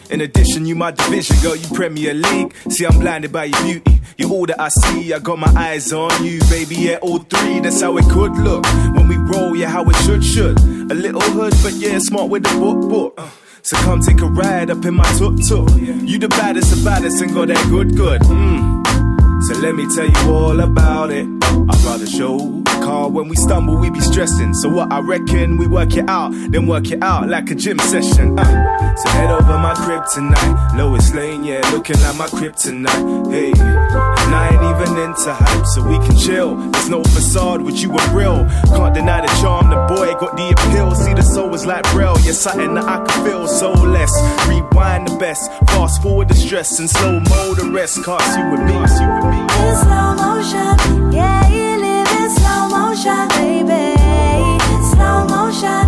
In 0.10 0.22
addition, 0.22 0.66
you 0.66 0.76
my 0.76 0.92
division, 0.92 1.38
girl, 1.42 1.56
you 1.56 1.68
Premier 1.76 2.14
League. 2.14 2.54
See, 2.70 2.86
I'm 2.86 3.00
blinded 3.00 3.32
by 3.32 3.46
your 3.46 3.62
beauty. 3.64 4.02
You're 4.18 4.32
all 4.32 4.46
that 4.48 4.60
I 4.60 4.70
see, 4.70 5.14
I 5.14 5.20
got 5.20 5.40
my 5.40 5.52
eyes 5.56 5.94
on 5.94 6.26
you, 6.26 6.40
baby. 6.50 6.76
Yeah, 6.76 6.98
all 7.02 7.20
three, 7.20 7.60
that's 7.60 7.82
how 7.82 7.96
it 7.98 8.06
could 8.10 8.34
look. 8.38 8.66
When 8.96 9.08
we 9.08 9.16
roll, 9.18 9.56
yeah, 9.56 9.70
how 9.70 9.84
it 9.86 9.96
should, 9.98 10.24
should. 10.24 10.58
A 10.60 10.96
little 10.96 11.22
hood, 11.22 11.54
but 11.64 11.74
yeah, 11.74 12.00
smart 12.00 12.30
with 12.30 12.44
the 12.44 12.60
book, 12.60 12.90
book. 12.90 13.14
Uh, 13.18 13.30
So 13.62 13.76
come 13.78 14.00
take 14.02 14.22
a 14.22 14.26
ride 14.26 14.72
up 14.72 14.84
in 14.86 14.96
my 14.96 15.04
tuk 15.20 15.36
tuk. 15.48 15.70
You 15.80 16.18
the 16.18 16.30
baddest 16.30 16.72
of 16.74 16.84
baddest 16.84 17.22
and 17.22 17.34
got 17.34 17.50
that 17.50 17.64
good, 17.70 17.96
good. 17.96 18.22
Mm. 18.22 19.44
So 19.48 19.54
let 19.60 19.76
me 19.76 19.86
tell 19.96 20.08
you 20.10 20.34
all 20.34 20.60
about 20.60 21.12
it. 21.12 21.28
I'd 21.44 21.84
rather 21.86 22.08
show 22.08 22.59
when 22.90 23.28
we 23.28 23.36
stumble, 23.36 23.78
we 23.78 23.90
be 23.90 24.00
stressing. 24.00 24.54
So 24.54 24.70
what 24.70 24.92
I 24.92 25.00
reckon, 25.00 25.58
we 25.58 25.68
work 25.68 25.96
it 25.96 26.10
out, 26.10 26.32
then 26.50 26.68
work 26.68 26.92
it 26.92 27.02
out 27.04 27.28
like 27.28 27.50
a 27.52 27.56
gym 27.56 27.80
session. 27.80 28.38
Uh. 28.38 28.96
So 28.96 29.10
head 29.10 29.32
over 29.32 29.58
my 29.58 29.74
crib 29.76 30.04
tonight, 30.14 30.76
Lois 30.76 31.14
Lane, 31.14 31.44
yeah, 31.44 31.62
looking 31.72 32.00
like 32.02 32.18
my 32.18 32.28
crib 32.28 32.56
tonight. 32.56 33.32
Hey, 33.32 33.52
and 33.52 34.36
I 34.36 34.50
ain't 34.52 34.64
even 34.64 34.98
into 34.98 35.34
hype, 35.34 35.66
so 35.68 35.88
we 35.88 35.98
can 36.00 36.18
chill. 36.18 36.56
There's 36.72 36.90
no 36.90 37.04
facade 37.04 37.62
with 37.62 37.80
you 37.82 37.92
and 37.98 38.14
real. 38.14 38.46
Can't 38.76 38.94
deny 38.94 39.22
the 39.22 39.28
charm, 39.42 39.70
the 39.70 39.78
boy 39.94 40.14
got 40.20 40.36
the 40.36 40.50
appeal. 40.50 40.96
See 40.96 41.14
the 41.14 41.22
soul 41.22 41.54
is 41.54 41.66
like 41.66 41.84
braille, 41.92 42.18
yeah, 42.24 42.34
something 42.34 42.74
that 42.74 42.86
I 42.86 43.06
can 43.06 43.26
feel. 43.26 43.48
So 43.48 43.72
let's 43.72 44.14
rewind 44.48 45.08
the 45.08 45.18
best, 45.18 45.50
fast 45.68 46.02
forward 46.02 46.28
the 46.30 46.36
stress 46.36 46.80
and 46.80 46.90
slow 46.90 47.20
mo 47.20 47.54
the 47.54 47.72
rest. 47.72 48.04
Cause 48.04 48.38
you 48.38 48.50
with 48.52 48.62
me, 48.62 48.74
you 48.74 49.08
with 49.16 49.26
me. 49.32 49.40
In 49.42 49.76
slow 49.80 50.16
motion, 50.16 51.14
yeah, 51.14 51.49
motion, 53.00 53.28
baby. 53.30 53.96
Slow 54.92 55.26
motion, 55.28 55.88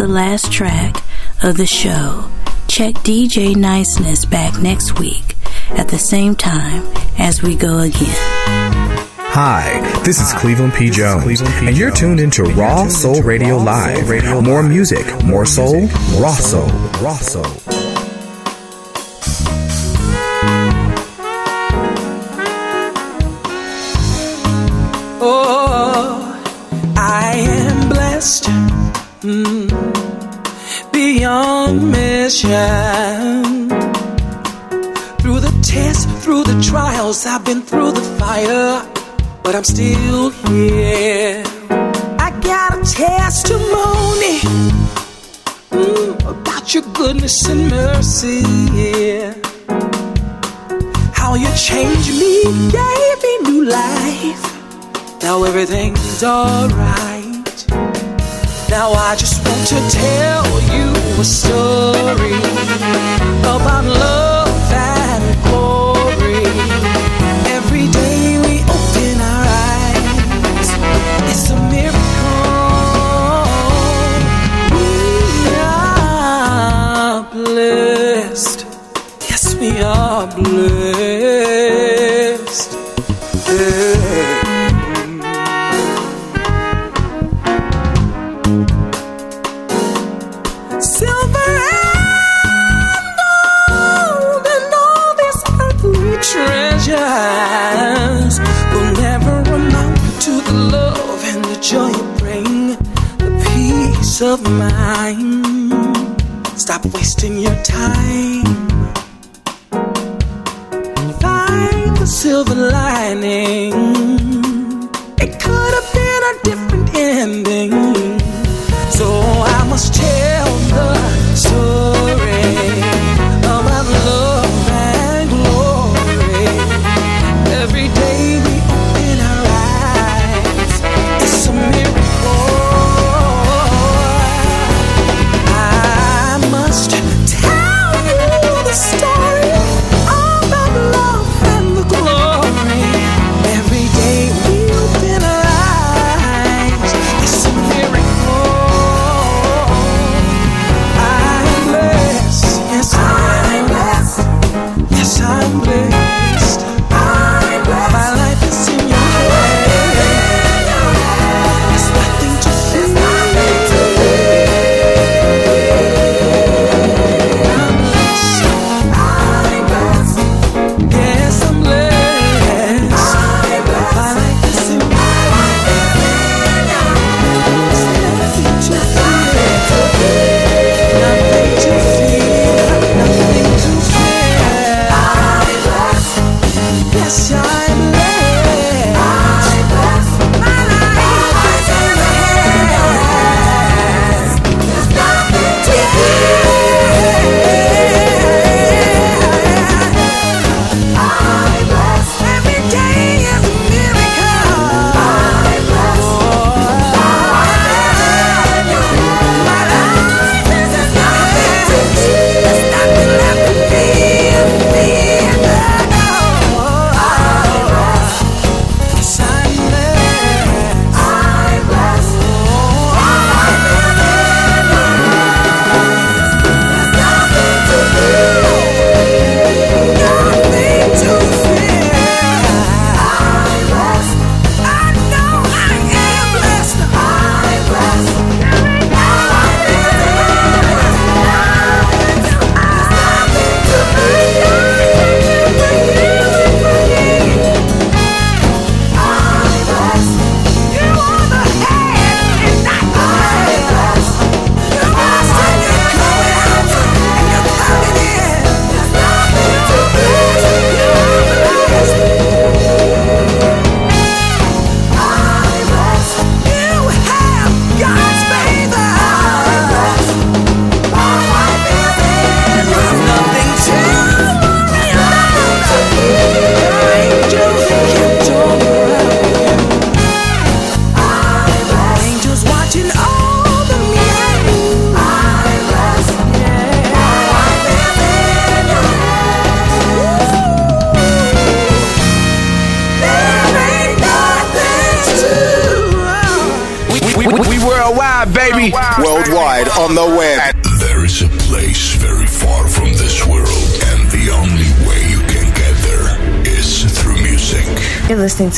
the 0.00 0.08
last 0.08 0.50
track 0.50 0.96
of 1.42 1.58
the 1.58 1.66
show. 1.66 2.24
Check 2.68 2.94
DJ 3.04 3.54
Niceness 3.54 4.24
back 4.24 4.58
next 4.58 4.98
week 4.98 5.36
at 5.72 5.88
the 5.88 5.98
same 5.98 6.34
time 6.34 6.82
as 7.18 7.42
we 7.42 7.54
go 7.54 7.80
again. 7.80 8.16
Hi, 9.18 10.00
this 10.02 10.18
is 10.18 10.32
Cleveland 10.40 10.72
P. 10.72 10.88
Jones, 10.88 11.24
Cleveland 11.24 11.54
P. 11.60 11.66
and 11.66 11.76
you're 11.76 11.90
tuned 11.90 12.18
into 12.18 12.44
Raw 12.44 12.88
Soul 12.88 13.20
Radio 13.20 13.58
Live. 13.58 14.42
More 14.42 14.62
music, 14.62 15.22
more 15.22 15.44
soul, 15.44 15.82
raw 16.18 16.32
soul, 16.32 16.68
raw 17.02 17.16
soul. 17.16 17.59
Through 32.40 32.56
the 35.40 35.52
tests, 35.62 36.06
through 36.24 36.44
the 36.44 36.58
trials, 36.62 37.26
I've 37.26 37.44
been 37.44 37.60
through 37.60 37.92
the 37.92 38.00
fire, 38.18 38.82
but 39.42 39.54
I'm 39.54 39.64
still 39.64 40.30
here. 40.30 41.44
I 42.18 42.30
got 42.40 42.78
a 42.78 42.82
testimony 42.90 44.38
mm, 45.68 46.14
about 46.26 46.72
your 46.72 46.84
goodness 46.94 47.46
and 47.46 47.68
mercy. 47.68 48.42
Yeah. 48.72 49.34
How 51.12 51.34
you 51.34 51.52
changed 51.54 52.10
me, 52.18 52.42
gave 52.70 53.22
me 53.22 53.38
new 53.50 53.64
life. 53.66 54.42
Now 55.22 55.44
everything's 55.44 56.22
alright. 56.22 57.89
Now 58.70 58.92
I 58.92 59.16
just 59.16 59.44
want 59.44 59.66
to 59.66 59.80
tell 59.90 60.46
you 60.72 60.92
a 61.20 61.24
story 61.24 62.34
about 63.42 63.84
love. 63.84 64.29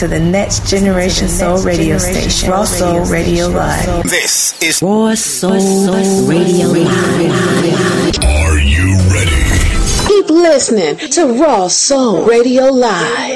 To 0.02 0.08
the 0.08 0.18
Next 0.18 0.66
Generation 0.66 1.28
Soul 1.28 1.62
Radio 1.62 1.96
Station, 1.96 2.50
Raw 2.50 2.64
Soul 2.64 3.04
Radio 3.04 3.46
Live. 3.46 4.02
This 4.02 4.60
is 4.60 4.82
Raw 4.82 5.14
Soul 5.14 6.26
Radio 6.26 6.66
Live. 6.70 8.18
Are 8.24 8.58
you 8.58 8.98
ready? 9.14 10.08
Keep 10.08 10.28
listening 10.28 10.96
to 11.10 11.40
Raw 11.40 11.68
Soul 11.68 12.24
Radio 12.24 12.64
Live. 12.64 13.31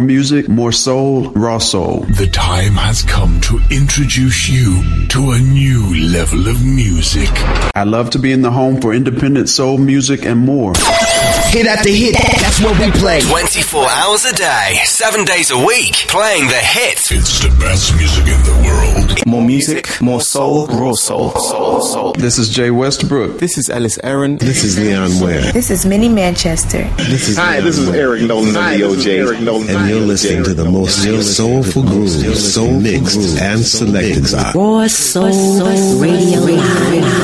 More 0.00 0.06
music, 0.06 0.48
more 0.48 0.72
soul, 0.72 1.28
raw 1.32 1.58
soul. 1.58 2.06
The 2.16 2.26
time 2.26 2.72
has 2.72 3.02
come 3.02 3.38
to 3.42 3.60
introduce 3.70 4.48
you 4.48 4.82
to 5.08 5.32
a 5.32 5.38
new 5.38 5.94
level 6.08 6.48
of 6.48 6.64
music. 6.64 7.28
I 7.74 7.84
love 7.84 8.08
to 8.10 8.18
be 8.18 8.32
in 8.32 8.40
the 8.40 8.50
home 8.50 8.80
for 8.80 8.94
independent 8.94 9.50
soul 9.50 9.76
music 9.76 10.24
and 10.24 10.40
more. 10.40 10.72
Hit 11.52 11.66
after 11.66 11.90
hit, 11.90 12.14
that's 12.40 12.62
what 12.62 12.80
we 12.80 12.90
play. 12.92 13.20
24 13.20 13.84
hours 13.90 14.24
a 14.24 14.34
day, 14.34 14.78
7 14.84 15.24
days 15.26 15.50
a 15.50 15.58
week, 15.58 15.92
playing 16.08 16.46
the 16.46 16.54
hits. 16.54 17.12
It's 17.12 17.40
the 17.40 17.50
best 17.60 17.94
music 17.96 18.24
in 18.24 18.40
the 18.42 18.56
world. 18.64 19.26
More 19.26 19.42
music, 19.42 19.79
more 20.02 20.20
soul, 20.20 20.66
raw 20.66 20.94
soul. 20.94 21.30
Soul, 21.30 21.80
soul. 21.82 22.12
This 22.14 22.38
is 22.38 22.48
Jay 22.48 22.70
Westbrook. 22.70 23.38
This 23.38 23.58
is 23.58 23.68
Ellis 23.68 23.98
Aaron. 24.02 24.36
This 24.38 24.64
is 24.64 24.78
Leon 24.78 25.20
Ware. 25.20 25.52
This 25.52 25.70
is 25.70 25.84
Minnie 25.84 26.08
Manchester. 26.08 26.84
This 26.96 27.28
is 27.28 27.36
Hi, 27.36 27.60
Leon 27.60 27.64
this 27.64 27.78
is 27.78 27.88
Eric 27.90 28.22
Nolan 28.22 28.48
of 28.48 28.54
the 28.54 28.84
O'Jays. 28.84 29.30
And 29.30 29.90
you're 29.90 30.00
listening 30.00 30.44
to 30.44 30.54
the 30.54 30.64
most 30.64 31.02
soulful 31.36 31.82
grooves, 31.82 32.54
soul 32.54 32.80
mixed 32.80 33.40
and 33.40 33.60
selected 33.60 34.24
by 34.32 34.52
Raw 34.54 34.86
Soul 34.86 36.00
Radio 36.00 36.40
Live. 36.40 37.19